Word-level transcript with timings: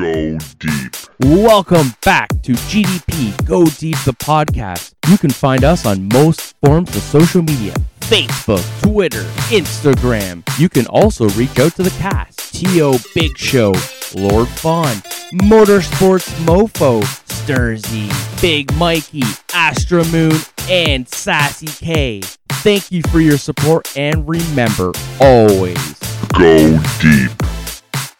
Go 0.00 0.38
deep. 0.58 0.96
Welcome 1.20 1.94
back 2.02 2.30
to 2.44 2.52
GDP 2.52 3.44
Go 3.44 3.66
Deep 3.66 3.98
the 4.06 4.14
podcast. 4.14 4.94
You 5.08 5.18
can 5.18 5.28
find 5.28 5.62
us 5.62 5.84
on 5.84 6.08
most 6.08 6.56
forms 6.64 6.96
of 6.96 7.02
social 7.02 7.42
media 7.42 7.74
Facebook, 8.00 8.64
Twitter, 8.82 9.24
Instagram. 9.50 10.42
You 10.58 10.70
can 10.70 10.86
also 10.86 11.28
reach 11.30 11.58
out 11.58 11.72
to 11.72 11.82
the 11.82 11.90
cast 11.98 12.54
T.O. 12.54 12.98
Big 13.14 13.36
Show, 13.36 13.74
Lord 14.16 14.48
Fawn, 14.48 14.96
Motorsports 15.34 16.30
Mofo, 16.46 17.02
Sturzy, 17.26 18.40
Big 18.40 18.72
Mikey, 18.76 19.24
Astra 19.52 20.02
Moon, 20.06 20.40
and 20.70 21.06
Sassy 21.10 21.66
K. 21.66 22.22
Thank 22.48 22.90
you 22.90 23.02
for 23.10 23.20
your 23.20 23.36
support 23.36 23.94
and 23.98 24.26
remember 24.26 24.92
always 25.20 25.98
Go 26.38 26.80
deep. 27.02 27.32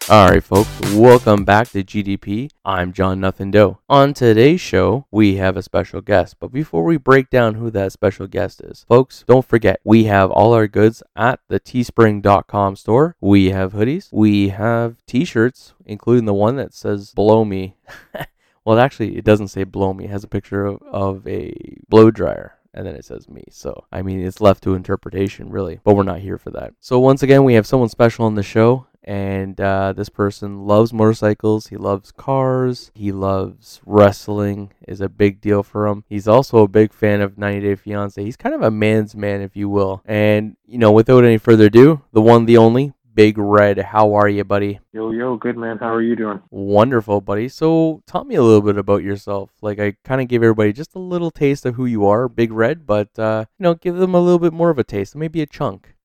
All 0.08 0.30
right, 0.30 0.42
folks, 0.42 0.68
welcome 0.94 1.44
back 1.44 1.68
to 1.68 1.84
GDP. 1.84 2.50
I'm 2.64 2.92
John 2.92 3.20
Nothing 3.20 3.50
Doe. 3.50 3.78
On 3.88 4.14
today's 4.14 4.60
show, 4.60 5.06
we 5.10 5.36
have 5.36 5.56
a 5.56 5.62
special 5.62 6.00
guest. 6.00 6.36
But 6.40 6.52
before 6.52 6.84
we 6.84 6.96
break 6.96 7.28
down 7.30 7.54
who 7.54 7.70
that 7.70 7.92
special 7.92 8.26
guest 8.26 8.60
is, 8.62 8.84
folks, 8.88 9.24
don't 9.28 9.44
forget 9.44 9.80
we 9.84 10.04
have 10.04 10.30
all 10.30 10.52
our 10.52 10.66
goods 10.66 11.02
at 11.14 11.40
the 11.48 11.60
teespring.com 11.60 12.76
store. 12.76 13.14
We 13.20 13.50
have 13.50 13.72
hoodies, 13.72 14.08
we 14.10 14.48
have 14.48 14.96
t 15.06 15.24
shirts, 15.24 15.74
including 15.84 16.24
the 16.24 16.34
one 16.34 16.56
that 16.56 16.72
says 16.72 17.12
Blow 17.12 17.44
Me. 17.44 17.76
well, 18.64 18.80
actually, 18.80 19.16
it 19.16 19.24
doesn't 19.24 19.48
say 19.48 19.64
Blow 19.64 19.92
Me, 19.92 20.06
it 20.06 20.10
has 20.10 20.24
a 20.24 20.28
picture 20.28 20.64
of, 20.64 20.82
of 20.82 21.28
a 21.28 21.54
blow 21.88 22.10
dryer 22.10 22.56
and 22.74 22.86
then 22.86 22.94
it 22.94 23.04
says 23.04 23.28
me. 23.28 23.44
So, 23.50 23.84
I 23.92 24.02
mean, 24.02 24.20
it's 24.20 24.40
left 24.40 24.62
to 24.64 24.74
interpretation, 24.74 25.50
really, 25.50 25.80
but 25.84 25.94
we're 25.94 26.02
not 26.02 26.20
here 26.20 26.38
for 26.38 26.50
that. 26.52 26.74
So, 26.80 26.98
once 26.98 27.22
again, 27.22 27.44
we 27.44 27.54
have 27.54 27.66
someone 27.66 27.88
special 27.88 28.24
on 28.24 28.34
the 28.34 28.42
show, 28.42 28.86
and 29.02 29.58
uh, 29.60 29.92
this 29.92 30.08
person 30.08 30.66
loves 30.66 30.92
motorcycles, 30.92 31.68
he 31.68 31.76
loves 31.76 32.12
cars, 32.12 32.90
he 32.94 33.12
loves 33.12 33.80
wrestling, 33.86 34.72
is 34.86 35.00
a 35.00 35.08
big 35.08 35.40
deal 35.40 35.62
for 35.62 35.86
him. 35.86 36.04
He's 36.08 36.28
also 36.28 36.58
a 36.58 36.68
big 36.68 36.92
fan 36.92 37.20
of 37.20 37.38
90 37.38 37.60
Day 37.60 37.74
Fiance. 37.76 38.22
He's 38.22 38.36
kind 38.36 38.54
of 38.54 38.62
a 38.62 38.70
man's 38.70 39.16
man, 39.16 39.40
if 39.40 39.56
you 39.56 39.68
will. 39.68 40.02
And, 40.04 40.56
you 40.66 40.78
know, 40.78 40.92
without 40.92 41.24
any 41.24 41.38
further 41.38 41.66
ado, 41.66 42.02
the 42.12 42.20
one, 42.20 42.44
the 42.44 42.58
only, 42.58 42.92
Big 43.20 43.36
Red. 43.36 43.76
How 43.76 44.14
are 44.14 44.30
you, 44.30 44.44
buddy? 44.44 44.80
Yo, 44.94 45.10
yo, 45.10 45.36
good 45.36 45.58
man. 45.58 45.76
How 45.76 45.92
are 45.92 46.00
you 46.00 46.16
doing? 46.16 46.40
Wonderful, 46.48 47.20
buddy. 47.20 47.50
So, 47.50 48.02
tell 48.06 48.24
me 48.24 48.34
a 48.34 48.42
little 48.42 48.62
bit 48.62 48.78
about 48.78 49.02
yourself. 49.02 49.50
Like, 49.60 49.78
I 49.78 49.96
kind 50.06 50.22
of 50.22 50.28
gave 50.28 50.42
everybody 50.42 50.72
just 50.72 50.94
a 50.94 50.98
little 50.98 51.30
taste 51.30 51.66
of 51.66 51.74
who 51.74 51.84
you 51.84 52.06
are, 52.06 52.30
Big 52.30 52.50
Red, 52.50 52.86
but, 52.86 53.18
uh, 53.18 53.44
you 53.58 53.64
know, 53.64 53.74
give 53.74 53.96
them 53.96 54.14
a 54.14 54.20
little 54.20 54.38
bit 54.38 54.54
more 54.54 54.70
of 54.70 54.78
a 54.78 54.84
taste, 54.84 55.14
maybe 55.14 55.42
a 55.42 55.46
chunk. 55.46 55.96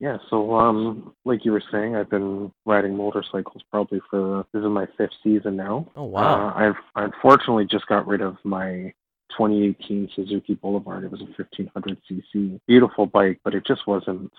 Yeah, 0.00 0.16
so 0.28 0.56
um, 0.56 1.14
like 1.24 1.44
you 1.44 1.52
were 1.52 1.62
saying, 1.70 1.94
I've 1.94 2.10
been 2.10 2.50
riding 2.66 2.96
motorcycles 2.96 3.62
probably 3.70 4.00
for 4.10 4.44
this 4.52 4.64
is 4.64 4.68
my 4.68 4.86
fifth 4.98 5.14
season 5.22 5.54
now. 5.54 5.86
Oh, 5.94 6.06
wow. 6.06 6.48
Uh, 6.48 6.52
I've 6.56 6.74
I 6.96 7.04
unfortunately 7.04 7.66
just 7.70 7.86
got 7.86 8.08
rid 8.08 8.20
of 8.20 8.36
my 8.42 8.92
2018 9.38 10.10
Suzuki 10.16 10.54
Boulevard. 10.54 11.04
It 11.04 11.12
was 11.12 11.20
a 11.20 11.40
1500cc, 11.40 12.58
beautiful 12.66 13.06
bike, 13.06 13.38
but 13.44 13.54
it 13.54 13.64
just 13.64 13.86
wasn't. 13.86 14.32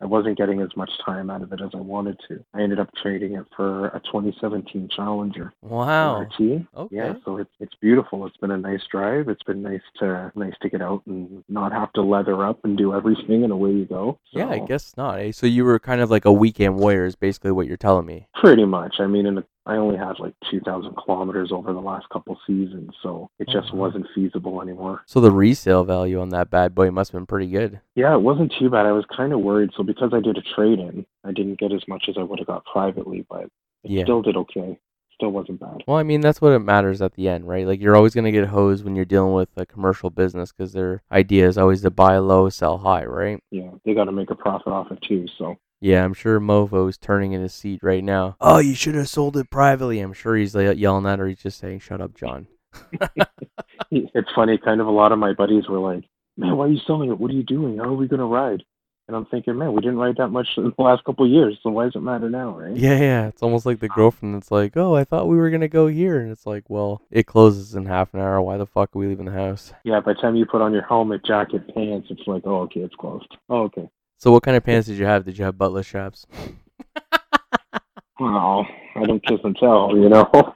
I 0.00 0.04
wasn't 0.04 0.36
getting 0.36 0.60
as 0.60 0.68
much 0.76 0.90
time 1.04 1.30
out 1.30 1.42
of 1.42 1.52
it 1.52 1.60
as 1.62 1.70
I 1.74 1.78
wanted 1.78 2.20
to. 2.28 2.44
I 2.54 2.62
ended 2.62 2.78
up 2.78 2.90
trading 3.02 3.34
it 3.34 3.46
for 3.56 3.86
a 3.88 4.00
2017 4.00 4.90
Challenger. 4.94 5.52
wow. 5.62 6.20
RT. 6.20 6.66
Okay. 6.76 6.96
Yeah, 6.96 7.14
so 7.24 7.38
it's 7.38 7.50
it's 7.60 7.74
beautiful. 7.80 8.26
It's 8.26 8.36
been 8.36 8.50
a 8.50 8.58
nice 8.58 8.82
drive. 8.90 9.28
It's 9.28 9.42
been 9.42 9.62
nice 9.62 9.80
to 9.98 10.30
nice 10.34 10.54
to 10.62 10.68
get 10.68 10.82
out 10.82 11.02
and 11.06 11.42
not 11.48 11.72
have 11.72 11.92
to 11.94 12.02
leather 12.02 12.44
up 12.44 12.64
and 12.64 12.76
do 12.76 12.94
everything, 12.94 13.42
and 13.42 13.52
away 13.52 13.70
you 13.72 13.86
go. 13.86 14.18
Yeah, 14.32 14.48
I 14.48 14.58
guess 14.58 14.96
not. 14.96 15.20
Eh? 15.20 15.32
So, 15.32 15.46
you 15.46 15.64
were 15.64 15.78
kind 15.78 16.00
of 16.00 16.10
like 16.10 16.24
a 16.24 16.32
weekend 16.32 16.76
warrior, 16.76 17.06
is 17.06 17.16
basically 17.16 17.52
what 17.52 17.66
you're 17.66 17.76
telling 17.76 18.06
me. 18.06 18.28
Pretty 18.34 18.64
much. 18.64 18.96
I 18.98 19.06
mean, 19.06 19.26
in 19.26 19.36
the, 19.36 19.44
I 19.66 19.76
only 19.76 19.96
had 19.96 20.20
like 20.20 20.34
2,000 20.50 20.94
kilometers 20.94 21.50
over 21.50 21.72
the 21.72 21.80
last 21.80 22.08
couple 22.08 22.38
seasons, 22.46 22.92
so 23.02 23.28
it 23.40 23.48
Oh, 23.48 23.52
just 23.52 23.72
wow. 23.74 23.80
wasn't 23.80 24.06
feasible 24.14 24.62
anymore. 24.62 25.02
So, 25.06 25.20
the 25.20 25.32
resale 25.32 25.82
value 25.84 26.20
on 26.20 26.28
that 26.30 26.50
bad 26.50 26.74
boy 26.74 26.90
must 26.92 27.10
have 27.10 27.18
been 27.20 27.26
pretty 27.26 27.48
good. 27.50 27.80
Yeah, 27.96 28.14
it 28.14 28.22
wasn't 28.22 28.52
too 28.58 28.70
bad. 28.70 28.86
I 28.86 28.92
was 28.92 29.04
kind 29.14 29.32
of 29.32 29.40
worried. 29.40 29.70
So 29.76 29.82
because 29.82 30.10
I 30.14 30.20
did 30.20 30.38
a 30.38 30.42
trade 30.42 30.78
in, 30.78 31.04
I 31.24 31.32
didn't 31.32 31.58
get 31.58 31.72
as 31.72 31.82
much 31.88 32.04
as 32.08 32.16
I 32.16 32.22
would 32.22 32.38
have 32.38 32.46
got 32.46 32.64
privately, 32.64 33.26
but 33.28 33.44
it 33.82 33.90
Yeah. 33.90 34.04
still 34.04 34.22
did 34.22 34.36
okay. 34.36 34.78
Still 35.14 35.30
wasn't 35.30 35.58
bad. 35.60 35.82
Well, 35.86 35.96
I 35.96 36.02
mean, 36.02 36.20
that's 36.20 36.42
what 36.42 36.52
it 36.52 36.58
matters 36.58 37.00
at 37.00 37.14
the 37.14 37.26
end, 37.28 37.48
right? 37.48 37.66
Like, 37.66 37.80
you're 37.80 37.96
always 37.96 38.12
going 38.14 38.26
to 38.26 38.30
get 38.32 38.48
hosed 38.48 38.84
when 38.84 38.94
you're 38.96 39.06
dealing 39.06 39.32
with 39.32 39.48
a 39.56 39.64
commercial 39.64 40.10
business 40.10 40.52
because 40.52 40.74
their 40.74 41.02
idea 41.10 41.48
is 41.48 41.56
always 41.56 41.80
to 41.82 41.90
buy 41.90 42.18
low, 42.18 42.50
sell 42.50 42.76
high, 42.76 43.06
right? 43.06 43.42
Yeah, 43.50 43.70
they 43.84 43.94
got 43.94 44.04
to 44.04 44.12
make 44.12 44.30
a 44.30 44.34
profit 44.34 44.68
off 44.74 44.92
it 44.92 45.00
too. 45.00 45.26
So 45.38 45.56
Yeah, 45.80 46.04
I'm 46.04 46.14
sure 46.14 46.40
Mofo's 46.40 46.96
turning 46.96 47.32
in 47.32 47.42
his 47.42 47.52
seat 47.54 47.80
right 47.82 48.02
now. 48.02 48.36
Oh, 48.40 48.58
you 48.58 48.74
should 48.74 48.94
have 48.94 49.08
sold 49.08 49.36
it 49.36 49.50
privately. 49.50 50.00
I'm 50.00 50.14
sure 50.14 50.36
he's 50.36 50.54
like, 50.54 50.78
yelling 50.78 51.06
at 51.06 51.18
her. 51.18 51.26
He's 51.26 51.42
just 51.42 51.58
saying, 51.58 51.80
"Shut 51.80 52.00
up, 52.00 52.14
John." 52.14 52.46
it's 53.90 54.30
funny. 54.34 54.58
Kind 54.58 54.80
of 54.80 54.86
a 54.86 54.90
lot 54.90 55.12
of 55.12 55.18
my 55.18 55.32
buddies 55.34 55.68
were 55.68 55.78
like, 55.78 56.04
"Man, 56.36 56.56
why 56.56 56.66
are 56.66 56.70
you 56.70 56.80
selling 56.86 57.10
it? 57.10 57.18
What 57.18 57.30
are 57.30 57.34
you 57.34 57.42
doing? 57.42 57.78
How 57.78 57.84
are 57.84 57.94
we 57.94 58.08
gonna 58.08 58.26
ride?" 58.26 58.62
And 59.08 59.16
I'm 59.16 59.26
thinking, 59.26 59.56
man, 59.56 59.72
we 59.72 59.82
didn't 59.82 59.98
ride 59.98 60.16
that 60.16 60.30
much 60.30 60.48
in 60.56 60.72
the 60.76 60.82
last 60.82 61.04
couple 61.04 61.24
of 61.24 61.30
years, 61.30 61.56
so 61.62 61.70
why 61.70 61.84
does 61.84 61.94
it 61.94 62.02
matter 62.02 62.28
now, 62.28 62.58
right? 62.58 62.76
Yeah, 62.76 62.98
yeah. 62.98 63.28
It's 63.28 63.40
almost 63.40 63.64
like 63.64 63.78
the 63.78 63.88
girlfriend 63.88 64.34
that's 64.34 64.50
like, 64.50 64.76
"Oh, 64.76 64.96
I 64.96 65.04
thought 65.04 65.28
we 65.28 65.36
were 65.36 65.50
gonna 65.50 65.68
go 65.68 65.86
here," 65.86 66.18
and 66.18 66.32
it's 66.32 66.46
like, 66.46 66.68
"Well, 66.68 67.02
it 67.10 67.26
closes 67.26 67.74
in 67.74 67.86
half 67.86 68.14
an 68.14 68.20
hour. 68.20 68.40
Why 68.42 68.56
the 68.56 68.66
fuck 68.66 68.96
are 68.96 68.98
we 68.98 69.06
leaving 69.06 69.26
the 69.26 69.32
house?" 69.32 69.72
Yeah, 69.84 70.00
by 70.00 70.14
the 70.14 70.20
time 70.20 70.34
you 70.34 70.46
put 70.46 70.62
on 70.62 70.72
your 70.72 70.82
helmet, 70.82 71.22
jacket, 71.24 71.72
pants, 71.72 72.08
it's 72.10 72.26
like, 72.26 72.42
oh, 72.46 72.62
okay, 72.62 72.80
it's 72.80 72.96
closed. 72.96 73.36
Oh, 73.48 73.64
okay. 73.64 73.88
So, 74.18 74.32
what 74.32 74.42
kind 74.42 74.56
of 74.56 74.64
pants 74.64 74.88
did 74.88 74.96
you 74.98 75.04
have? 75.04 75.24
Did 75.24 75.38
you 75.38 75.44
have 75.44 75.54
buttless 75.56 75.84
straps? 75.84 76.26
Well, 78.18 78.66
I 78.94 79.04
don't 79.04 79.24
kiss 79.26 79.40
and 79.44 79.54
tell, 79.56 79.94
you 79.94 80.08
know. 80.08 80.26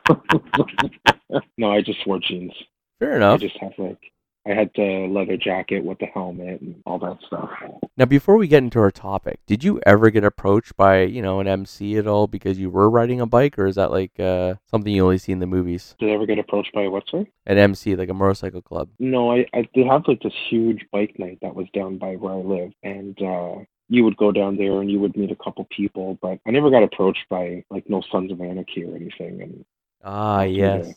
no, 1.58 1.72
I 1.72 1.82
just 1.82 2.06
wore 2.06 2.18
jeans. 2.18 2.52
Fair 2.98 3.16
enough. 3.16 3.34
I 3.34 3.36
just 3.36 3.58
have 3.58 3.72
like, 3.76 4.00
I 4.46 4.54
had 4.54 4.70
the 4.74 5.06
leather 5.10 5.36
jacket 5.36 5.84
with 5.84 5.98
the 5.98 6.06
helmet 6.06 6.60
and 6.60 6.82
all 6.86 6.98
that 7.00 7.18
stuff. 7.26 7.50
Now, 7.96 8.06
before 8.06 8.36
we 8.36 8.48
get 8.48 8.62
into 8.62 8.80
our 8.80 8.90
topic, 8.90 9.40
did 9.46 9.62
you 9.62 9.80
ever 9.84 10.10
get 10.10 10.24
approached 10.24 10.76
by, 10.76 11.02
you 11.02 11.20
know, 11.20 11.40
an 11.40 11.46
MC 11.46 11.98
at 11.98 12.06
all 12.06 12.26
because 12.26 12.58
you 12.58 12.70
were 12.70 12.88
riding 12.88 13.20
a 13.20 13.26
bike, 13.26 13.58
or 13.58 13.66
is 13.66 13.74
that 13.74 13.90
like 13.90 14.18
uh, 14.18 14.54
something 14.70 14.94
you 14.94 15.04
only 15.04 15.18
see 15.18 15.32
in 15.32 15.40
the 15.40 15.46
movies? 15.46 15.94
Did 15.98 16.10
I 16.10 16.12
ever 16.14 16.26
get 16.26 16.38
approached 16.38 16.72
by 16.72 16.84
a 16.84 16.90
what, 16.90 17.04
sir? 17.10 17.26
An 17.46 17.58
MC, 17.58 17.96
like 17.96 18.08
a 18.08 18.14
motorcycle 18.14 18.62
club. 18.62 18.88
No, 18.98 19.32
I, 19.32 19.46
I 19.52 19.68
they 19.74 19.84
have 19.84 20.08
like 20.08 20.22
this 20.22 20.32
huge 20.48 20.86
bike 20.90 21.18
night 21.18 21.38
that 21.42 21.54
was 21.54 21.66
down 21.74 21.98
by 21.98 22.16
where 22.16 22.34
I 22.34 22.36
live, 22.36 22.72
and 22.82 23.20
uh, 23.22 23.64
you 23.88 24.04
would 24.04 24.16
go 24.16 24.32
down 24.32 24.56
there 24.56 24.80
and 24.80 24.90
you 24.90 25.00
would 25.00 25.16
meet 25.16 25.30
a 25.30 25.36
couple 25.36 25.66
people, 25.70 26.18
but 26.22 26.38
I 26.46 26.50
never 26.50 26.70
got 26.70 26.82
approached 26.82 27.26
by 27.28 27.64
like 27.70 27.90
no 27.90 28.02
Sons 28.10 28.32
of 28.32 28.40
Anarchy 28.40 28.84
or 28.84 28.96
anything, 28.96 29.42
and 29.42 29.64
Ah, 30.02 30.42
yes. 30.42 30.94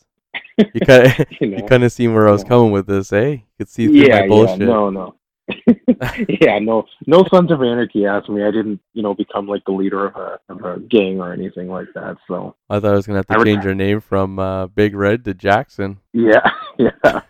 You 0.58 0.80
kind 0.86 1.06
of, 1.06 1.18
you 1.40 1.48
you 1.56 1.62
kind 1.64 1.84
of 1.84 1.92
seen 1.92 2.14
where 2.14 2.28
I 2.28 2.32
was 2.32 2.42
Yeah. 2.42 2.48
coming 2.48 2.70
with 2.72 2.86
this, 2.86 3.12
eh? 3.12 3.28
You 3.30 3.40
could 3.58 3.68
see 3.68 3.86
through 3.86 3.96
yeah, 3.96 4.20
my 4.20 4.28
bullshit. 4.28 4.60
yeah, 4.60 4.66
no, 4.66 4.90
no. 4.90 5.14
yeah, 6.40 6.58
no, 6.58 6.86
no 7.06 7.24
Sons 7.30 7.50
of 7.52 7.60
Anarchy 7.62 8.06
asked 8.06 8.30
me. 8.30 8.42
I 8.42 8.50
didn't, 8.50 8.80
you 8.94 9.02
know, 9.02 9.12
become 9.14 9.46
like 9.46 9.62
the 9.66 9.72
leader 9.72 10.06
of 10.06 10.16
a 10.16 10.38
of 10.48 10.64
a 10.64 10.80
gang 10.80 11.20
or 11.20 11.32
anything 11.34 11.68
like 11.68 11.88
that. 11.94 12.16
So 12.26 12.54
I 12.70 12.80
thought 12.80 12.92
I 12.92 12.96
was 12.96 13.06
gonna 13.06 13.18
have 13.18 13.26
to 13.26 13.36
would- 13.38 13.44
change 13.46 13.64
your 13.64 13.74
name 13.74 14.00
from 14.00 14.38
uh, 14.38 14.68
Big 14.68 14.94
Red 14.94 15.24
to 15.26 15.34
Jackson. 15.34 15.98
yeah, 16.14 16.48
yeah. 16.78 17.20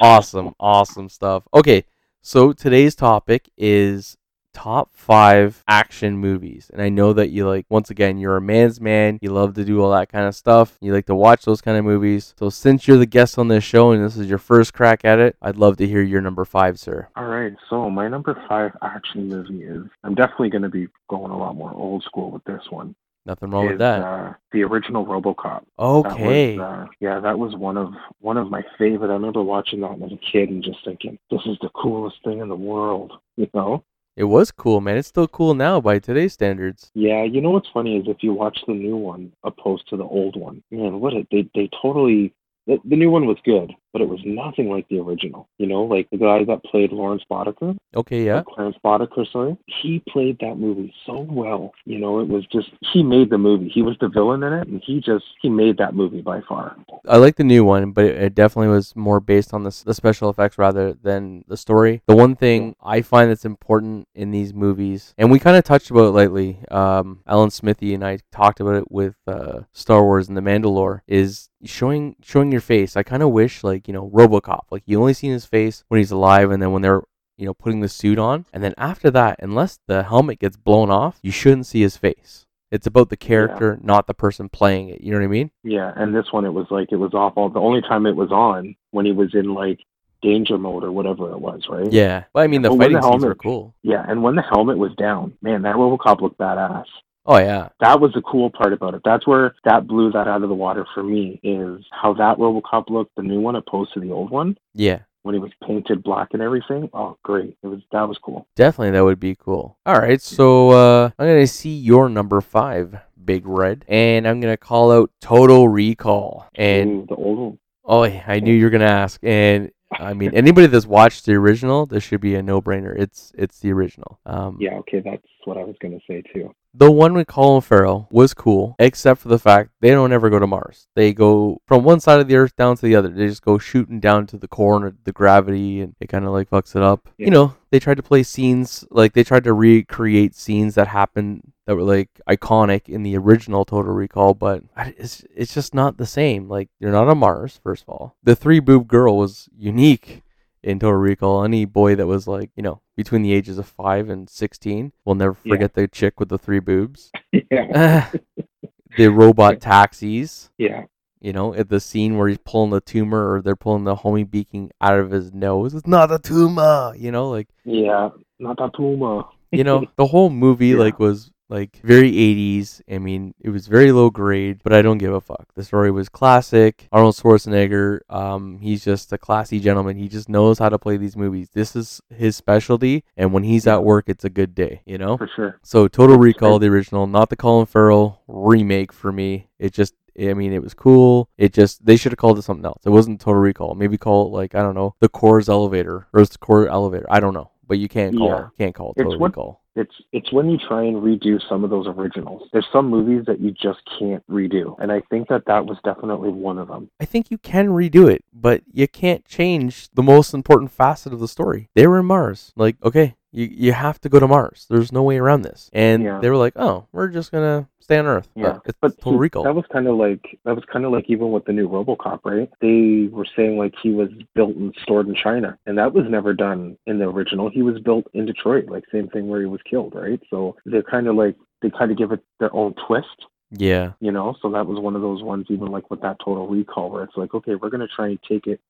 awesome, 0.00 0.54
awesome 0.58 1.08
stuff. 1.08 1.46
Okay, 1.52 1.84
so 2.22 2.52
today's 2.52 2.94
topic 2.94 3.50
is 3.56 4.16
top 4.60 4.90
five 4.92 5.64
action 5.66 6.18
movies. 6.18 6.70
And 6.70 6.82
I 6.82 6.90
know 6.90 7.14
that 7.14 7.30
you 7.30 7.48
like, 7.48 7.64
once 7.70 7.88
again, 7.88 8.18
you're 8.18 8.36
a 8.36 8.42
man's 8.42 8.78
man. 8.78 9.18
You 9.22 9.30
love 9.30 9.54
to 9.54 9.64
do 9.64 9.82
all 9.82 9.90
that 9.92 10.10
kind 10.10 10.26
of 10.26 10.34
stuff. 10.34 10.76
You 10.82 10.92
like 10.92 11.06
to 11.06 11.14
watch 11.14 11.46
those 11.46 11.62
kind 11.62 11.78
of 11.78 11.84
movies. 11.86 12.34
So 12.38 12.50
since 12.50 12.86
you're 12.86 12.98
the 12.98 13.06
guest 13.06 13.38
on 13.38 13.48
this 13.48 13.64
show 13.64 13.92
and 13.92 14.04
this 14.04 14.18
is 14.18 14.28
your 14.28 14.38
first 14.38 14.74
crack 14.74 15.02
at 15.04 15.18
it, 15.18 15.34
I'd 15.40 15.56
love 15.56 15.78
to 15.78 15.86
hear 15.86 16.02
your 16.02 16.20
number 16.20 16.44
five, 16.44 16.78
sir. 16.78 17.08
All 17.16 17.24
right, 17.24 17.54
so 17.70 17.88
my 17.88 18.06
number 18.08 18.38
five 18.48 18.72
action 18.82 19.28
movie 19.28 19.62
is. 19.62 19.84
I'm 20.04 20.14
definitely 20.14 20.50
going 20.50 20.62
to 20.62 20.68
be 20.68 20.88
going 21.08 21.32
a 21.32 21.38
lot 21.38 21.56
more 21.56 21.72
old 21.72 22.02
school 22.02 22.30
with 22.30 22.44
this 22.44 22.62
one. 22.68 22.94
Nothing 23.24 23.50
wrong 23.50 23.64
is, 23.66 23.70
with 23.72 23.78
that. 23.78 24.02
Uh, 24.02 24.32
the 24.52 24.62
original 24.62 25.06
RoboCop. 25.06 25.62
That 25.78 25.84
Okay. 25.84 26.58
was, 26.58 26.66
uh, 26.66 26.86
yeah, 27.00 27.20
that 27.20 27.38
was 27.38 27.54
one 27.54 27.76
of 27.78 27.92
one 28.20 28.36
of 28.36 28.50
my 28.50 28.62
favorite. 28.78 29.10
I 29.10 29.14
remember 29.14 29.42
watching 29.42 29.80
that 29.80 30.02
as 30.02 30.12
a 30.12 30.16
kid 30.32 30.50
and 30.50 30.62
just 30.62 30.84
thinking, 30.84 31.18
this 31.30 31.42
is 31.46 31.56
the 31.62 31.68
coolest 31.70 32.16
thing 32.24 32.40
in 32.40 32.48
the 32.48 32.56
world. 32.56 33.12
You 33.36 33.48
know? 33.54 33.84
It 34.16 34.24
was 34.24 34.50
cool, 34.50 34.80
man. 34.80 34.96
It's 34.96 35.08
still 35.08 35.28
cool 35.28 35.54
now 35.54 35.80
by 35.80 35.98
today's 35.98 36.32
standards. 36.32 36.90
Yeah. 36.94 37.22
You 37.24 37.40
know 37.40 37.50
what's 37.50 37.70
funny 37.72 37.96
is 37.96 38.04
if 38.06 38.22
you 38.22 38.32
watch 38.32 38.58
the 38.66 38.74
new 38.74 38.96
one 38.96 39.32
opposed 39.44 39.88
to 39.88 39.96
the 39.96 40.04
old 40.04 40.36
one, 40.36 40.62
man, 40.70 41.00
what 41.00 41.14
it, 41.14 41.26
they 41.30 41.48
they 41.54 41.68
totally. 41.80 42.34
The, 42.66 42.78
the 42.84 42.96
new 42.96 43.10
one 43.10 43.26
was 43.26 43.38
good, 43.44 43.72
but 43.92 44.02
it 44.02 44.08
was 44.08 44.20
nothing 44.24 44.68
like 44.68 44.88
the 44.88 44.98
original. 44.98 45.48
You 45.58 45.66
know, 45.66 45.82
like 45.82 46.08
the 46.10 46.18
guy 46.18 46.44
that 46.44 46.64
played 46.64 46.92
Lawrence 46.92 47.22
Boddicker, 47.30 47.76
Okay, 47.94 48.24
yeah. 48.24 48.42
Clarence 48.46 48.76
Boddicker, 48.84 49.30
sorry, 49.32 49.56
he 49.66 50.02
played 50.08 50.38
that 50.40 50.56
movie 50.56 50.94
so 51.06 51.26
well. 51.28 51.72
You 51.84 51.98
know, 51.98 52.20
it 52.20 52.28
was 52.28 52.46
just 52.46 52.70
he 52.92 53.02
made 53.02 53.30
the 53.30 53.38
movie. 53.38 53.68
He 53.68 53.82
was 53.82 53.96
the 54.00 54.08
villain 54.08 54.44
in 54.44 54.52
it, 54.52 54.68
and 54.68 54.80
he 54.84 55.00
just 55.00 55.24
he 55.42 55.48
made 55.48 55.76
that 55.78 55.94
movie 55.94 56.22
by 56.22 56.40
far. 56.48 56.76
I 57.08 57.16
like 57.16 57.34
the 57.36 57.44
new 57.44 57.64
one, 57.64 57.90
but 57.90 58.04
it, 58.04 58.22
it 58.22 58.34
definitely 58.34 58.68
was 58.68 58.94
more 58.94 59.18
based 59.18 59.52
on 59.52 59.64
the, 59.64 59.82
the 59.84 59.94
special 59.94 60.30
effects 60.30 60.56
rather 60.56 60.92
than 60.92 61.44
the 61.48 61.56
story. 61.56 62.02
The 62.06 62.14
one 62.14 62.36
thing 62.36 62.76
I 62.80 63.02
find 63.02 63.28
that's 63.28 63.44
important 63.44 64.06
in 64.14 64.30
these 64.30 64.54
movies, 64.54 65.12
and 65.18 65.30
we 65.30 65.40
kind 65.40 65.56
of 65.56 65.64
touched 65.64 65.90
about 65.90 66.04
it 66.04 66.10
lately, 66.10 66.60
um, 66.70 67.20
Alan 67.26 67.50
Smithy 67.50 67.92
and 67.92 68.04
I 68.04 68.18
talked 68.30 68.60
about 68.60 68.76
it 68.76 68.90
with 68.90 69.16
uh, 69.26 69.62
Star 69.72 70.04
Wars 70.04 70.28
and 70.28 70.36
The 70.36 70.42
Mandalore, 70.42 71.00
is 71.08 71.50
showing 71.64 72.14
showing 72.22 72.52
your 72.52 72.60
face. 72.60 72.96
I 72.96 73.02
kind 73.02 73.22
of 73.22 73.30
wish, 73.30 73.64
like 73.64 73.79
you 73.86 73.94
know, 73.94 74.08
RoboCop, 74.10 74.64
like 74.70 74.82
you 74.86 75.00
only 75.00 75.14
seen 75.14 75.32
his 75.32 75.46
face 75.46 75.84
when 75.88 75.98
he's 75.98 76.10
alive, 76.10 76.50
and 76.50 76.62
then 76.62 76.72
when 76.72 76.82
they're 76.82 77.02
you 77.36 77.46
know 77.46 77.54
putting 77.54 77.80
the 77.80 77.88
suit 77.88 78.18
on, 78.18 78.46
and 78.52 78.62
then 78.62 78.74
after 78.76 79.10
that, 79.10 79.36
unless 79.40 79.78
the 79.86 80.04
helmet 80.04 80.38
gets 80.38 80.56
blown 80.56 80.90
off, 80.90 81.18
you 81.22 81.30
shouldn't 81.30 81.66
see 81.66 81.80
his 81.80 81.96
face. 81.96 82.46
It's 82.70 82.86
about 82.86 83.08
the 83.08 83.16
character, 83.16 83.80
not 83.82 84.06
the 84.06 84.14
person 84.14 84.48
playing 84.48 84.90
it. 84.90 85.00
You 85.00 85.10
know 85.10 85.18
what 85.18 85.24
I 85.24 85.28
mean? 85.28 85.50
Yeah, 85.64 85.92
and 85.96 86.14
this 86.14 86.26
one 86.30 86.44
it 86.44 86.52
was 86.52 86.66
like 86.70 86.92
it 86.92 86.96
was 86.96 87.14
awful. 87.14 87.48
The 87.48 87.58
only 87.58 87.80
time 87.80 88.06
it 88.06 88.14
was 88.14 88.30
on 88.30 88.76
when 88.92 89.06
he 89.06 89.12
was 89.12 89.34
in 89.34 89.54
like 89.54 89.80
danger 90.22 90.58
mode 90.58 90.84
or 90.84 90.92
whatever 90.92 91.30
it 91.30 91.40
was, 91.40 91.66
right? 91.68 91.90
Yeah. 91.90 92.24
But 92.32 92.40
I 92.40 92.46
mean, 92.46 92.62
the 92.62 92.68
But 92.70 92.78
fighting 92.78 92.96
the 92.96 93.02
scenes 93.02 93.24
were 93.24 93.34
cool. 93.34 93.74
Yeah, 93.82 94.04
and 94.06 94.22
when 94.22 94.36
the 94.36 94.42
helmet 94.42 94.78
was 94.78 94.94
down, 94.94 95.32
man, 95.42 95.62
that 95.62 95.76
RoboCop 95.76 96.20
looked 96.20 96.38
badass. 96.38 96.84
Oh 97.26 97.38
yeah. 97.38 97.68
That 97.80 98.00
was 98.00 98.12
the 98.14 98.22
cool 98.22 98.50
part 98.50 98.72
about 98.72 98.94
it. 98.94 99.02
That's 99.04 99.26
where 99.26 99.54
that 99.64 99.86
blew 99.86 100.10
that 100.12 100.26
out 100.26 100.42
of 100.42 100.48
the 100.48 100.54
water 100.54 100.86
for 100.94 101.02
me 101.02 101.38
is 101.42 101.84
how 101.90 102.14
that 102.14 102.38
RoboCop 102.38 102.88
looked, 102.90 103.14
the 103.16 103.22
new 103.22 103.40
one 103.40 103.56
opposed 103.56 103.92
to 103.94 104.00
the 104.00 104.10
old 104.10 104.30
one 104.30 104.56
Yeah. 104.74 105.00
when 105.22 105.34
he 105.34 105.38
was 105.38 105.50
painted 105.66 106.02
black 106.02 106.28
and 106.32 106.40
everything. 106.42 106.88
Oh, 106.94 107.16
great! 107.22 107.56
It 107.62 107.66
was 107.66 107.80
that 107.92 108.08
was 108.08 108.18
cool. 108.24 108.46
Definitely 108.56 108.92
that 108.92 109.04
would 109.04 109.20
be 109.20 109.34
cool. 109.36 109.76
All 109.84 109.98
right, 109.98 110.20
so 110.20 110.70
uh, 110.70 111.10
I'm 111.18 111.26
gonna 111.26 111.46
see 111.46 111.74
your 111.76 112.08
number 112.08 112.40
five, 112.40 112.98
Big 113.22 113.46
Red, 113.46 113.84
and 113.86 114.26
I'm 114.26 114.40
gonna 114.40 114.56
call 114.56 114.90
out 114.90 115.10
Total 115.20 115.68
Recall. 115.68 116.46
And 116.54 116.90
Ooh, 117.02 117.06
the 117.08 117.16
old 117.16 117.38
one. 117.38 117.58
oh, 117.84 118.04
yeah, 118.04 118.24
I 118.26 118.40
knew 118.40 118.54
you 118.54 118.64
were 118.64 118.70
gonna 118.70 118.86
ask. 118.86 119.20
And 119.22 119.70
I 119.92 120.14
mean, 120.14 120.32
anybody 120.34 120.68
that's 120.68 120.86
watched 120.86 121.26
the 121.26 121.34
original, 121.34 121.84
this 121.84 122.02
should 122.04 122.20
be 122.20 122.34
a 122.36 122.42
no-brainer. 122.42 122.96
It's 122.98 123.32
it's 123.36 123.58
the 123.60 123.72
original. 123.72 124.20
Um, 124.24 124.56
Yeah, 124.58 124.74
okay, 124.78 125.00
that's 125.00 125.26
what 125.46 125.56
I 125.56 125.64
was 125.64 125.76
gonna 125.80 126.00
say 126.06 126.22
too. 126.32 126.54
The 126.72 126.90
one 126.90 127.14
with 127.14 127.26
Colin 127.26 127.62
Farrell 127.62 128.06
was 128.10 128.32
cool, 128.32 128.76
except 128.78 129.20
for 129.20 129.28
the 129.28 129.38
fact 129.38 129.70
they 129.80 129.90
don't 129.90 130.12
ever 130.12 130.30
go 130.30 130.38
to 130.38 130.46
Mars. 130.46 130.86
They 130.94 131.12
go 131.12 131.60
from 131.66 131.82
one 131.82 131.98
side 131.98 132.20
of 132.20 132.28
the 132.28 132.36
Earth 132.36 132.54
down 132.54 132.76
to 132.76 132.82
the 132.82 132.94
other. 132.94 133.08
They 133.08 133.26
just 133.26 133.42
go 133.42 133.58
shooting 133.58 133.98
down 133.98 134.26
to 134.28 134.38
the 134.38 134.46
core 134.46 134.86
and 134.86 134.96
the 135.04 135.12
gravity, 135.12 135.80
and 135.80 135.96
it 136.00 136.08
kind 136.08 136.24
of 136.24 136.30
like 136.30 136.48
fucks 136.48 136.76
it 136.76 136.82
up. 136.82 137.08
Yeah. 137.18 137.26
You 137.26 137.30
know, 137.32 137.56
they 137.70 137.80
tried 137.80 137.96
to 137.96 138.02
play 138.02 138.22
scenes 138.22 138.84
like 138.90 139.14
they 139.14 139.24
tried 139.24 139.44
to 139.44 139.52
recreate 139.52 140.36
scenes 140.36 140.76
that 140.76 140.88
happened 140.88 141.52
that 141.66 141.76
were 141.76 141.82
like 141.82 142.08
iconic 142.28 142.88
in 142.88 143.02
the 143.02 143.16
original 143.16 143.64
Total 143.64 143.92
Recall, 143.92 144.34
but 144.34 144.62
it's 144.76 145.24
it's 145.34 145.54
just 145.54 145.74
not 145.74 145.96
the 145.96 146.06
same. 146.06 146.48
Like 146.48 146.68
you're 146.78 146.92
not 146.92 147.08
on 147.08 147.18
Mars, 147.18 147.58
first 147.62 147.82
of 147.82 147.88
all. 147.88 148.16
The 148.22 148.36
three 148.36 148.60
boob 148.60 148.86
girl 148.86 149.16
was 149.16 149.48
unique 149.56 150.22
in 150.62 150.78
Total 150.78 150.96
Recall. 150.98 151.44
Any 151.44 151.64
boy 151.64 151.94
that 151.96 152.06
was 152.06 152.26
like, 152.28 152.50
you 152.56 152.62
know, 152.62 152.80
between 152.96 153.22
the 153.22 153.32
ages 153.32 153.58
of 153.58 153.66
five 153.66 154.08
and 154.10 154.28
sixteen 154.28 154.92
will 155.04 155.14
never 155.14 155.36
Yeah. 155.44 155.52
forget 155.54 155.74
the 155.74 155.88
chick 155.88 156.18
with 156.20 156.28
the 156.28 156.38
three 156.38 156.60
boobs. 156.60 157.10
yeah, 157.50 158.10
the 158.96 159.08
robot 159.08 159.60
taxis, 159.60 160.50
yeah, 160.58 160.84
you 161.20 161.32
know, 161.32 161.54
at 161.54 161.68
the 161.68 161.80
scene 161.80 162.16
where 162.18 162.28
he's 162.28 162.38
pulling 162.38 162.70
the 162.70 162.80
tumor 162.80 163.32
or 163.34 163.42
they're 163.42 163.56
pulling 163.56 163.84
the 163.84 163.96
homie 163.96 164.28
beaking 164.28 164.70
out 164.80 164.98
of 164.98 165.10
his 165.10 165.32
nose. 165.32 165.74
It's 165.74 165.86
not 165.86 166.12
a 166.12 166.18
tumor, 166.18 166.92
you 166.96 167.10
know, 167.10 167.30
like 167.30 167.48
yeah. 167.64 168.10
Not 168.38 168.58
a 168.60 168.70
tumor. 168.74 169.24
you 169.52 169.64
know, 169.64 169.84
the 169.96 170.06
whole 170.06 170.30
movie 170.30 170.68
Yeah. 170.68 170.78
like 170.78 170.98
was 170.98 171.30
like 171.50 171.80
very 171.82 172.10
80s. 172.12 172.80
I 172.90 172.98
mean, 172.98 173.34
it 173.40 173.50
was 173.50 173.66
very 173.66 173.92
low 173.92 174.08
grade, 174.08 174.60
but 174.62 174.72
I 174.72 174.80
don't 174.82 174.98
give 174.98 175.12
a 175.12 175.20
fuck. 175.20 175.48
The 175.54 175.64
story 175.64 175.90
was 175.90 176.08
classic. 176.08 176.88
Arnold 176.92 177.16
Schwarzenegger, 177.16 178.00
um, 178.08 178.58
he's 178.60 178.84
just 178.84 179.12
a 179.12 179.18
classy 179.18 179.58
gentleman. 179.60 179.96
He 179.96 180.08
just 180.08 180.28
knows 180.28 180.58
how 180.60 180.68
to 180.68 180.78
play 180.78 180.96
these 180.96 181.16
movies. 181.16 181.50
This 181.52 181.74
is 181.74 182.00
his 182.14 182.36
specialty, 182.36 183.04
and 183.16 183.32
when 183.32 183.42
he's 183.42 183.66
at 183.66 183.84
work, 183.84 184.04
it's 184.08 184.24
a 184.24 184.30
good 184.30 184.54
day, 184.54 184.82
you 184.86 184.96
know? 184.96 185.16
For 185.16 185.28
sure. 185.34 185.58
So 185.62 185.88
Total 185.88 186.16
Recall, 186.16 186.58
the 186.60 186.68
original, 186.68 187.06
not 187.06 187.28
the 187.30 187.36
Colin 187.36 187.66
Farrell 187.66 188.20
remake 188.28 188.92
for 188.92 189.10
me. 189.12 189.48
It 189.58 189.72
just, 189.72 189.94
I 190.18 190.34
mean, 190.34 190.52
it 190.52 190.62
was 190.62 190.74
cool. 190.74 191.28
It 191.36 191.52
just, 191.52 191.84
they 191.84 191.96
should 191.96 192.12
have 192.12 192.18
called 192.18 192.38
it 192.38 192.42
something 192.42 192.64
else. 192.64 192.82
It 192.84 192.90
wasn't 192.90 193.20
Total 193.20 193.40
Recall. 193.40 193.74
Maybe 193.74 193.98
call 193.98 194.26
it 194.26 194.30
like 194.30 194.54
I 194.54 194.62
don't 194.62 194.74
know, 194.74 194.94
the 195.00 195.08
Core's 195.08 195.48
Elevator 195.48 196.06
or 196.12 196.20
it's 196.20 196.30
the 196.30 196.38
Core 196.38 196.68
Elevator. 196.68 197.06
I 197.10 197.18
don't 197.20 197.34
know, 197.34 197.50
but 197.66 197.78
you 197.78 197.88
can't 197.88 198.16
call 198.16 198.28
Yeah. 198.28 198.40
it, 198.46 198.50
can't 198.58 198.74
call 198.74 198.90
it 198.90 198.94
It's 198.98 199.04
Total 199.04 199.18
what- 199.18 199.30
Recall. 199.30 199.59
It's 199.76 199.94
it's 200.12 200.32
when 200.32 200.50
you 200.50 200.58
try 200.58 200.82
and 200.82 200.96
redo 200.96 201.40
some 201.48 201.62
of 201.62 201.70
those 201.70 201.86
originals. 201.86 202.48
There's 202.52 202.66
some 202.72 202.88
movies 202.88 203.24
that 203.26 203.40
you 203.40 203.52
just 203.52 203.80
can't 203.98 204.26
redo, 204.28 204.76
and 204.80 204.90
I 204.90 205.00
think 205.10 205.28
that 205.28 205.44
that 205.46 205.66
was 205.66 205.78
definitely 205.84 206.30
one 206.30 206.58
of 206.58 206.68
them. 206.68 206.90
I 207.00 207.04
think 207.04 207.30
you 207.30 207.38
can 207.38 207.68
redo 207.68 208.10
it, 208.10 208.24
but 208.32 208.62
you 208.72 208.88
can't 208.88 209.24
change 209.24 209.88
the 209.94 210.02
most 210.02 210.34
important 210.34 210.72
facet 210.72 211.12
of 211.12 211.20
the 211.20 211.28
story. 211.28 211.68
They 211.74 211.86
were 211.86 212.00
in 212.00 212.06
Mars. 212.06 212.52
Like, 212.56 212.76
okay, 212.82 213.14
you 213.32 213.48
you 213.50 213.72
have 213.72 214.00
to 214.02 214.08
go 214.08 214.18
to 214.18 214.28
Mars. 214.28 214.66
There's 214.68 214.92
no 214.92 215.02
way 215.02 215.18
around 215.18 215.42
this. 215.42 215.70
And 215.72 216.02
Yeah. 216.02 216.18
they 216.20 216.30
were 216.30 216.36
like, 216.36 216.54
oh, 216.56 216.86
we're 216.92 217.08
just 217.08 217.30
gonna 217.32 217.68
stay 217.80 217.98
on 217.98 218.06
Earth. 218.06 218.28
Yeah, 218.34 218.52
But 218.54 218.62
it's 218.66 218.78
but 218.80 218.96
Total 218.98 219.12
see, 219.14 219.18
Recall. 219.18 219.44
That 219.44 219.54
was 219.54 219.64
kind 219.72 219.86
of 219.86 219.96
like 219.96 220.38
that 220.44 220.54
was 220.54 220.64
kind 220.72 220.84
of 220.84 220.92
like 220.92 221.06
even 221.08 221.30
with 221.32 221.44
the 221.44 221.52
new 221.52 221.68
RoboCop, 221.68 222.20
right? 222.24 222.50
They 222.60 223.08
were 223.10 223.26
saying 223.36 223.56
like 223.58 223.74
he 223.82 223.90
was 223.90 224.08
built 224.34 224.56
and 224.56 224.74
stored 224.82 225.08
in 225.08 225.14
China, 225.14 225.58
and 225.66 225.78
that 225.78 225.92
was 225.92 226.04
never 226.08 226.32
done 226.34 226.76
in 226.86 226.98
the 226.98 227.08
original. 227.08 227.50
He 227.50 227.62
was 227.62 227.80
built 227.80 228.06
in 228.14 228.26
Detroit, 228.26 228.68
like 228.68 228.84
same 228.92 229.08
thing 229.08 229.28
where 229.28 229.40
he 229.40 229.46
was 229.46 229.60
killed, 229.68 229.94
right? 229.94 230.20
So 230.30 230.56
they're 230.64 230.82
kind 230.82 231.06
of 231.06 231.16
like 231.16 231.36
they 231.62 231.70
kind 231.70 231.90
of 231.90 231.98
give 231.98 232.12
it 232.12 232.20
their 232.38 232.54
own 232.54 232.74
twist, 232.86 233.26
yeah. 233.50 233.92
you 234.00 234.10
know. 234.12 234.34
So 234.40 234.50
that 234.52 234.66
was 234.66 234.80
one 234.80 234.96
of 234.96 235.02
those 235.02 235.22
ones, 235.22 235.46
even 235.50 235.66
like 235.66 235.90
with 235.90 236.00
that 236.02 236.16
Total 236.24 236.46
Recall, 236.48 236.90
where 236.90 237.04
it's 237.04 237.16
like, 237.16 237.34
okay, 237.34 237.54
we're 237.54 237.70
gonna 237.70 237.88
try 237.88 238.08
and 238.08 238.18
take 238.28 238.46
it 238.46 238.60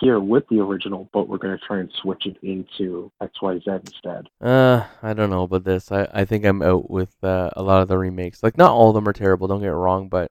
here 0.00 0.18
with 0.20 0.44
the 0.48 0.60
original, 0.60 1.08
but 1.12 1.28
we're 1.28 1.38
gonna 1.38 1.58
try 1.58 1.78
and 1.78 1.90
switch 1.92 2.26
it 2.26 2.36
into 2.42 3.12
X 3.20 3.40
Y 3.42 3.58
Z 3.58 3.70
instead. 3.84 4.28
Uh, 4.40 4.84
I 5.02 5.12
don't 5.14 5.30
know 5.30 5.42
about 5.42 5.64
this. 5.64 5.92
I, 5.92 6.08
I 6.12 6.24
think 6.24 6.44
I'm 6.44 6.62
out 6.62 6.90
with 6.90 7.22
uh, 7.22 7.50
a 7.54 7.62
lot 7.62 7.82
of 7.82 7.88
the 7.88 7.98
remakes. 7.98 8.42
Like, 8.42 8.56
not 8.58 8.70
all 8.72 8.88
of 8.90 8.94
them 8.94 9.08
are 9.08 9.12
terrible. 9.12 9.46
Don't 9.48 9.60
get 9.60 9.68
wrong, 9.68 10.08
but 10.08 10.30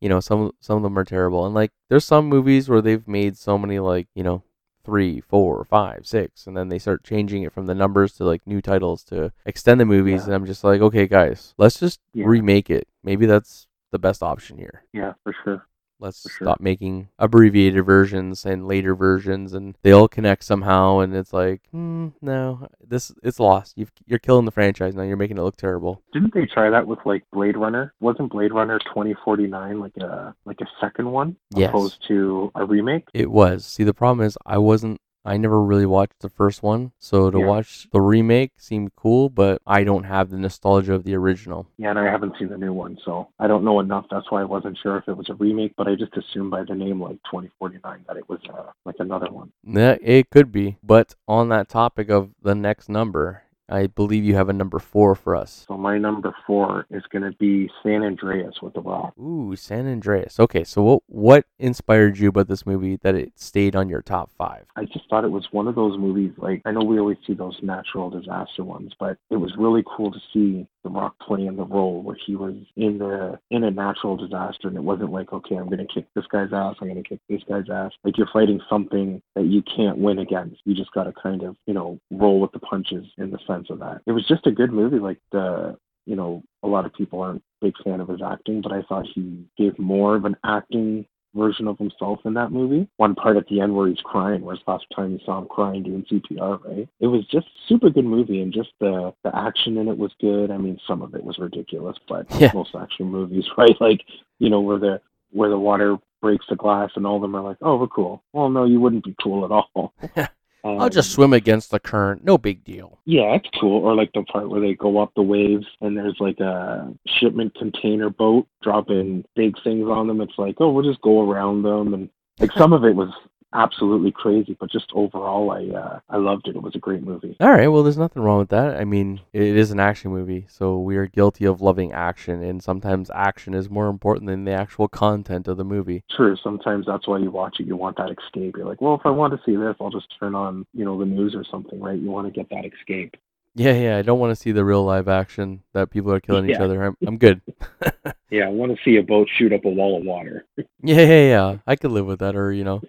you 0.00 0.08
know, 0.08 0.20
some 0.20 0.52
some 0.60 0.76
of 0.76 0.82
them 0.82 0.98
are 0.98 1.04
terrible. 1.04 1.46
And 1.46 1.54
like, 1.54 1.70
there's 1.88 2.04
some 2.04 2.26
movies 2.26 2.68
where 2.68 2.82
they've 2.82 3.06
made 3.08 3.36
so 3.36 3.56
many 3.58 3.78
like 3.78 4.08
you 4.14 4.22
know 4.22 4.42
three, 4.84 5.20
four, 5.20 5.64
five, 5.64 6.06
six, 6.06 6.46
and 6.46 6.56
then 6.56 6.68
they 6.68 6.78
start 6.78 7.02
changing 7.02 7.42
it 7.42 7.52
from 7.52 7.66
the 7.66 7.74
numbers 7.74 8.12
to 8.12 8.24
like 8.24 8.46
new 8.46 8.60
titles 8.62 9.02
to 9.02 9.32
extend 9.44 9.80
the 9.80 9.84
movies. 9.84 10.20
Yeah. 10.20 10.24
And 10.26 10.34
I'm 10.34 10.46
just 10.46 10.62
like, 10.62 10.80
okay, 10.80 11.08
guys, 11.08 11.54
let's 11.58 11.80
just 11.80 11.98
Yeah. 12.12 12.26
remake 12.28 12.70
it. 12.70 12.86
Maybe 13.02 13.26
that's 13.26 13.66
the 13.90 13.98
best 13.98 14.22
option 14.22 14.58
here. 14.58 14.84
Yeah, 14.92 15.14
for 15.24 15.34
sure. 15.42 15.66
Let's 15.98 16.22
sure. 16.22 16.46
stop 16.46 16.60
making 16.60 17.08
abbreviated 17.18 17.84
versions 17.84 18.44
and 18.44 18.66
later 18.66 18.94
versions, 18.94 19.54
and 19.54 19.76
they 19.82 19.92
all 19.92 20.08
connect 20.08 20.44
somehow. 20.44 20.98
And 20.98 21.14
it's 21.14 21.32
like, 21.32 21.62
hmm, 21.70 22.08
no, 22.20 22.68
this 22.86 23.12
it's 23.22 23.40
lost. 23.40 23.74
You've, 23.76 23.92
you're 24.06 24.18
killing 24.18 24.44
the 24.44 24.50
franchise 24.50 24.94
now. 24.94 25.02
You're 25.02 25.16
making 25.16 25.38
it 25.38 25.42
look 25.42 25.56
terrible. 25.56 26.02
Didn't 26.12 26.34
they 26.34 26.46
try 26.46 26.68
that 26.70 26.86
with 26.86 26.98
like 27.04 27.24
Blade 27.32 27.56
Runner? 27.56 27.94
Wasn't 28.00 28.30
Blade 28.30 28.52
Runner 28.52 28.78
2049 28.80 29.80
like 29.80 29.96
a 29.98 30.34
like 30.44 30.60
a 30.60 30.66
second 30.80 31.10
one 31.10 31.36
Yes. 31.54 31.70
opposed 31.70 32.06
to 32.08 32.50
a 32.54 32.64
remake? 32.64 33.08
It 33.14 33.30
was. 33.30 33.64
See, 33.64 33.84
the 33.84 33.94
problem 33.94 34.26
is 34.26 34.36
I 34.44 34.58
wasn't. 34.58 35.00
I 35.26 35.36
never 35.36 35.60
really 35.60 35.86
watched 35.86 36.20
the 36.20 36.28
first 36.28 36.62
one, 36.62 36.92
so 36.98 37.30
to 37.30 37.38
Yeah. 37.38 37.46
watch 37.46 37.88
the 37.90 38.00
remake 38.00 38.52
seemed 38.58 38.94
cool, 38.94 39.28
but 39.28 39.60
I 39.66 39.82
don't 39.84 40.04
have 40.04 40.30
the 40.30 40.38
nostalgia 40.38 40.94
of 40.94 41.04
the 41.04 41.14
original. 41.16 41.66
Yeah, 41.78 41.90
and 41.90 41.98
I 41.98 42.04
haven't 42.04 42.34
seen 42.38 42.48
the 42.48 42.56
new 42.56 42.72
one, 42.72 42.96
so 43.04 43.28
I 43.40 43.46
don't 43.48 43.64
know 43.64 43.80
enough. 43.80 44.06
That's 44.10 44.30
why 44.30 44.40
I 44.42 44.44
wasn't 44.44 44.78
sure 44.82 44.96
if 44.96 45.08
it 45.08 45.16
was 45.16 45.28
a 45.28 45.34
remake, 45.34 45.74
but 45.76 45.88
I 45.88 45.96
just 45.96 46.16
assumed 46.16 46.50
by 46.52 46.62
the 46.62 46.74
name 46.74 47.02
like 47.02 47.18
2049 47.24 48.04
that 48.06 48.16
it 48.16 48.28
was 48.28 48.40
uh, 48.48 48.70
like 48.84 48.96
another 49.00 49.30
one. 49.30 49.50
Yeah, 49.64 49.96
it 50.00 50.30
could 50.30 50.52
be. 50.52 50.78
But 50.82 51.14
on 51.26 51.48
that 51.48 51.68
topic 51.68 52.08
of 52.08 52.30
the 52.42 52.54
next 52.54 52.88
number, 52.88 53.42
I 53.68 53.88
believe 53.88 54.24
you 54.24 54.34
have 54.36 54.48
a 54.48 54.52
number 54.52 54.78
four 54.78 55.14
for 55.14 55.34
us. 55.34 55.64
So 55.68 55.76
my 55.76 55.98
number 55.98 56.34
four 56.46 56.86
is 56.90 57.02
going 57.10 57.22
to 57.22 57.36
be 57.36 57.68
San 57.82 58.02
Andreas 58.02 58.62
with 58.62 58.74
The 58.74 58.80
Rock. 58.80 59.14
Ooh, 59.18 59.56
San 59.56 59.86
Andreas. 59.86 60.38
Okay, 60.38 60.64
so 60.64 60.82
what 60.82 61.02
what 61.06 61.44
inspired 61.58 62.18
you 62.18 62.28
about 62.28 62.48
this 62.48 62.64
movie 62.64 62.96
that 63.02 63.14
it 63.14 63.32
stayed 63.36 63.74
on 63.74 63.88
your 63.88 64.02
top 64.02 64.30
five? 64.30 64.66
I 64.76 64.84
just 64.84 65.08
thought 65.10 65.24
it 65.24 65.30
was 65.30 65.48
one 65.50 65.66
of 65.66 65.74
those 65.74 65.98
movies. 65.98 66.32
Like 66.36 66.62
I 66.64 66.72
know 66.72 66.84
we 66.84 66.98
always 66.98 67.18
see 67.26 67.34
those 67.34 67.58
natural 67.62 68.10
disaster 68.10 68.62
ones, 68.62 68.92
but 68.98 69.18
it 69.30 69.36
was 69.36 69.52
really 69.58 69.82
cool 69.96 70.12
to 70.12 70.20
see 70.32 70.66
The 70.86 70.92
Rock 70.92 71.18
play 71.18 71.46
in 71.46 71.56
the 71.56 71.64
role 71.64 72.00
where 72.00 72.16
he 72.24 72.36
was 72.36 72.54
in 72.76 72.98
the 72.98 73.40
in 73.50 73.64
a 73.64 73.72
natural 73.72 74.16
disaster, 74.16 74.68
and 74.68 74.76
it 74.76 74.84
wasn't 74.84 75.10
like, 75.10 75.32
okay, 75.32 75.56
I'm 75.56 75.68
gonna 75.68 75.84
kick 75.92 76.06
this 76.14 76.26
guy's 76.30 76.52
ass, 76.52 76.76
I'm 76.80 76.86
gonna 76.86 77.02
kick 77.02 77.18
this 77.28 77.42
guy's 77.48 77.68
ass. 77.68 77.90
Like 78.04 78.16
you're 78.16 78.28
fighting 78.32 78.60
something 78.70 79.20
that 79.34 79.46
you 79.46 79.62
can't 79.62 79.98
win 79.98 80.20
against. 80.20 80.60
You 80.64 80.76
just 80.76 80.92
gotta 80.92 81.12
kind 81.20 81.42
of 81.42 81.56
you 81.66 81.74
know 81.74 81.98
roll 82.12 82.38
with 82.38 82.52
the 82.52 82.60
punches 82.60 83.04
in 83.18 83.32
the 83.32 83.40
sense 83.48 83.68
of 83.68 83.80
that. 83.80 84.02
It 84.06 84.12
was 84.12 84.28
just 84.28 84.46
a 84.46 84.52
good 84.52 84.72
movie. 84.72 85.00
Like 85.00 85.18
the 85.32 85.76
you 86.04 86.14
know 86.14 86.44
a 86.62 86.68
lot 86.68 86.86
of 86.86 86.94
people 86.94 87.20
aren't 87.20 87.42
big 87.60 87.74
fan 87.82 88.00
of 88.00 88.08
his 88.08 88.22
acting, 88.24 88.60
but 88.60 88.70
I 88.70 88.82
thought 88.82 89.08
he 89.12 89.44
gave 89.58 89.76
more 89.80 90.14
of 90.14 90.24
an 90.24 90.36
acting 90.44 91.04
version 91.36 91.68
of 91.68 91.78
himself 91.78 92.20
in 92.24 92.34
that 92.34 92.50
movie. 92.50 92.88
One 92.96 93.14
part 93.14 93.36
at 93.36 93.46
the 93.48 93.60
end 93.60 93.74
where 93.74 93.88
he's 93.88 94.00
crying, 94.00 94.42
whereas 94.42 94.60
last 94.66 94.86
time 94.94 95.12
you 95.12 95.20
saw 95.24 95.38
him 95.38 95.46
crying 95.48 95.82
doing 95.82 96.04
CPR, 96.10 96.64
right? 96.64 96.88
It 97.00 97.06
was 97.06 97.24
just 97.26 97.46
super 97.68 97.90
good 97.90 98.04
movie, 98.06 98.40
and 98.42 98.52
just 98.52 98.70
the 98.80 99.12
the 99.22 99.36
action 99.36 99.76
in 99.78 99.88
it 99.88 99.98
was 99.98 100.12
good. 100.20 100.50
I 100.50 100.56
mean, 100.56 100.78
some 100.86 101.02
of 101.02 101.14
it 101.14 101.22
was 101.24 101.38
ridiculous, 101.38 101.96
but 102.08 102.26
Yeah. 102.40 102.50
most 102.54 102.74
action 102.74 103.06
movies, 103.06 103.44
right? 103.58 103.76
Like 103.80 104.00
you 104.38 104.50
know 104.50 104.60
where 104.60 104.78
the 104.78 105.00
where 105.32 105.50
the 105.50 105.58
water 105.58 105.98
breaks 106.22 106.46
the 106.48 106.56
glass, 106.56 106.90
and 106.96 107.06
all 107.06 107.16
of 107.16 107.22
them 107.22 107.34
are 107.36 107.42
like, 107.42 107.58
"Oh, 107.60 107.76
we're 107.76 107.88
cool." 107.88 108.22
Well, 108.32 108.48
no, 108.48 108.64
you 108.64 108.80
wouldn't 108.80 109.04
be 109.04 109.14
cool 109.22 109.44
at 109.44 109.50
all. 109.50 109.92
I'll 110.78 110.88
just 110.90 111.10
Um, 111.10 111.14
swim 111.14 111.32
against 111.32 111.70
the 111.70 111.78
current. 111.80 112.24
No 112.24 112.36
big 112.38 112.64
deal. 112.64 112.98
yeah, 113.04 113.32
that's 113.32 113.48
cool. 113.60 113.84
Or 113.84 113.94
like 113.94 114.12
the 114.12 114.22
part 114.22 114.48
where 114.50 114.60
they 114.60 114.74
go 114.74 114.98
up 114.98 115.12
the 115.14 115.22
waves 115.22 115.66
and 115.80 115.96
there's 115.96 116.16
like 116.20 116.40
a 116.40 116.92
shipment 117.06 117.54
container 117.54 118.10
boat 118.10 118.46
dropping 118.62 119.24
big 119.34 119.54
things 119.62 119.88
on 119.88 120.06
them. 120.08 120.20
It's 120.20 120.38
like, 120.38 120.56
oh, 120.60 120.70
we'll 120.70 120.84
just 120.84 121.00
go 121.02 121.28
around 121.28 121.62
them, 121.62 121.94
and 121.94 122.08
like 122.40 122.52
some 122.52 122.72
of 122.72 122.84
it 122.84 122.94
was 122.94 123.10
absolutely 123.52 124.12
crazy, 124.12 124.56
but 124.58 124.70
just 124.70 124.90
overall, 124.94 125.50
I 125.50 125.76
uh, 125.76 126.00
I 126.08 126.16
loved 126.16 126.48
it. 126.48 126.56
It 126.56 126.62
was 126.62 126.74
a 126.74 126.78
great 126.78 127.02
movie. 127.02 127.36
All 127.40 127.50
right, 127.50 127.68
well, 127.68 127.82
there's 127.82 127.98
nothing 127.98 128.22
wrong 128.22 128.38
with 128.38 128.50
that. 128.50 128.76
I 128.76 128.84
mean, 128.84 129.20
it 129.32 129.42
is 129.42 129.70
an 129.70 129.80
action 129.80 130.10
movie, 130.10 130.46
so 130.48 130.78
we 130.78 130.96
are 130.96 131.06
guilty 131.06 131.44
of 131.44 131.60
loving 131.60 131.92
action, 131.92 132.42
and 132.42 132.62
sometimes 132.62 133.10
action 133.14 133.54
is 133.54 133.70
more 133.70 133.88
important 133.88 134.26
than 134.26 134.44
the 134.44 134.52
actual 134.52 134.88
content 134.88 135.48
of 135.48 135.56
the 135.56 135.64
movie. 135.64 136.04
True. 136.10 136.36
Sometimes 136.42 136.86
that's 136.86 137.06
why 137.08 137.18
you 137.18 137.30
watch 137.30 137.56
it. 137.60 137.66
You 137.66 137.76
want 137.76 137.96
that 137.96 138.10
escape. 138.10 138.56
You're 138.56 138.66
like, 138.66 138.80
well, 138.80 138.94
if 138.94 139.04
I 139.04 139.10
want 139.10 139.32
to 139.32 139.40
see 139.44 139.56
this, 139.56 139.76
I'll 139.80 139.90
just 139.90 140.14
turn 140.18 140.34
on, 140.34 140.66
you 140.72 140.84
know, 140.84 140.98
the 140.98 141.06
news 141.06 141.34
or 141.34 141.44
something, 141.50 141.80
right? 141.80 141.98
You 141.98 142.10
want 142.10 142.26
to 142.26 142.32
get 142.32 142.48
that 142.50 142.64
escape. 142.64 143.16
Yeah, 143.54 143.72
yeah, 143.72 143.96
I 143.96 144.02
don't 144.02 144.18
want 144.18 144.32
to 144.32 144.36
see 144.36 144.52
the 144.52 144.66
real 144.66 144.84
live 144.84 145.08
action 145.08 145.62
that 145.72 145.88
people 145.88 146.12
are 146.12 146.20
killing 146.20 146.50
each 146.50 146.58
other. 146.58 146.84
I'm, 146.84 146.96
I'm 147.06 147.16
good. 147.18 147.40
Yeah, 148.28 148.46
I 148.46 148.48
want 148.48 148.76
to 148.76 148.78
see 148.84 148.96
a 148.96 149.02
boat 149.04 149.28
shoot 149.38 149.52
up 149.52 149.64
a 149.64 149.68
wall 149.68 149.98
of 149.98 150.04
water. 150.04 150.44
yeah, 150.56 150.64
yeah, 150.82 151.28
yeah. 151.28 151.58
I 151.64 151.76
could 151.76 151.92
live 151.92 152.06
with 152.06 152.18
that, 152.18 152.34
or 152.34 152.52
you 152.52 152.64
know, 152.64 152.82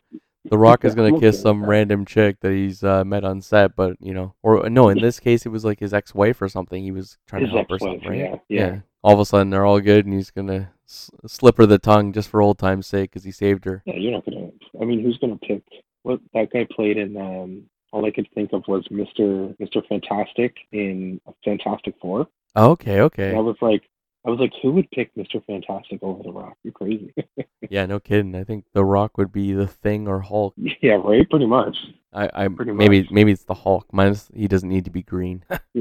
The 0.50 0.58
Rock 0.58 0.86
is 0.86 0.96
gonna 0.96 1.20
kiss 1.20 1.42
some 1.42 1.66
random 1.66 2.06
chick 2.06 2.40
that 2.42 2.52
he's 2.52 2.84
uh, 2.84 3.04
met 3.04 3.24
on 3.24 3.42
set, 3.42 3.76
but 3.76 3.98
you 4.00 4.14
know, 4.14 4.34
or 4.44 4.70
no, 4.70 4.90
in 4.90 5.00
this 5.00 5.20
case, 5.20 5.46
it 5.46 5.50
was 5.50 5.66
like 5.66 5.80
his 5.80 5.94
ex-wife 5.94 6.42
or 6.42 6.50
something. 6.50 6.84
He 6.84 6.92
was 6.92 7.18
trying 7.28 7.42
His 7.44 7.50
to 7.52 7.56
help 7.58 7.70
her 7.72 7.80
something, 7.80 8.10
right? 8.10 8.42
yeah, 8.50 8.66
yeah. 8.66 8.80
All 9.04 9.14
of 9.14 9.20
a 9.20 9.26
sudden, 9.26 9.50
they're 9.50 9.66
all 9.66 9.80
good, 9.80 10.06
and 10.06 10.14
he's 10.14 10.32
gonna 10.32 10.72
s- 10.88 11.12
slip 11.26 11.58
her 11.58 11.66
the 11.66 11.78
tongue 11.78 12.14
just 12.14 12.30
for 12.30 12.42
old 12.42 12.58
time's 12.58 12.88
sake 12.88 13.12
because 13.12 13.24
he 13.24 13.32
saved 13.32 13.66
her. 13.66 13.84
Yeah, 13.86 13.96
you're 13.96 14.12
not 14.12 14.26
gonna. 14.26 14.50
I 14.82 14.86
mean, 14.86 15.02
who's 15.02 15.18
gonna 15.18 15.38
pick? 15.38 15.64
What 16.04 16.20
that 16.34 16.52
guy 16.52 16.68
played 16.72 16.98
in? 16.98 17.18
Um, 17.18 17.64
all 17.94 18.06
I 18.06 18.12
could 18.12 18.28
think 18.36 18.54
of 18.54 18.64
was 18.68 18.86
Mister 18.92 19.54
Mister 19.60 19.82
Fantastic 19.88 20.56
in 20.72 21.22
Fantastic 21.44 21.96
Four. 22.02 22.28
Okay, 22.56 23.02
okay. 23.02 23.32
That 23.32 23.44
was 23.44 23.56
like, 23.62 23.84
I 24.28 24.30
was 24.30 24.40
like, 24.40 24.52
who 24.62 24.74
would 24.74 24.92
pick 24.92 25.10
Mister 25.16 25.40
Fantastic 25.48 26.00
over 26.04 26.22
The 26.22 26.32
Rock? 26.32 26.58
You're 26.64 26.74
crazy. 26.74 27.14
Yeah, 27.70 27.86
no 27.86 28.00
kidding. 28.00 28.34
I 28.36 28.44
think 28.46 28.66
The 28.74 28.86
Rock 28.86 29.18
would 29.18 29.32
be 29.32 29.52
the 29.52 29.68
Thing 29.68 30.08
or 30.08 30.20
Hulk. 30.22 30.54
yeah, 30.82 30.94
right. 31.04 31.28
Pretty 31.30 31.48
much. 31.48 31.76
I, 32.14 32.30
I 32.34 32.48
Pretty 32.48 32.72
maybe 32.72 33.02
much. 33.02 33.12
maybe 33.12 33.32
it's 33.32 33.44
the 33.44 33.54
Hulk. 33.56 33.88
Minus 33.92 34.30
he 34.34 34.48
doesn't 34.48 34.70
need 34.70 34.86
to 34.86 34.92
be 34.92 35.02
green. 35.02 35.44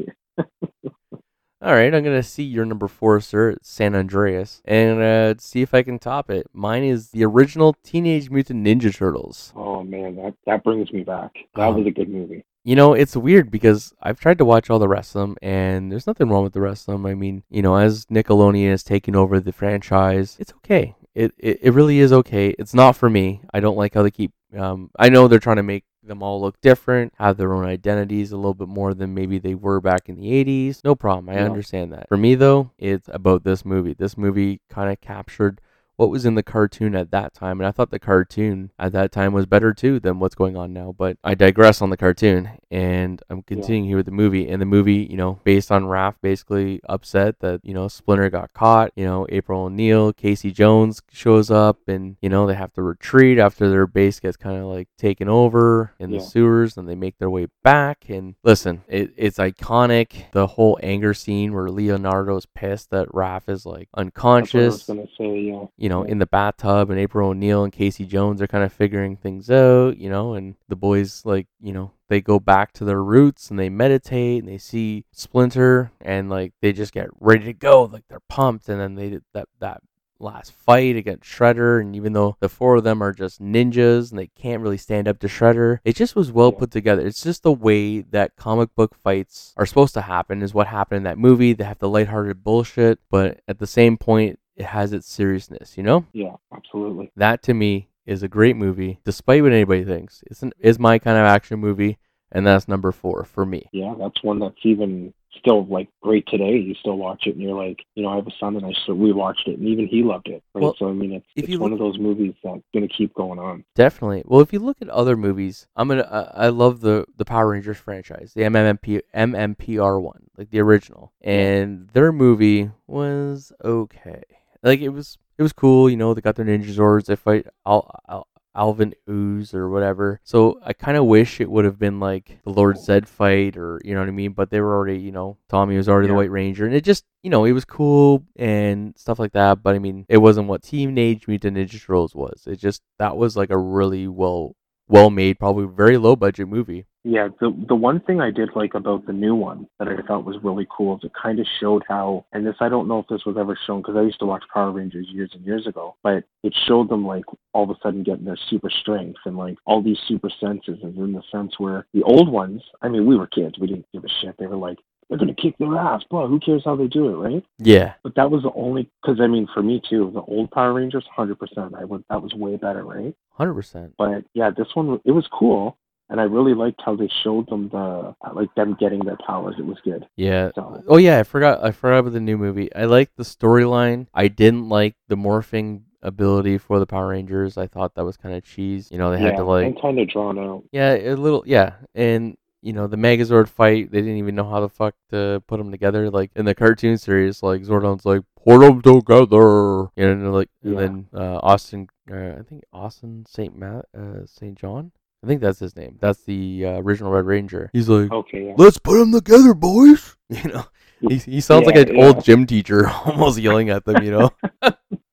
All 1.63 1.73
right, 1.73 1.93
I'm 1.95 2.05
gonna 2.05 2.23
see 2.23 2.43
your 2.45 2.65
number 2.67 2.87
four, 2.87 3.21
sir, 3.21 3.51
it's 3.51 3.69
San 3.71 3.95
Andreas, 3.95 4.63
and 4.67 5.01
uh, 5.01 5.35
see 5.39 5.63
if 5.63 5.73
I 5.75 5.83
can 5.83 5.99
top 5.99 6.31
it. 6.31 6.47
Mine 6.53 6.85
is 6.85 7.11
the 7.11 7.25
original 7.25 7.75
Teenage 7.83 8.31
Mutant 8.31 8.65
Ninja 8.67 8.95
Turtles. 8.95 9.53
Oh 9.57 9.83
man, 9.83 10.17
that 10.17 10.35
that 10.47 10.65
brings 10.65 10.93
me 10.93 11.03
back. 11.03 11.33
That 11.55 11.69
Um, 11.69 11.77
was 11.79 11.87
a 11.87 11.91
good 11.91 12.09
movie. 12.09 12.45
You 12.67 12.75
know, 12.75 12.95
it's 12.95 13.17
weird 13.17 13.49
because 13.49 13.95
I've 14.03 14.19
tried 14.19 14.39
to 14.39 14.45
watch 14.45 14.71
all 14.71 14.81
the 14.81 14.89
rest 14.89 15.15
of 15.15 15.21
them, 15.21 15.37
and 15.41 15.91
there's 15.93 16.09
nothing 16.09 16.29
wrong 16.29 16.43
with 16.43 16.53
the 16.53 16.61
rest 16.61 16.89
of 16.89 16.95
them. 16.95 17.07
I 17.07 17.15
mean, 17.15 17.45
you 17.49 17.63
know, 17.63 17.77
as 17.77 18.07
Nickelodeon 18.07 18.73
is 18.73 18.83
taking 18.83 19.15
over 19.15 19.39
the 19.39 19.53
franchise, 19.53 20.37
it's 20.41 20.53
okay. 20.55 20.97
It, 21.15 21.33
it 21.39 21.61
it 21.63 21.71
really 21.75 22.01
is 22.01 22.13
okay. 22.13 22.49
It's 22.59 22.75
not 22.75 22.97
for 22.97 23.09
me. 23.09 23.41
I 23.55 23.61
don't 23.61 23.77
like 23.77 23.95
how 23.95 24.03
they 24.03 24.11
keep. 24.11 24.33
Um, 24.59 24.91
I 24.99 25.11
know 25.11 25.29
they're 25.29 25.39
trying 25.39 25.57
to 25.59 25.63
make 25.63 25.85
them 26.03 26.25
all 26.25 26.41
look 26.41 26.61
different, 26.61 27.13
have 27.19 27.37
their 27.37 27.55
own 27.55 27.65
identities 27.65 28.33
a 28.33 28.37
little 28.37 28.55
bit 28.55 28.69
more 28.69 28.95
than 28.95 29.15
maybe 29.15 29.39
they 29.39 29.55
were 29.55 29.81
back 29.81 30.09
in 30.09 30.17
the 30.17 30.27
80s. 30.45 30.83
No 30.83 30.97
problem. 30.97 31.29
I 31.29 31.35
Yeah. 31.35 31.45
understand 31.45 31.93
that. 31.93 32.09
For 32.09 32.17
me, 32.17 32.35
though, 32.35 32.73
it's 32.79 33.09
about 33.13 33.45
this 33.45 33.65
movie. 33.65 33.93
This 33.95 34.17
movie 34.19 34.61
kind 34.69 34.91
of 34.91 35.01
captured 35.01 35.61
what 35.97 36.11
was 36.11 36.27
in 36.27 36.35
the 36.35 36.43
cartoon 36.43 36.95
at 36.95 37.11
that 37.11 37.35
time. 37.35 37.61
And 37.61 37.67
I 37.67 37.71
thought 37.71 37.91
the 37.91 37.99
cartoon 37.99 38.71
at 38.79 38.93
that 38.93 39.13
time 39.13 39.33
was 39.33 39.47
better 39.47 39.73
too 39.73 39.99
than 39.99 40.19
what's 40.19 40.35
going 40.35 40.57
on 40.57 40.73
now. 40.73 40.95
But 40.97 41.19
I 41.25 41.35
digress 41.35 41.81
on 41.81 41.91
the 41.91 41.97
cartoon 41.97 42.51
and 42.71 43.23
I'm 43.31 43.43
continuing 43.43 43.85
here 43.85 43.97
with 43.97 44.07
the 44.07 44.13
movie. 44.13 44.49
And 44.49 44.61
the 44.61 44.67
movie, 44.67 45.07
you 45.11 45.17
know, 45.17 45.41
based 45.45 45.73
on 45.73 45.85
Raph 45.85 46.17
basically 46.21 46.81
upset 46.89 47.41
that, 47.41 47.61
you 47.63 47.75
know, 47.75 47.89
Splinter 47.89 48.31
got 48.31 48.53
caught. 48.53 48.93
You 48.97 49.05
know, 49.05 49.27
April 49.31 49.65
O'Neil, 49.65 50.13
Casey 50.13 50.51
Jones 50.51 51.03
shows 51.11 51.51
up 51.51 51.79
and, 51.89 52.17
you 52.21 52.29
know, 52.29 52.47
they 52.47 52.55
have 52.55 52.73
to 52.75 52.83
retreat 52.83 53.39
after 53.39 53.69
their 53.69 53.87
base 53.87 54.21
gets 54.21 54.37
kind 54.37 54.59
of 54.59 54.67
like 54.67 54.89
taken 54.99 55.29
over 55.29 55.93
in 55.99 56.11
the 56.11 56.21
sewers 56.21 56.77
and 56.77 56.89
they 56.89 56.95
make 56.95 57.19
their 57.19 57.31
way 57.31 57.47
back. 57.63 58.05
And 58.09 58.35
listen, 58.43 58.83
it, 58.89 59.13
it's 59.17 59.39
iconic. 59.39 60.31
The 60.33 60.47
whole 60.47 60.79
anger 60.83 61.15
scene 61.15 61.55
where 61.55 61.69
Leonardo's 61.71 62.47
pissed 62.47 62.91
that 62.91 63.09
Raph 63.09 63.49
is 63.49 63.65
like 63.65 63.89
That's 63.95 64.15
what 64.23 64.35
I 64.37 64.67
was 64.67 64.83
unconscious 64.83 64.87
gonna 64.87 65.07
say. 65.19 65.41
Yeah. 65.41 65.67
you 65.77 65.86
know, 65.89 66.03
in 66.03 66.19
the 66.19 66.27
bathtub, 66.27 66.91
and 66.91 66.99
April 66.99 67.31
O'Neil 67.31 67.65
and 67.65 67.73
Casey 67.73 68.05
Jones 68.05 68.41
are 68.41 68.47
kind 68.47 68.65
of 68.65 68.73
figuring 68.73 69.17
things 69.17 69.51
out, 69.51 69.99
you 69.99 70.09
know, 70.09 70.35
and 70.35 70.55
the 70.69 70.77
boys, 70.77 71.23
like, 71.25 71.47
you 71.61 71.73
know, 71.73 71.93
they 72.09 72.21
go 72.21 72.39
back 72.39 72.73
to 72.73 72.85
their 72.85 73.03
roots 73.03 73.51
and 73.51 73.59
they 73.59 73.69
meditate 73.69 74.43
and 74.43 74.53
they 74.53 74.59
see 74.59 75.05
Splinter 75.11 75.91
and, 76.01 76.31
like, 76.31 76.53
they 76.63 76.73
just 76.73 76.93
get 76.93 77.09
ready 77.19 77.45
to 77.47 77.53
go. 77.53 77.85
Like, 77.85 78.05
they're 78.09 78.21
pumped. 78.29 78.69
And 78.69 78.81
then 78.81 78.95
they 78.95 79.11
did 79.11 79.25
that, 79.35 79.49
that 79.59 79.83
last 80.21 80.53
fight 80.53 80.95
against 80.95 81.25
Shredder. 81.25 81.81
And 81.81 81.97
even 81.97 82.13
though 82.13 82.37
the 82.39 82.49
four 82.49 82.77
of 82.77 82.85
them 82.85 83.03
are 83.03 83.13
just 83.13 83.43
ninjas 83.43 84.11
and 84.11 84.21
they 84.21 84.29
can't 84.29 84.63
really 84.63 84.77
stand 84.77 85.09
up 85.09 85.19
to 85.19 85.27
Shredder, 85.27 85.81
it 85.85 85.97
just 85.97 86.15
was 86.15 86.31
well 86.31 86.53
put 86.53 86.71
together. 86.71 87.05
It's 87.05 87.25
just 87.25 87.43
the 87.43 87.53
way 87.53 88.03
that 88.03 88.37
comic 88.37 88.73
book 88.77 88.95
fights 89.03 89.53
are 89.57 89.67
supposed 89.67 89.95
to 89.95 90.03
happen, 90.03 90.43
is 90.43 90.55
what 90.55 90.69
happened 90.69 90.99
in 90.99 91.05
that 91.05 91.19
movie. 91.19 91.55
They 91.55 91.65
have 91.65 91.81
the 91.81 91.89
lighthearted 91.89 92.45
bullshit, 92.45 93.01
but 93.11 93.41
at 93.49 93.59
the 93.59 93.67
same 93.67 93.97
point, 93.97 94.39
it 94.57 94.67
has 94.67 94.93
its 94.93 95.09
seriousness, 95.09 95.77
you 95.77 95.83
know? 95.83 96.07
Yeah. 96.13 96.37
Absolutely. 96.53 97.13
That 97.17 97.43
to 97.45 97.55
me 97.55 97.89
is 98.07 98.23
a 98.23 98.29
great 98.29 98.57
movie, 98.57 99.01
despite 99.05 99.43
what 99.43 99.53
anybody 99.53 99.85
thinks. 99.85 100.23
It's 100.27 100.43
an, 100.43 100.53
is 100.59 100.79
my 100.79 100.99
kind 100.99 101.19
of 101.19 101.25
action 101.25 101.59
movie, 101.61 101.99
and 102.33 102.47
that's 102.47 102.69
number 102.69 102.93
four 102.93 103.25
for 103.25 103.45
me. 103.45 103.69
Yeah, 103.73 103.95
that's 103.99 104.23
one 104.23 104.39
that's 104.39 104.55
even 104.65 105.13
still 105.39 105.67
like 105.67 105.89
great 106.03 106.27
today. 106.29 106.57
You 106.57 106.75
still 106.75 106.97
watch 106.97 107.27
it, 107.27 107.35
and 107.35 107.43
you're 107.43 107.57
like, 107.57 107.79
you 107.95 108.03
know, 108.03 108.11
I 108.11 108.17
have 108.17 108.27
a 108.27 108.31
son, 108.39 108.57
and 108.57 108.65
I 108.65 108.73
still 108.83 108.95
we 108.95 109.13
watched 109.13 109.47
it, 109.49 109.59
and 109.59 109.69
even 109.69 109.87
he 109.87 110.03
loved 110.03 110.29
it. 110.29 110.43
Right. 110.55 110.63
Well, 110.63 110.77
so 110.79 110.89
I 110.89 110.93
mean, 110.93 111.13
it's 111.13 111.27
it's 111.35 111.59
one 111.59 111.73
look- 111.73 111.81
of 111.81 111.87
those 111.87 111.99
movies 111.99 112.35
that's 112.43 112.63
gonna 112.73 112.89
keep 112.89 113.13
going 113.15 113.39
on. 113.39 113.65
Definitely. 113.75 114.23
Well, 114.25 114.41
if 114.41 114.53
you 114.53 114.61
look 114.61 114.79
at 114.81 114.89
other 114.89 115.17
movies, 115.17 115.67
I'm 115.77 115.89
gonna. 115.89 116.03
Uh, 116.03 116.33
I 116.35 116.49
love 116.49 116.81
the 116.81 117.07
the 117.17 117.25
Power 117.25 117.51
Rangers 117.51 117.79
franchise, 117.79 118.33
the 118.35 118.43
MMP 118.43 119.03
MMPR 119.15 120.01
one, 120.01 120.25
like 120.37 120.51
the 120.51 120.61
original, 120.61 121.13
and 121.21 121.89
their 121.93 122.13
movie 122.13 122.71
was 122.87 123.53
okay. 123.65 124.23
Like 124.67 124.81
it 124.81 124.89
was 124.89 125.17
it 125.39 125.43
was 125.43 125.53
cool. 125.53 125.89
You 125.89 125.97
know, 125.97 126.13
they 126.13 126.21
got 126.21 126.35
their 126.35 126.45
ninja 126.45 126.75
zords. 126.75 127.07
They 127.07 127.15
fight 127.15 127.47
Al, 127.65 127.89
Al, 128.09 128.27
Alvin 128.57 128.95
Ooze 129.09 129.55
or 129.55 129.69
whatever. 129.69 130.21
So 130.25 130.59
I 130.65 130.73
kind 130.73 130.97
of 130.97 131.05
wish 131.05 131.41
it 131.41 131.49
would 131.49 131.65
have 131.65 131.79
been 131.79 132.01
like 132.01 132.41
the 132.43 132.51
Lord 132.51 132.77
Zedd 132.77 133.07
fight, 133.07 133.57
or 133.57 133.81
you 133.85 133.95
know 133.95 134.01
what 134.01 134.09
I 134.09 134.13
mean. 134.13 134.33
But 134.33 134.51
they 134.51 134.61
were 134.61 134.75
already, 134.75 134.99
you 134.99 135.13
know, 135.13 135.37
Tommy 135.49 135.77
was 135.77 135.89
already 135.89 136.09
the 136.09 136.15
White 136.15 136.33
Ranger, 136.33 136.67
and 136.67 136.75
it 136.75 136.83
just, 136.83 137.05
you 137.23 137.31
know, 137.31 137.45
it 137.45 137.53
was 137.53 137.65
cool 137.65 138.25
and 138.35 138.97
stuff 138.99 139.21
like 139.21 139.33
that. 139.33 139.63
But 139.63 139.77
I 139.77 139.79
mean, 139.79 140.05
it 140.09 140.19
wasn't 140.19 140.49
what 140.49 140.63
Teenage 140.63 141.29
Mutant 141.29 141.57
Ninja 141.57 141.81
Turtles 141.81 142.15
was. 142.15 142.43
It 142.47 142.57
just 142.57 142.83
that 142.99 143.17
was 143.17 143.37
like 143.37 143.51
a 143.51 143.59
really 143.59 144.09
well 144.09 144.57
well 144.89 145.11
made, 145.11 145.39
probably 145.39 145.67
very 145.67 145.99
low 145.99 146.17
budget 146.17 146.49
movie. 146.49 146.87
Yeah, 147.09 147.29
the 147.39 147.55
the 147.69 147.75
one 147.77 148.01
thing 148.01 148.21
I 148.21 148.33
did 148.33 148.51
like 148.57 148.75
about 148.75 149.07
the 149.07 149.13
new 149.13 149.37
one 149.37 149.69
that 149.79 149.87
I 149.87 150.03
thought 150.07 150.25
was 150.25 150.43
really 150.43 150.67
cool 150.77 150.97
is 150.97 151.05
it 151.05 151.13
kind 151.21 151.39
of 151.39 151.47
showed 151.61 151.85
how, 151.87 152.27
and 152.33 152.45
this 152.45 152.57
I 152.61 152.69
don't 152.69 152.89
know 152.89 152.99
if 152.99 153.07
this 153.07 153.25
was 153.25 153.37
ever 153.39 153.57
shown 153.65 153.81
because 153.81 153.95
I 153.97 154.03
used 154.03 154.19
to 154.19 154.27
watch 154.27 154.43
Power 154.53 154.73
Rangers 154.73 155.07
years 155.09 155.31
and 155.33 155.45
years 155.45 155.69
ago, 155.69 155.95
but 156.03 156.25
it 156.43 156.53
showed 156.67 156.89
them 156.89 157.07
like 157.07 157.25
all 157.53 157.63
of 157.63 157.71
a 157.71 157.79
sudden 157.81 158.03
getting 158.03 158.25
their 158.25 158.39
super 158.51 158.71
strength 158.71 159.21
and 159.25 159.37
like 159.37 159.57
all 159.67 159.81
these 159.83 160.01
super 160.09 160.31
senses, 160.41 160.79
and 160.83 160.97
in 160.99 161.13
the 161.13 161.23
sense 161.31 161.55
where 161.59 161.87
the 161.95 162.03
old 162.03 162.29
ones, 162.29 162.61
I 162.83 162.89
mean, 162.89 163.07
we 163.07 163.17
were 163.17 163.29
kids, 163.29 163.57
we 163.61 163.69
didn't 163.69 163.87
give 163.93 164.03
a 164.05 164.09
shit. 164.21 164.35
They 164.37 164.49
were 164.49 164.57
like, 164.57 164.79
they're 165.09 165.19
gonna 165.19 165.35
kick 165.35 165.57
their 165.59 165.77
ass, 165.77 166.03
blah. 166.11 166.27
Who 166.27 166.41
cares 166.41 166.63
how 166.65 166.77
they 166.77 166.87
do 166.89 167.09
it, 167.09 167.17
right? 167.17 167.45
Yeah, 167.59 167.95
But 168.03 168.15
that 168.17 168.31
was 168.31 168.43
the 168.43 168.53
only 168.55 168.91
because 169.03 169.21
I 169.21 169.27
mean, 169.27 169.47
for 169.53 169.63
me 169.63 169.81
too, 169.89 170.11
the 170.13 170.23
old 170.23 170.51
Power 170.51 170.75
Rangers, 170.75 171.05
hundred 171.15 171.39
percent, 171.39 171.75
I 171.79 171.85
would 171.85 172.05
that 172.11 172.23
was 172.23 172.35
way 172.35 172.57
better, 172.57 172.85
right? 172.85 173.15
hundred 173.31 173.55
percent. 173.55 173.95
But 173.99 174.25
yeah, 174.35 174.51
this 174.51 174.69
one 174.75 175.01
it 175.05 175.13
was 175.13 175.27
cool, 175.33 175.77
and 176.09 176.21
I 176.21 176.25
really 176.25 176.55
liked 176.55 176.81
how 176.85 176.97
they 176.97 177.09
showed 177.23 177.49
them 177.49 177.69
the 177.69 178.15
uh, 178.21 178.33
like 178.35 178.55
them 178.55 178.77
getting 178.79 179.05
their 179.05 179.19
powers. 179.27 179.57
It 179.59 179.67
was 179.67 179.79
good. 179.85 180.07
Yeah. 180.17 180.51
So 180.55 180.83
Oh 180.89 180.97
yeah, 180.97 181.19
I 181.19 181.23
forgot. 181.23 181.65
I 181.65 181.71
forgot 181.71 181.99
about 181.99 182.13
the 182.13 182.21
new 182.21 182.37
movie. 182.37 182.75
I 182.75 182.85
liked 182.85 183.17
the 183.17 183.25
storyline. 183.25 184.07
I 184.13 184.29
didn't 184.29 184.69
like 184.69 184.97
the 185.09 185.17
morphing 185.17 185.83
ability 186.03 186.59
for 186.59 186.79
the 186.79 186.87
Power 186.87 187.09
Rangers. 187.09 187.59
I 187.59 187.67
thought 187.67 187.95
that 187.95 188.05
was 188.05 188.17
kind 188.17 188.35
of 188.35 188.45
cheese. 188.45 188.89
You 188.91 188.99
know, 188.99 189.11
they 189.11 189.19
had 189.19 189.33
yeah, 189.33 189.37
to 189.39 189.45
like 189.45 189.67
and 189.67 189.81
kind 189.81 189.99
of 189.99 190.09
drawn 190.09 190.39
out. 190.39 190.65
Yeah, 190.73 190.95
a 190.95 191.15
little. 191.15 191.45
Yeah, 191.47 191.75
and 191.95 192.37
you 192.67 192.73
know 192.73 192.87
the 192.87 192.97
Megazord 192.97 193.49
fight, 193.49 193.91
they 193.91 194.01
didn't 194.01 194.17
even 194.19 194.35
know 194.35 194.49
how 194.49 194.61
the 194.61 194.69
fuck 194.69 194.95
to 195.11 195.43
put 195.47 195.59
them 195.59 195.71
together. 195.71 196.11
Like 196.11 196.31
in 196.35 196.45
the 196.45 196.55
cartoon 196.55 196.99
series, 196.99 197.43
like 197.43 197.63
Zordon's 197.63 198.05
like 198.05 198.23
put 198.45 198.59
them 198.59 198.83
together, 198.83 199.89
you 199.97 200.05
know, 200.05 200.13
and 200.13 200.33
like 200.35 200.51
and 200.63 200.73
Yeah. 200.75 200.81
then 200.81 201.07
uh, 201.15 201.39
Austin 201.43 201.89
uh, 202.11 202.41
I 202.41 202.43
think 202.49 202.63
Austin 202.73 203.25
Saint 203.29 203.57
Matt 203.57 203.87
uh, 203.97 204.27
Saint 204.27 204.59
John. 204.59 204.93
I 205.25 205.27
think 205.29 205.41
that's 205.41 205.59
his 205.59 205.75
name. 205.77 205.97
That's 206.01 206.23
the 206.25 206.67
uh, 206.67 206.71
original 206.83 207.11
Red 207.11 207.25
Ranger. 207.25 207.71
He's 207.73 207.89
like, 207.89 208.13
Okay. 208.13 208.47
Yeah. 208.49 208.55
"Let's 208.59 208.79
put 208.79 208.99
them 208.99 209.13
together, 209.13 209.55
boys." 209.55 210.13
You 210.29 210.43
know, 210.51 210.65
he 211.09 211.19
he 211.19 211.41
sounds 211.41 211.67
like 211.67 211.77
an 211.77 211.95
yeah. 211.95 212.05
old 212.05 212.25
gym 212.25 212.47
teacher, 212.47 212.89
almost 213.07 213.39
yelling 213.39 213.71
at 213.71 213.85
them. 213.85 214.03
You 214.03 214.11
know. 214.11 214.31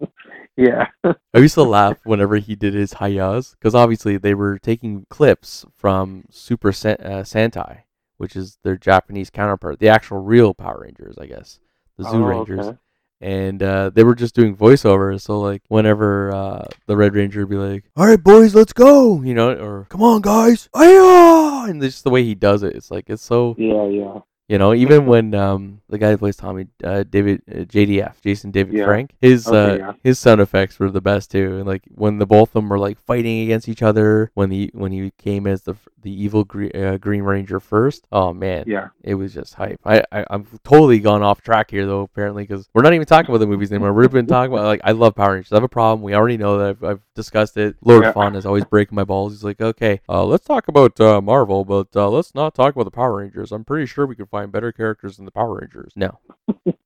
Yeah. 0.56 0.88
I 1.04 1.38
used 1.40 1.56
to 1.56 1.64
laugh 1.64 1.98
whenever 2.04 2.38
he 2.38 2.56
did 2.56 2.74
his 2.74 2.94
hayas 2.96 3.52
because 3.54 3.74
obviously 3.74 4.18
they 4.18 4.34
were 4.36 4.60
taking 4.60 5.06
clips 5.10 5.66
from 5.76 6.26
Super 6.30 6.72
Sen- 6.72 6.98
uh, 7.02 7.24
Sentai, 7.24 7.80
which 8.18 8.36
is 8.36 8.58
their 8.64 8.78
Japanese 8.78 9.30
counterpart, 9.32 9.80
the 9.80 9.90
actual 9.90 10.20
real 10.20 10.54
Power 10.54 10.82
Rangers, 10.84 11.18
I 11.20 11.26
guess, 11.26 11.60
the 11.98 12.04
Zoo 12.04 12.24
Oh, 12.24 12.28
Rangers, 12.28 12.60
okay. 12.68 12.78
and 13.22 13.64
uh, 13.64 13.90
they 13.90 14.04
were 14.04 14.14
just 14.16 14.36
doing 14.36 14.56
voiceovers. 14.56 15.22
So 15.22 15.40
like 15.40 15.64
whenever 15.70 16.32
uh, 16.32 16.66
the 16.86 16.98
Red 16.98 17.16
Ranger 17.16 17.42
would 17.42 17.50
be 17.50 17.56
like, 17.56 17.86
"All 17.96 18.06
right, 18.06 18.22
boys, 18.24 18.54
let's 18.54 18.74
go," 18.74 19.22
you 19.24 19.34
know, 19.34 19.54
or 19.54 19.88
"Come 19.90 20.04
on, 20.04 20.22
guys, 20.22 20.70
hiya!" 20.76 21.66
and 21.70 21.82
just 21.82 22.04
the 22.04 22.10
way 22.12 22.24
he 22.24 22.36
does 22.36 22.62
it, 22.64 22.76
it's 22.76 22.92
like 22.92 23.06
it's 23.10 23.24
so 23.24 23.56
Yeah. 23.58 23.88
Yeah. 23.88 24.20
You 24.50 24.58
know, 24.58 24.74
even 24.74 25.06
when 25.06 25.34
um 25.34 25.82
the 25.90 25.98
guy 25.98 26.12
who 26.12 26.18
plays 26.18 26.36
Tommy, 26.36 26.68
uh, 26.84 27.04
David 27.04 27.42
uh, 27.50 27.60
JDF, 27.60 28.20
Jason 28.22 28.52
David 28.52 28.76
Yeah. 28.76 28.86
Frank, 28.86 29.12
his 29.22 29.48
Okay, 29.48 29.58
uh 29.58 29.78
yeah. 29.78 29.94
his 30.04 30.20
sound 30.20 30.42
effects 30.42 30.80
were 30.80 30.90
the 30.90 31.02
best 31.02 31.32
too. 31.32 31.58
And 31.58 31.66
like 31.66 31.84
when 31.94 32.18
the 32.18 32.26
both 32.26 32.50
of 32.50 32.54
them 32.54 32.70
were 32.70 32.80
like 32.80 33.00
fighting 33.00 33.42
against 33.44 33.70
each 33.70 33.82
other, 33.82 34.32
when 34.34 34.52
he 34.52 34.70
when 34.74 34.92
he 34.92 35.12
came 35.18 35.48
as 35.48 35.64
the 35.64 35.76
the 36.02 36.12
evil 36.12 36.44
Green, 36.44 36.72
uh, 36.76 36.98
Green 36.98 37.24
Ranger 37.24 37.62
first, 37.62 38.06
oh 38.12 38.34
man, 38.34 38.66
Yeah. 38.68 38.90
it 39.04 39.16
was 39.16 39.34
just 39.34 39.54
hype. 39.54 39.80
I, 39.86 40.04
I 40.12 40.26
I'm 40.30 40.46
totally 40.66 41.00
gone 41.00 41.24
off 41.24 41.42
track 41.42 41.72
here 41.72 41.86
though 41.86 42.02
apparently 42.02 42.44
because 42.44 42.68
we're 42.74 42.82
not 42.82 42.94
even 42.94 43.06
talking 43.08 43.30
about 43.30 43.38
the 43.40 43.48
movies 43.48 43.72
anymore. 43.72 43.94
We've 43.94 44.12
been 44.12 44.28
talking 44.28 44.52
about 44.52 44.66
like 44.66 44.82
I 44.84 44.92
love 44.92 45.16
Power 45.16 45.34
Rangers. 45.36 45.54
I 45.54 45.56
have 45.56 45.64
a 45.64 45.70
problem. 45.70 46.04
We 46.04 46.14
already 46.16 46.38
know 46.38 46.58
that 46.58 46.68
I've, 46.70 46.84
I've 46.84 47.02
discussed 47.16 47.56
it. 47.56 47.78
Lord 47.82 48.04
Yeah. 48.04 48.12
Fawn 48.12 48.36
is 48.36 48.46
always 48.46 48.66
breaking 48.66 48.96
my 48.96 49.06
balls. 49.06 49.32
He's 49.32 49.44
like, 49.46 49.62
okay, 49.62 50.02
uh, 50.10 50.26
let's 50.26 50.44
talk 50.46 50.68
about 50.68 51.00
uh, 51.00 51.22
Marvel, 51.22 51.64
but 51.64 51.88
uh, 51.96 52.10
let's 52.10 52.36
not 52.36 52.54
talk 52.54 52.74
about 52.76 52.84
the 52.86 52.92
Power 52.92 53.18
Rangers. 53.20 53.54
I'm 53.54 53.64
pretty 53.64 53.86
sure 53.86 54.06
we 54.06 54.16
can 54.16 54.26
find 54.34 54.52
better 54.52 54.72
characters 54.72 55.18
than 55.18 55.26
the 55.26 55.32
Power 55.32 55.60
Rangers. 55.62 55.94
No, 55.96 56.18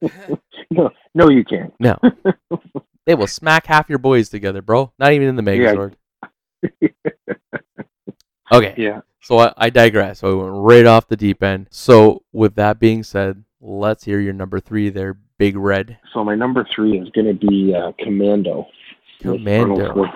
No. 0.70 0.90
No, 1.16 1.30
you 1.30 1.46
can't. 1.46 1.74
no, 1.80 1.98
they 3.06 3.16
will 3.16 3.26
smack 3.28 3.66
half 3.68 3.88
your 3.90 4.00
boys 4.00 4.28
together, 4.30 4.62
bro. 4.62 4.92
Not 5.00 5.14
even 5.14 5.30
in 5.30 5.36
the 5.38 5.52
Yeah. 5.56 5.74
Megazord. 5.74 5.94
Okay, 8.52 8.74
Yeah. 8.78 9.02
so 9.22 9.40
I, 9.40 9.54
I 9.58 9.70
digress. 9.70 10.20
So 10.20 10.40
I 10.40 10.44
went 10.44 10.56
right 10.56 10.86
off 10.86 11.08
the 11.10 11.18
deep 11.18 11.44
end. 11.44 11.68
So 11.70 12.24
with 12.32 12.56
that 12.56 12.80
being 12.80 13.04
said, 13.04 13.44
let's 13.60 14.06
hear 14.06 14.22
your 14.22 14.32
number 14.34 14.62
three 14.62 14.90
there, 14.90 15.18
Big 15.38 15.58
Red. 15.58 15.98
So 16.14 16.24
my 16.24 16.34
number 16.34 16.66
three 16.74 16.98
is 16.98 17.10
going 17.10 17.28
to 17.28 17.34
be 17.48 17.76
uh, 17.76 17.92
Commando. 18.00 18.66
Commando. 19.20 20.08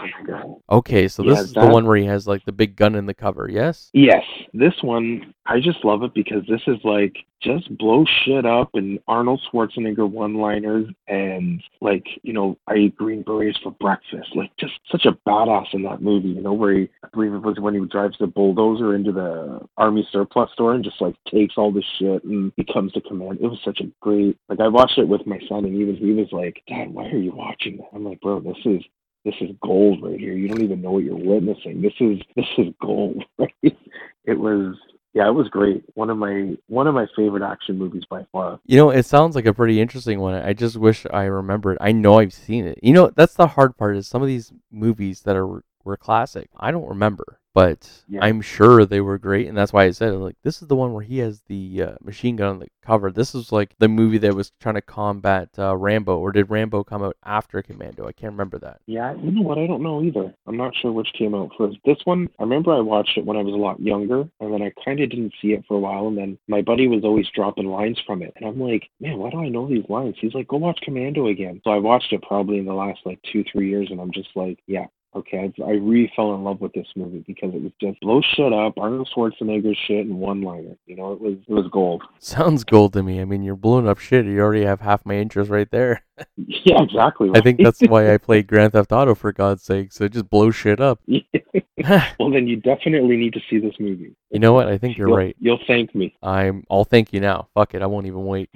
Okay, 0.70 1.10
so 1.10 1.24
this 1.24 1.36
Yeah, 1.40 1.42
is 1.44 1.54
the 1.54 1.68
one 1.68 1.86
where 1.86 1.98
he 1.98 2.06
has 2.06 2.26
like 2.26 2.46
the 2.46 2.52
big 2.54 2.78
gun 2.78 2.96
in 2.96 3.06
the 3.06 3.14
cover. 3.14 3.50
Yes. 3.52 3.90
Yes, 3.94 4.24
this 4.54 4.74
one 4.82 5.34
I 5.52 5.60
just 5.60 5.84
love 5.84 6.02
it 6.04 6.14
because 6.14 6.44
this 6.48 6.62
is 6.66 6.78
like 6.86 7.18
just 7.42 7.78
blow 7.78 8.06
shit 8.24 8.46
up 8.46 8.70
and 8.74 9.00
Arnold 9.10 9.42
Schwarzenegger 9.52 10.10
one-liners 10.10 10.88
and 11.10 11.62
like 11.82 12.06
you 12.24 12.32
know 12.32 12.58
I 12.68 12.76
eat 12.76 12.96
green 12.96 13.22
berets 13.22 13.60
for 13.62 13.72
breakfast. 13.72 14.30
Like 14.34 14.56
just 14.58 14.72
such 14.90 15.06
a 15.06 15.18
badass 15.28 15.74
in 15.74 15.84
that 15.84 16.02
movie. 16.02 16.30
You 16.30 16.42
know 16.42 16.54
where 16.54 16.74
he 16.74 16.90
I 17.04 17.10
believe 17.12 17.34
it 17.34 17.42
was 17.42 17.60
when 17.60 17.74
he 17.74 17.86
drives 17.86 18.16
the 18.18 18.28
bulldozer 18.28 18.96
into 18.96 19.12
the 19.12 19.60
army 19.76 20.08
surplus 20.10 20.50
store 20.54 20.74
and 20.74 20.86
just 20.86 21.02
like 21.02 21.16
takes 21.30 21.56
all 21.58 21.74
the 21.74 21.84
shit 22.00 22.24
and 22.24 22.56
becomes 22.56 22.94
the 22.94 23.02
command. 23.02 23.40
It 23.42 23.48
was 23.48 23.60
such 23.66 23.82
a 23.82 23.92
great 24.00 24.38
like 24.48 24.62
I 24.62 24.70
watched 24.70 25.00
it 25.00 25.10
with 25.10 25.28
my 25.28 25.40
son 25.50 25.66
and 25.66 25.76
even 25.76 25.98
he 25.98 26.14
was 26.14 26.32
like, 26.32 26.64
Dad, 26.70 26.94
why 26.94 27.08
are 27.08 27.18
you 27.18 27.34
watching 27.36 27.76
that? 27.76 27.90
I'm 27.94 28.06
like, 28.06 28.22
bro, 28.22 28.40
this 28.40 28.56
is 28.64 28.84
this 29.26 29.36
is 29.42 29.50
gold 29.62 30.02
right 30.02 30.18
here. 30.18 30.34
You 30.34 30.48
don't 30.48 30.64
even 30.64 30.82
know 30.82 30.92
what 30.92 31.04
you're 31.04 31.16
witnessing. 31.18 31.82
This 31.82 31.94
is 32.00 32.22
this 32.38 32.48
is 32.58 32.74
gold, 32.82 33.26
right? 33.38 33.52
It 34.24 34.38
was 34.38 34.76
yeah, 35.14 35.28
it 35.28 35.34
was 35.34 35.50
great. 35.50 35.84
One 35.96 36.10
of 36.10 36.18
my 36.18 36.56
one 36.68 36.88
of 36.88 36.96
my 36.96 37.06
favorite 37.16 37.44
action 37.44 37.78
movies 37.78 38.04
by 38.10 38.26
far. 38.32 38.60
You 38.66 38.78
know, 38.78 38.90
it 38.92 39.06
sounds 39.06 39.36
like 39.36 39.46
a 39.46 39.54
pretty 39.54 39.82
interesting 39.82 40.20
one. 40.20 40.36
I 40.36 40.54
just 40.54 40.78
wish 40.78 41.06
I 41.12 41.24
remembered. 41.24 41.78
I 41.82 41.92
know 41.92 42.20
I've 42.20 42.34
seen 42.34 42.66
it. 42.66 42.80
You 42.82 42.94
know, 42.94 43.12
that's 43.14 43.34
the 43.34 43.48
hard 43.48 43.76
part 43.78 43.98
is 43.98 44.08
some 44.08 44.22
of 44.22 44.30
these 44.30 44.54
movies 44.72 45.22
that 45.24 45.36
are 45.36 45.64
were 45.84 45.98
classic. 45.98 46.50
I 46.58 46.72
don't 46.72 46.88
remember, 46.88 47.41
but 47.54 47.90
Yeah. 48.08 48.24
I'm 48.24 48.42
sure 48.42 48.86
they 48.86 49.02
were 49.02 49.18
great, 49.18 49.48
and 49.48 49.58
that's 49.58 49.74
why 49.74 49.84
I 49.86 49.92
said 49.92 50.14
like 50.14 50.36
this 50.44 50.62
is 50.62 50.68
the 50.68 50.76
one 50.76 50.94
where 50.94 51.04
he 51.04 51.20
has 51.20 51.42
the 51.48 51.84
uh, 51.84 51.96
machine 52.02 52.36
gun 52.36 52.50
on 52.50 52.60
the 52.60 52.68
cover. 52.82 53.12
This 53.12 53.36
is 53.36 53.52
like 53.52 53.76
the 53.80 53.88
movie 53.88 54.18
that 54.20 54.34
was 54.36 54.52
trying 54.60 54.76
to 54.76 54.82
combat 54.82 55.50
uh, 55.58 55.76
Rambo, 55.76 56.18
or 56.18 56.32
did 56.32 56.50
Rambo 56.50 56.84
come 56.84 57.04
out 57.04 57.18
after 57.24 57.62
Commando? 57.62 58.08
I 58.08 58.12
can't 58.14 58.34
remember 58.34 58.58
that. 58.60 58.80
Yeah, 58.88 59.14
you 59.14 59.32
know 59.32 59.42
what? 59.42 59.58
I 59.58 59.68
don't 59.68 59.84
know 59.84 60.02
either. 60.04 60.34
I'm 60.48 60.58
not 60.58 60.76
sure 60.76 60.92
which 60.92 61.14
came 61.18 61.36
out 61.36 61.52
first. 61.58 61.78
This 61.86 62.00
one, 62.06 62.30
I 62.40 62.44
remember 62.44 62.74
I 62.74 62.80
watched 62.80 63.18
it 63.18 63.26
when 63.26 63.38
I 63.38 63.44
was 63.44 63.54
a 63.54 63.58
lot 63.58 63.80
younger, 63.80 64.28
and 64.40 64.54
then 64.54 64.62
I 64.62 64.72
kind 64.84 65.00
of 65.00 65.10
didn't 65.10 65.34
see 65.42 65.50
it 65.50 65.64
for 65.68 65.76
a 65.76 65.80
while, 65.80 66.08
and 66.08 66.18
then 66.18 66.38
my 66.48 66.62
buddy 66.62 66.88
was 66.88 67.04
always 67.04 67.28
dropping 67.34 67.68
lines 67.68 68.00
from 68.06 68.22
it, 68.22 68.34
and 68.36 68.46
I'm 68.46 68.60
like, 68.60 68.90
man, 69.00 69.18
why 69.18 69.30
do 69.30 69.42
I 69.42 69.50
know 69.50 69.68
these 69.68 69.86
lines? 69.90 70.16
He's 70.20 70.34
like, 70.34 70.48
go 70.48 70.58
watch 70.58 70.80
Commando 70.84 71.28
again. 71.28 71.62
So 71.64 71.72
I 71.72 71.78
watched 71.78 72.14
it 72.14 72.22
probably 72.24 72.58
in 72.58 72.66
the 72.66 72.74
last 72.74 73.00
like 73.06 73.20
two, 73.32 73.44
three 73.52 73.70
years, 73.70 73.90
and 73.92 74.00
I'm 74.00 74.12
just 74.12 74.30
like, 74.36 74.60
yeah. 74.68 74.86
Okay, 75.14 75.40
I, 75.60 75.64
I 75.64 75.72
really 75.72 76.12
fell 76.16 76.34
in 76.36 76.44
love 76.44 76.62
with 76.62 76.72
this 76.72 76.88
movie 76.96 77.24
because 77.28 77.54
it 77.54 77.62
was 77.62 77.74
just 77.82 78.00
blow 78.00 78.22
shit 78.22 78.54
up, 78.54 78.78
Arnold 78.78 79.10
Schwarzenegger 79.14 79.76
shit, 79.88 80.06
and 80.06 80.20
one 80.20 80.42
liner. 80.42 80.78
You 80.86 80.96
know, 80.96 81.12
it 81.12 81.20
was 81.20 81.36
it 81.48 81.54
was 81.54 81.68
gold. 81.72 82.04
Sounds 82.20 82.64
gold 82.64 82.94
to 82.94 83.04
me. 83.04 83.20
I 83.20 83.26
mean, 83.26 83.44
you're 83.44 83.58
blowing 83.58 83.90
up 83.90 84.00
shit. 84.00 84.26
You 84.26 84.40
already 84.40 84.64
have 84.64 84.80
half 84.80 85.06
my 85.06 85.16
interest 85.16 85.50
right 85.50 85.70
there. 85.72 86.04
Yeah, 86.38 86.84
exactly. 86.84 87.32
I 87.34 87.42
think 87.42 87.60
that's 87.64 87.80
why 87.82 88.14
I 88.14 88.18
played 88.20 88.46
Grand 88.46 88.74
Theft 88.74 88.92
Auto 88.92 89.16
for 89.16 89.32
God's 89.32 89.64
sake. 89.64 89.92
So 89.92 90.08
just 90.08 90.30
blow 90.30 90.52
shit 90.52 90.80
up. 90.80 91.00
well, 91.08 92.30
then 92.32 92.48
you 92.48 92.58
definitely 92.58 93.18
need 93.18 93.34
to 93.34 93.40
see 93.50 93.58
this 93.58 93.74
movie. 93.80 94.16
You 94.30 94.40
know 94.40 94.54
what? 94.54 94.68
I 94.68 94.78
think 94.78 95.00
you're 95.00 95.08
You'll- 95.08 95.18
right. 95.18 95.36
You'll 95.40 95.60
thank 95.66 95.96
me. 95.96 96.16
I'm. 96.22 96.64
I'll 96.70 96.84
thank 96.84 97.12
you 97.12 97.22
now. 97.22 97.48
Fuck 97.56 97.74
it. 97.74 97.82
I 97.82 97.88
won't 97.88 98.06
even 98.06 98.26
wait. 98.26 98.52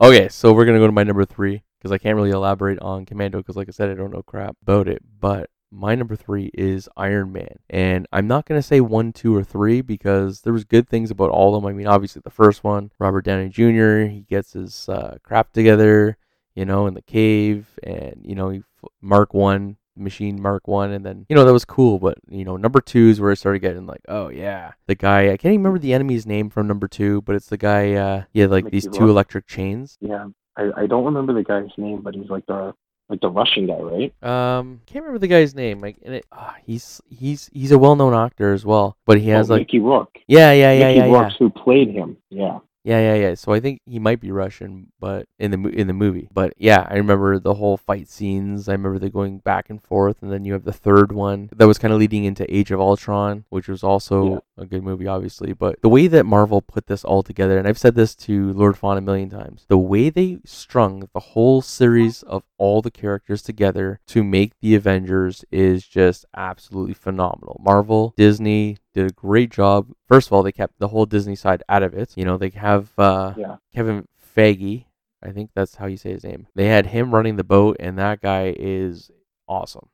Okay, 0.00 0.28
so 0.28 0.52
we're 0.52 0.64
gonna 0.64 0.78
go 0.78 0.86
to 0.86 0.92
my 0.92 1.04
number 1.04 1.24
three 1.24 1.62
because 1.78 1.92
I 1.92 1.98
can't 1.98 2.16
really 2.16 2.30
elaborate 2.30 2.78
on 2.80 3.04
Commando 3.04 3.38
because, 3.38 3.56
like 3.56 3.68
I 3.68 3.72
said, 3.72 3.90
I 3.90 3.94
don't 3.94 4.12
know 4.12 4.22
crap 4.22 4.56
about 4.62 4.88
it. 4.88 5.02
But 5.20 5.50
my 5.70 5.94
number 5.94 6.16
three 6.16 6.50
is 6.54 6.88
Iron 6.96 7.32
Man, 7.32 7.58
and 7.68 8.06
I'm 8.12 8.26
not 8.26 8.46
gonna 8.46 8.62
say 8.62 8.80
one, 8.80 9.12
two, 9.12 9.34
or 9.34 9.44
three 9.44 9.80
because 9.80 10.42
there 10.42 10.52
was 10.52 10.64
good 10.64 10.88
things 10.88 11.10
about 11.10 11.30
all 11.30 11.54
of 11.54 11.62
them. 11.62 11.68
I 11.68 11.74
mean, 11.74 11.86
obviously 11.86 12.22
the 12.24 12.30
first 12.30 12.62
one, 12.62 12.92
Robert 12.98 13.24
Downey 13.24 13.48
Jr. 13.48 14.10
He 14.10 14.24
gets 14.28 14.52
his 14.52 14.88
uh, 14.88 15.18
crap 15.22 15.52
together, 15.52 16.16
you 16.54 16.64
know, 16.64 16.86
in 16.86 16.94
the 16.94 17.02
cave, 17.02 17.66
and 17.82 18.20
you 18.24 18.34
know, 18.34 18.62
Mark 19.00 19.34
One 19.34 19.77
machine 19.98 20.40
mark 20.40 20.66
one 20.68 20.90
and 20.92 21.04
then 21.04 21.26
you 21.28 21.36
know 21.36 21.44
that 21.44 21.52
was 21.52 21.64
cool 21.64 21.98
but 21.98 22.18
you 22.28 22.44
know 22.44 22.56
number 22.56 22.80
two 22.80 23.08
is 23.08 23.20
where 23.20 23.30
I 23.30 23.34
started 23.34 23.60
getting 23.60 23.86
like 23.86 24.00
oh 24.08 24.28
yeah 24.28 24.72
the 24.86 24.94
guy 24.94 25.24
i 25.32 25.36
can't 25.36 25.52
even 25.52 25.60
remember 25.62 25.78
the 25.78 25.92
enemy's 25.94 26.26
name 26.26 26.50
from 26.50 26.66
number 26.66 26.88
two 26.88 27.22
but 27.22 27.34
it's 27.34 27.48
the 27.48 27.56
guy 27.56 27.94
uh 27.94 28.24
yeah 28.32 28.46
like 28.46 28.64
Mickey 28.64 28.76
these 28.76 28.84
two 28.84 29.00
Rourke. 29.00 29.10
electric 29.10 29.46
chains 29.46 29.96
Yeah, 30.00 30.26
I, 30.56 30.70
I 30.76 30.86
don't 30.86 31.04
remember 31.04 31.32
the 31.32 31.44
guy's 31.44 31.70
name, 31.76 32.02
but 32.02 32.14
he's 32.14 32.28
like 32.30 32.46
the 32.46 32.74
like 33.08 33.20
the 33.20 33.30
Russian 33.30 33.66
guy, 33.66 33.78
right? 33.78 34.22
um 34.22 34.80
can't 34.86 35.02
remember 35.04 35.18
the 35.18 35.28
guy's 35.28 35.54
name 35.54 35.80
like 35.80 35.96
and 36.04 36.14
it 36.14 36.26
ah, 36.32 36.56
he's 36.64 37.00
he's 37.08 37.48
he's 37.52 37.72
a 37.72 37.78
well-known 37.78 38.14
actor 38.14 38.52
as 38.52 38.64
well 38.66 38.96
but 39.06 39.18
he 39.18 39.30
has 39.30 39.50
oh, 39.50 39.54
like 39.54 39.60
Mickey 39.62 39.78
Rourke. 39.78 40.18
yeah 40.26 40.52
yeah 40.52 40.72
yeah 40.72 40.88
Mickey 40.88 40.98
yeah 40.98 41.22
yeah 41.22 41.30
who 41.38 41.50
played 41.50 41.90
him. 41.90 42.16
Yeah, 42.30 42.58
Yeah, 42.88 43.00
yeah, 43.00 43.28
yeah. 43.28 43.34
So 43.34 43.52
I 43.52 43.60
think 43.60 43.82
he 43.84 43.98
might 43.98 44.18
be 44.18 44.30
Russian, 44.32 44.86
but 44.98 45.26
in 45.38 45.50
the 45.50 45.58
in 45.68 45.88
the 45.88 45.92
movie. 45.92 46.30
But 46.32 46.54
yeah, 46.56 46.86
I 46.88 46.94
remember 46.96 47.38
the 47.38 47.52
whole 47.52 47.76
fight 47.76 48.08
scenes. 48.08 48.66
I 48.66 48.72
remember 48.72 48.98
they 48.98 49.10
going 49.10 49.40
back 49.40 49.68
and 49.68 49.82
forth, 49.82 50.22
and 50.22 50.32
then 50.32 50.46
you 50.46 50.54
have 50.54 50.64
the 50.64 50.72
third 50.72 51.12
one 51.12 51.50
that 51.54 51.66
was 51.66 51.76
kind 51.76 51.92
of 51.92 52.00
leading 52.00 52.24
into 52.24 52.46
Age 52.54 52.70
of 52.70 52.80
Ultron, 52.80 53.44
which 53.50 53.68
was 53.68 53.84
also 53.84 54.30
Yeah. 54.30 54.38
a 54.56 54.64
good 54.64 54.82
movie, 54.82 55.06
obviously. 55.06 55.52
But 55.52 55.82
the 55.82 55.90
way 55.90 56.06
that 56.06 56.24
Marvel 56.24 56.62
put 56.62 56.86
this 56.86 57.04
all 57.04 57.22
together, 57.22 57.58
and 57.58 57.68
I've 57.68 57.76
said 57.76 57.94
this 57.94 58.14
to 58.26 58.54
Lord 58.54 58.78
Fawn 58.78 58.96
a 58.96 59.02
million 59.02 59.28
times, 59.28 59.66
the 59.68 59.76
way 59.76 60.08
they 60.08 60.38
strung 60.46 61.08
the 61.12 61.20
whole 61.20 61.60
series 61.60 62.22
of 62.22 62.42
all 62.56 62.80
the 62.80 62.90
characters 62.90 63.42
together 63.42 64.00
to 64.06 64.24
make 64.24 64.52
the 64.62 64.74
Avengers 64.74 65.44
is 65.52 65.86
just 65.86 66.24
absolutely 66.34 66.94
phenomenal. 66.94 67.60
Marvel, 67.62 68.14
Disney 68.16 68.78
did 68.94 69.10
a 69.10 69.14
great 69.14 69.50
job. 69.50 69.88
First 70.08 70.28
of 70.28 70.32
all, 70.32 70.42
they 70.42 70.50
kept 70.50 70.78
the 70.78 70.88
whole 70.88 71.06
Disney 71.06 71.36
side 71.36 71.62
out 71.68 71.82
of 71.84 71.94
it. 71.94 72.16
You 72.16 72.24
know, 72.24 72.36
they 72.36 72.50
have 72.80 72.98
uh, 72.98 73.34
yeah, 73.36 73.56
Kevin 73.74 74.06
Feige. 74.36 74.84
I 75.22 75.30
think 75.30 75.50
that's 75.54 75.74
how 75.76 75.86
you 75.86 75.96
say 75.96 76.10
his 76.12 76.24
name. 76.24 76.46
They 76.54 76.66
had 76.66 76.86
him 76.86 77.12
running 77.14 77.36
the 77.36 77.44
boat, 77.44 77.76
and 77.80 77.98
that 77.98 78.20
guy 78.20 78.54
is 78.56 79.10
awesome. 79.48 79.88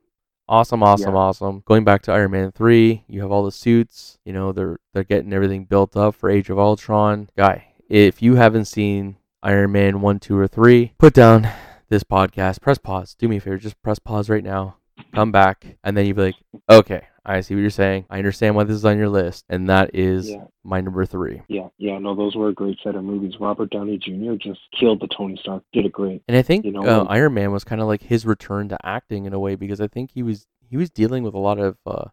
Awesome, 0.46 0.82
awesome, 0.82 1.14
Yeah. 1.14 1.20
awesome. 1.20 1.62
Going 1.64 1.84
back 1.84 2.02
to 2.02 2.12
Iron 2.12 2.32
Man 2.32 2.52
3, 2.52 3.04
you 3.08 3.22
have 3.22 3.30
all 3.32 3.44
the 3.46 3.50
suits. 3.52 4.18
You 4.26 4.34
know, 4.34 4.52
they're 4.52 4.78
they're 4.92 5.02
getting 5.04 5.32
everything 5.32 5.64
built 5.64 5.96
up 5.96 6.14
for 6.14 6.28
Age 6.28 6.50
of 6.50 6.58
Ultron. 6.58 7.30
Guy, 7.36 7.68
if 7.88 8.20
you 8.20 8.34
haven't 8.34 8.66
seen 8.66 9.16
Iron 9.42 9.72
Man 9.72 10.02
1, 10.02 10.20
2, 10.20 10.36
or 10.38 10.46
3, 10.46 10.92
put 10.98 11.14
down 11.14 11.48
this 11.88 12.04
podcast, 12.04 12.60
press 12.60 12.76
pause. 12.76 13.14
Do 13.14 13.26
me 13.28 13.38
a 13.38 13.40
favor, 13.40 13.56
just 13.56 13.80
press 13.82 13.98
pause 13.98 14.28
right 14.28 14.44
now. 14.44 14.76
Come 15.14 15.32
back, 15.32 15.78
and 15.82 15.96
then 15.96 16.04
you'd 16.06 16.16
be 16.16 16.22
like, 16.22 16.34
okay, 16.68 17.04
I 17.26 17.40
see 17.40 17.54
what 17.54 17.60
you're 17.62 17.70
saying. 17.70 18.04
I 18.10 18.18
understand 18.18 18.54
why 18.54 18.64
this 18.64 18.76
is 18.76 18.84
on 18.84 18.98
your 18.98 19.08
list, 19.08 19.44
and 19.48 19.68
that 19.68 19.94
is 19.94 20.30
Yeah. 20.30 20.44
my 20.62 20.80
number 20.80 21.06
three. 21.06 21.40
Yeah, 21.48 21.68
yeah, 21.78 21.98
no, 21.98 22.14
those 22.14 22.36
were 22.36 22.48
a 22.48 22.52
great 22.54 22.78
set 22.84 22.94
of 22.94 23.04
movies. 23.04 23.34
Robert 23.40 23.70
Downey 23.70 23.96
Jr. 23.98 24.34
just 24.38 24.60
killed 24.78 25.00
the 25.00 25.08
Tony 25.08 25.36
Stark. 25.40 25.62
Did 25.72 25.86
it 25.86 25.92
great. 25.92 26.22
And 26.28 26.36
I 26.36 26.42
think 26.42 26.64
You 26.64 26.72
know, 26.72 26.82
uh, 26.82 27.04
Iron 27.08 27.34
Man 27.34 27.50
was 27.52 27.64
kind 27.64 27.80
of 27.80 27.86
like 27.86 28.02
his 28.02 28.26
return 28.26 28.68
to 28.68 28.78
acting 28.86 29.24
in 29.24 29.32
a 29.32 29.38
way 29.38 29.54
because 29.54 29.80
I 29.80 29.86
think 29.88 30.10
he 30.12 30.22
was 30.22 30.46
he 30.68 30.76
was 30.76 30.90
dealing 30.90 31.22
with 31.22 31.34
a 31.34 31.38
lot 31.38 31.58
of 31.58 31.76
uh, 31.86 32.06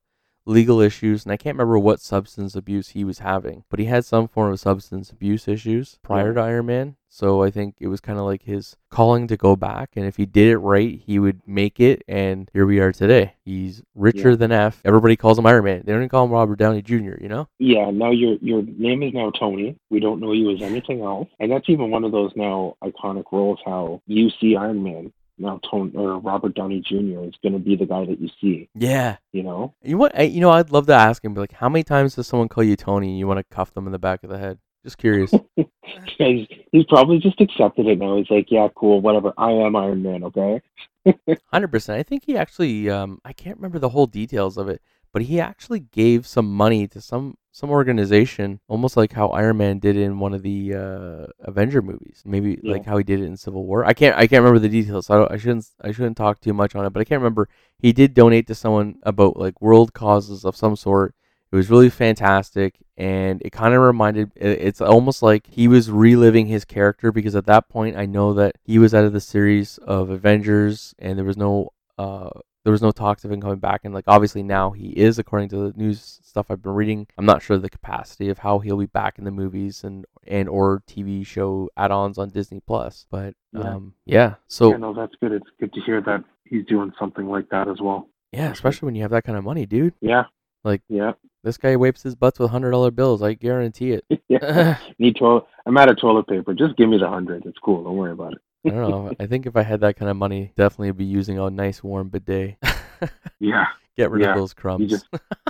legal 0.45 0.81
issues, 0.81 1.23
and 1.23 1.31
I 1.31 1.37
can't 1.37 1.55
remember 1.55 1.77
what 1.77 1.99
substance 1.99 2.55
abuse 2.55 2.89
he 2.89 3.03
was 3.03 3.19
having, 3.19 3.63
but 3.69 3.79
he 3.79 3.85
had 3.85 4.05
some 4.05 4.27
form 4.27 4.51
of 4.51 4.59
substance 4.59 5.11
abuse 5.11 5.47
issues 5.47 5.99
prior 6.01 6.29
Yeah. 6.29 6.33
to 6.33 6.41
Iron 6.41 6.65
Man. 6.65 6.95
So 7.13 7.43
I 7.43 7.51
think 7.51 7.75
it 7.81 7.87
was 7.89 7.99
kind 7.99 8.17
of 8.17 8.23
like 8.25 8.43
his 8.43 8.77
calling 8.89 9.27
to 9.27 9.35
go 9.35 9.57
back, 9.57 9.91
and 9.97 10.05
if 10.05 10.15
he 10.15 10.25
did 10.25 10.47
it 10.47 10.57
right, 10.59 10.97
he 11.05 11.19
would 11.19 11.41
make 11.45 11.77
it. 11.79 12.03
And 12.07 12.49
here 12.53 12.65
we 12.65 12.79
are 12.79 12.93
today. 12.93 13.33
He's 13.43 13.83
richer 13.95 14.29
Yeah. 14.29 14.35
than 14.37 14.51
F. 14.53 14.81
Everybody 14.85 15.17
calls 15.17 15.37
him 15.37 15.45
Iron 15.45 15.65
Man. 15.65 15.83
They 15.85 15.91
don't 15.91 16.01
even 16.01 16.09
call 16.09 16.23
him 16.25 16.31
Robert 16.31 16.57
Downey 16.57 16.81
Jr. 16.81 17.15
You 17.19 17.27
know? 17.27 17.47
Yeah, 17.59 17.91
now 17.91 18.11
your 18.11 18.37
your 18.41 18.63
name 18.63 19.03
is 19.03 19.13
now 19.13 19.29
Tony. 19.31 19.75
We 19.89 19.99
don't 19.99 20.21
know 20.21 20.31
you 20.31 20.51
as 20.51 20.61
anything 20.61 21.01
else, 21.01 21.27
and 21.39 21.51
that's 21.51 21.69
even 21.69 21.91
one 21.91 22.05
of 22.05 22.13
those 22.13 22.31
now 22.37 22.75
iconic 22.81 23.25
roles. 23.31 23.59
How 23.65 24.01
you 24.07 24.29
see 24.29 24.55
Iron 24.55 24.81
Man 24.81 25.11
now, 25.37 25.59
Tony 25.69 25.91
or 25.95 26.19
Robert 26.19 26.55
Downey 26.55 26.81
Jr. 26.81 27.23
is 27.25 27.33
going 27.41 27.53
to 27.53 27.59
be 27.59 27.75
the 27.75 27.85
guy 27.85 28.05
that 28.05 28.19
you 28.19 28.29
see. 28.39 28.69
Yeah. 28.75 29.17
You 29.31 29.43
know, 29.43 29.73
You 29.83 29.97
what? 29.97 30.17
I, 30.17 30.23
you 30.23 30.41
know, 30.41 30.51
I'd 30.51 30.71
love 30.71 30.87
to 30.87 30.93
ask 30.93 31.23
him, 31.23 31.33
but 31.33 31.41
like, 31.41 31.53
how 31.53 31.69
many 31.69 31.83
times 31.83 32.15
does 32.15 32.27
someone 32.27 32.49
call 32.49 32.63
you 32.63 32.75
Tony 32.75 33.09
and 33.09 33.19
you 33.19 33.27
want 33.27 33.39
to 33.39 33.55
cuff 33.55 33.73
them 33.73 33.85
in 33.85 33.91
the 33.91 33.99
back 33.99 34.23
of 34.23 34.29
the 34.29 34.37
head? 34.37 34.59
Just 34.83 34.97
curious. 34.97 35.31
he's, 36.17 36.47
he's 36.71 36.85
probably 36.89 37.19
just 37.19 37.39
accepted 37.39 37.87
it 37.87 37.99
now. 37.99 38.17
He's 38.17 38.29
like, 38.29 38.47
yeah, 38.49 38.67
cool, 38.75 38.99
whatever. 39.01 39.31
I 39.37 39.51
am 39.51 39.75
Iron 39.75 40.01
Man. 40.01 40.23
Okay. 40.23 40.61
Hundred 41.51 41.69
percent. 41.69 41.99
I 41.99 42.03
think 42.03 42.23
he 42.25 42.37
actually. 42.37 42.89
Um, 42.89 43.19
I 43.25 43.33
can't 43.33 43.57
remember 43.57 43.79
the 43.79 43.89
whole 43.89 44.07
details 44.07 44.57
of 44.57 44.69
it, 44.69 44.81
but 45.13 45.23
he 45.23 45.39
actually 45.39 45.79
gave 45.79 46.27
some 46.27 46.51
money 46.51 46.87
to 46.89 47.01
some 47.01 47.35
some 47.53 47.69
organization, 47.69 48.59
almost 48.67 48.95
like 48.95 49.11
how 49.11 49.27
Iron 49.29 49.57
Man 49.57 49.79
did 49.79 49.97
in 49.97 50.19
one 50.19 50.33
of 50.33 50.41
the 50.41 50.73
uh, 50.73 51.27
Avenger 51.41 51.81
movies. 51.81 52.21
Maybe 52.25 52.59
Yeah. 52.63 52.73
like 52.73 52.85
how 52.85 52.97
he 52.97 53.03
did 53.03 53.19
it 53.19 53.25
in 53.25 53.35
Civil 53.37 53.65
War. 53.65 53.85
I 53.85 53.93
can't. 53.93 54.15
I 54.15 54.27
can't 54.27 54.41
remember 54.43 54.59
the 54.59 54.69
details. 54.69 55.07
So 55.07 55.13
I, 55.13 55.17
don't, 55.17 55.31
I 55.31 55.37
shouldn't. 55.37 55.65
I 55.81 55.91
shouldn't 55.91 56.17
talk 56.17 56.39
too 56.39 56.53
much 56.53 56.75
on 56.75 56.85
it. 56.85 56.91
But 56.91 57.01
I 57.01 57.03
can't 57.03 57.19
remember. 57.21 57.49
He 57.77 57.91
did 57.93 58.13
donate 58.13 58.47
to 58.47 58.55
someone 58.55 58.95
about 59.03 59.37
like 59.37 59.61
world 59.61 59.93
causes 59.93 60.45
of 60.45 60.55
some 60.55 60.75
sort. 60.75 61.13
It 61.51 61.57
was 61.57 61.69
really 61.69 61.89
fantastic, 61.89 62.75
and 62.95 63.41
it 63.41 63.51
kind 63.51 63.73
of 63.73 63.81
reminded. 63.81 64.31
It's 64.37 64.79
almost 64.79 65.21
like 65.21 65.45
he 65.47 65.67
was 65.67 65.91
reliving 65.91 66.45
his 66.47 66.63
character 66.63 67.11
because 67.11 67.35
at 67.35 67.45
that 67.47 67.67
point, 67.67 67.97
I 67.97 68.05
know 68.05 68.33
that 68.35 68.55
he 68.63 68.79
was 68.79 68.93
out 68.93 69.03
of 69.03 69.11
the 69.11 69.19
series 69.19 69.77
of 69.79 70.09
Avengers, 70.09 70.95
and 70.99 71.17
there 71.17 71.25
was 71.25 71.35
no, 71.35 71.73
uh, 71.97 72.29
there 72.63 72.71
was 72.71 72.81
no 72.81 72.91
talks 72.91 73.25
of 73.25 73.31
him 73.31 73.41
coming 73.41 73.59
back. 73.59 73.81
And 73.83 73.93
like 73.93 74.05
obviously 74.07 74.43
now 74.43 74.71
he 74.71 74.89
is, 74.89 75.17
according 75.19 75.49
to 75.49 75.71
the 75.71 75.77
news 75.77 76.19
stuff 76.23 76.47
I've 76.49 76.61
been 76.61 76.73
reading. 76.73 77.07
I'm 77.17 77.25
not 77.25 77.41
sure 77.41 77.57
the 77.57 77.69
capacity 77.69 78.29
of 78.29 78.37
how 78.39 78.59
he'll 78.59 78.77
be 78.77 78.85
back 78.85 79.17
in 79.17 79.23
the 79.25 79.31
movies 79.31 79.83
and 79.83 80.05
and 80.27 80.47
or 80.47 80.83
TV 80.87 81.25
show 81.25 81.69
add-ons 81.77 82.17
on 82.17 82.29
Disney 82.29 82.61
Plus. 82.65 83.05
But 83.09 83.33
Yeah. 83.53 83.61
um, 83.61 83.93
yeah. 84.05 84.35
So 84.47 84.71
yeah, 84.71 84.77
no, 84.77 84.93
that's 84.93 85.15
good. 85.21 85.31
It's 85.31 85.47
good 85.59 85.73
to 85.73 85.81
hear 85.81 86.01
that 86.01 86.23
he's 86.45 86.65
doing 86.65 86.91
something 86.99 87.27
like 87.27 87.49
that 87.49 87.67
as 87.67 87.81
well. 87.81 88.07
yeah, 88.31 88.51
especially 88.51 88.85
when 88.85 88.95
you 88.95 89.01
have 89.01 89.11
that 89.11 89.23
kind 89.23 89.37
of 89.37 89.43
money, 89.43 89.65
dude. 89.65 89.93
Yeah. 90.01 90.25
Like- 90.63 90.83
yeah. 90.89 91.13
This 91.43 91.57
guy 91.57 91.75
wipes 91.75 92.03
his 92.03 92.13
butts 92.13 92.37
with 92.37 92.51
hundred 92.51 92.69
dollar 92.69 92.91
bills. 92.91 93.23
I 93.23 93.33
guarantee 93.33 93.93
it. 93.93 94.05
yeah. 94.29 94.77
Need 94.99 95.15
toilet. 95.15 95.45
I'm 95.65 95.75
out 95.75 95.89
of 95.89 95.99
toilet 95.99 96.27
paper. 96.27 96.53
Just 96.53 96.77
give 96.77 96.87
me 96.87 96.99
the 96.99 97.07
hundred. 97.09 97.47
It's 97.47 97.57
cool. 97.57 97.83
Don't 97.83 97.97
worry 97.97 98.11
about 98.11 98.33
it. 98.33 98.39
I 98.65 98.69
don't 98.69 98.89
know. 98.91 99.11
I 99.19 99.25
think 99.25 99.45
if 99.47 99.55
I 99.55 99.63
had 99.63 99.79
that 99.81 99.95
kind 99.97 100.09
of 100.09 100.17
money, 100.17 100.51
definitely 100.55 100.91
be 100.91 101.05
using 101.05 101.39
a 101.39 101.49
nice 101.49 101.83
warm 101.83 102.09
bidet. 102.09 102.57
Yeah. 103.39 103.65
Get 103.97 104.11
rid 104.11 104.21
Yeah, 104.21 104.33
of 104.33 104.37
those 104.37 104.53
crumbs. 104.53 104.91
just- 104.91 105.07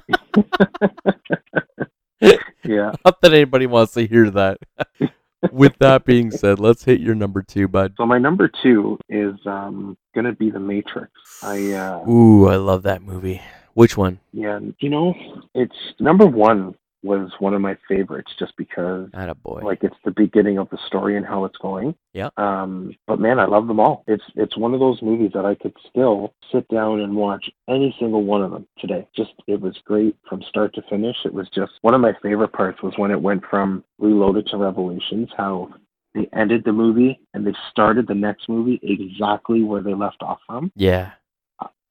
yeah. 2.63 2.91
Not 3.03 3.19
that 3.21 3.33
anybody 3.33 3.65
wants 3.67 3.93
to 3.95 4.05
hear 4.07 4.29
that. 4.31 4.57
With 5.51 5.73
that 5.79 6.05
being 6.05 6.29
said, 6.31 6.59
let's 6.59 6.83
hit 6.85 7.01
your 7.01 7.15
number 7.15 7.41
two, 7.41 7.67
bud. 7.67 7.95
So 7.97 8.05
my 8.05 8.19
number 8.19 8.49
two 8.61 8.97
is 9.09 9.33
um 9.45 9.97
gonna 10.15 10.31
be 10.33 10.49
The 10.51 10.59
Matrix. 10.59 11.11
I 11.43 11.71
uh 11.73 12.07
Ooh, 12.09 12.47
I 12.47 12.55
love 12.57 12.83
that 12.83 13.01
movie. 13.01 13.41
Which 13.73 13.97
one? 13.97 14.19
yeah, 14.33 14.59
you 14.79 14.89
know, 14.89 15.13
it's 15.55 15.75
number 15.99 16.25
one 16.27 16.75
was 17.03 17.31
one 17.39 17.53
of 17.53 17.61
my 17.61 17.77
favorites 17.87 18.31
just 18.37 18.55
because 18.57 19.09
Attaboy. 19.09 19.63
like 19.63 19.83
it's 19.83 19.95
the 20.05 20.11
beginning 20.11 20.57
of 20.57 20.69
the 20.69 20.77
story 20.85 21.17
and 21.17 21.25
how 21.25 21.45
it's 21.45 21.57
going. 21.57 21.95
Yeah. 22.13 22.29
Um, 22.37 22.95
but 23.07 23.19
man, 23.19 23.39
I 23.39 23.45
love 23.45 23.67
them 23.67 23.79
all. 23.79 24.03
It's 24.07 24.23
it's 24.35 24.57
one 24.57 24.73
of 24.73 24.79
those 24.79 25.01
movies 25.01 25.31
that 25.33 25.45
I 25.45 25.55
could 25.55 25.75
still 25.89 26.33
sit 26.51 26.67
down 26.67 26.99
and 26.99 27.15
watch 27.15 27.49
any 27.67 27.95
single 27.99 28.23
one 28.23 28.41
of 28.43 28.51
them 28.51 28.67
today. 28.79 29.07
Just 29.15 29.31
it 29.47 29.59
was 29.59 29.77
great 29.85 30.15
from 30.27 30.43
start 30.43 30.75
to 30.75 30.83
finish. 30.89 31.17
It 31.25 31.33
was 31.33 31.49
just 31.49 31.73
one 31.81 31.93
of 31.93 32.01
my 32.01 32.13
favorite 32.21 32.53
parts 32.53 32.81
was 32.83 32.93
when 32.97 33.11
it 33.11 33.21
went 33.21 33.43
from 33.49 33.83
Reloaded 33.99 34.47
to 34.47 34.57
Revelations. 34.57 35.29
How 35.35 35.73
they 36.13 36.29
ended 36.33 36.63
the 36.65 36.73
movie 36.73 37.19
and 37.33 37.47
they 37.47 37.53
started 37.71 38.07
the 38.07 38.15
next 38.15 38.49
movie 38.49 38.79
exactly 38.83 39.63
where 39.63 39.81
they 39.81 39.93
left 39.93 40.21
off 40.21 40.39
from. 40.45 40.71
yeah. 40.75 41.11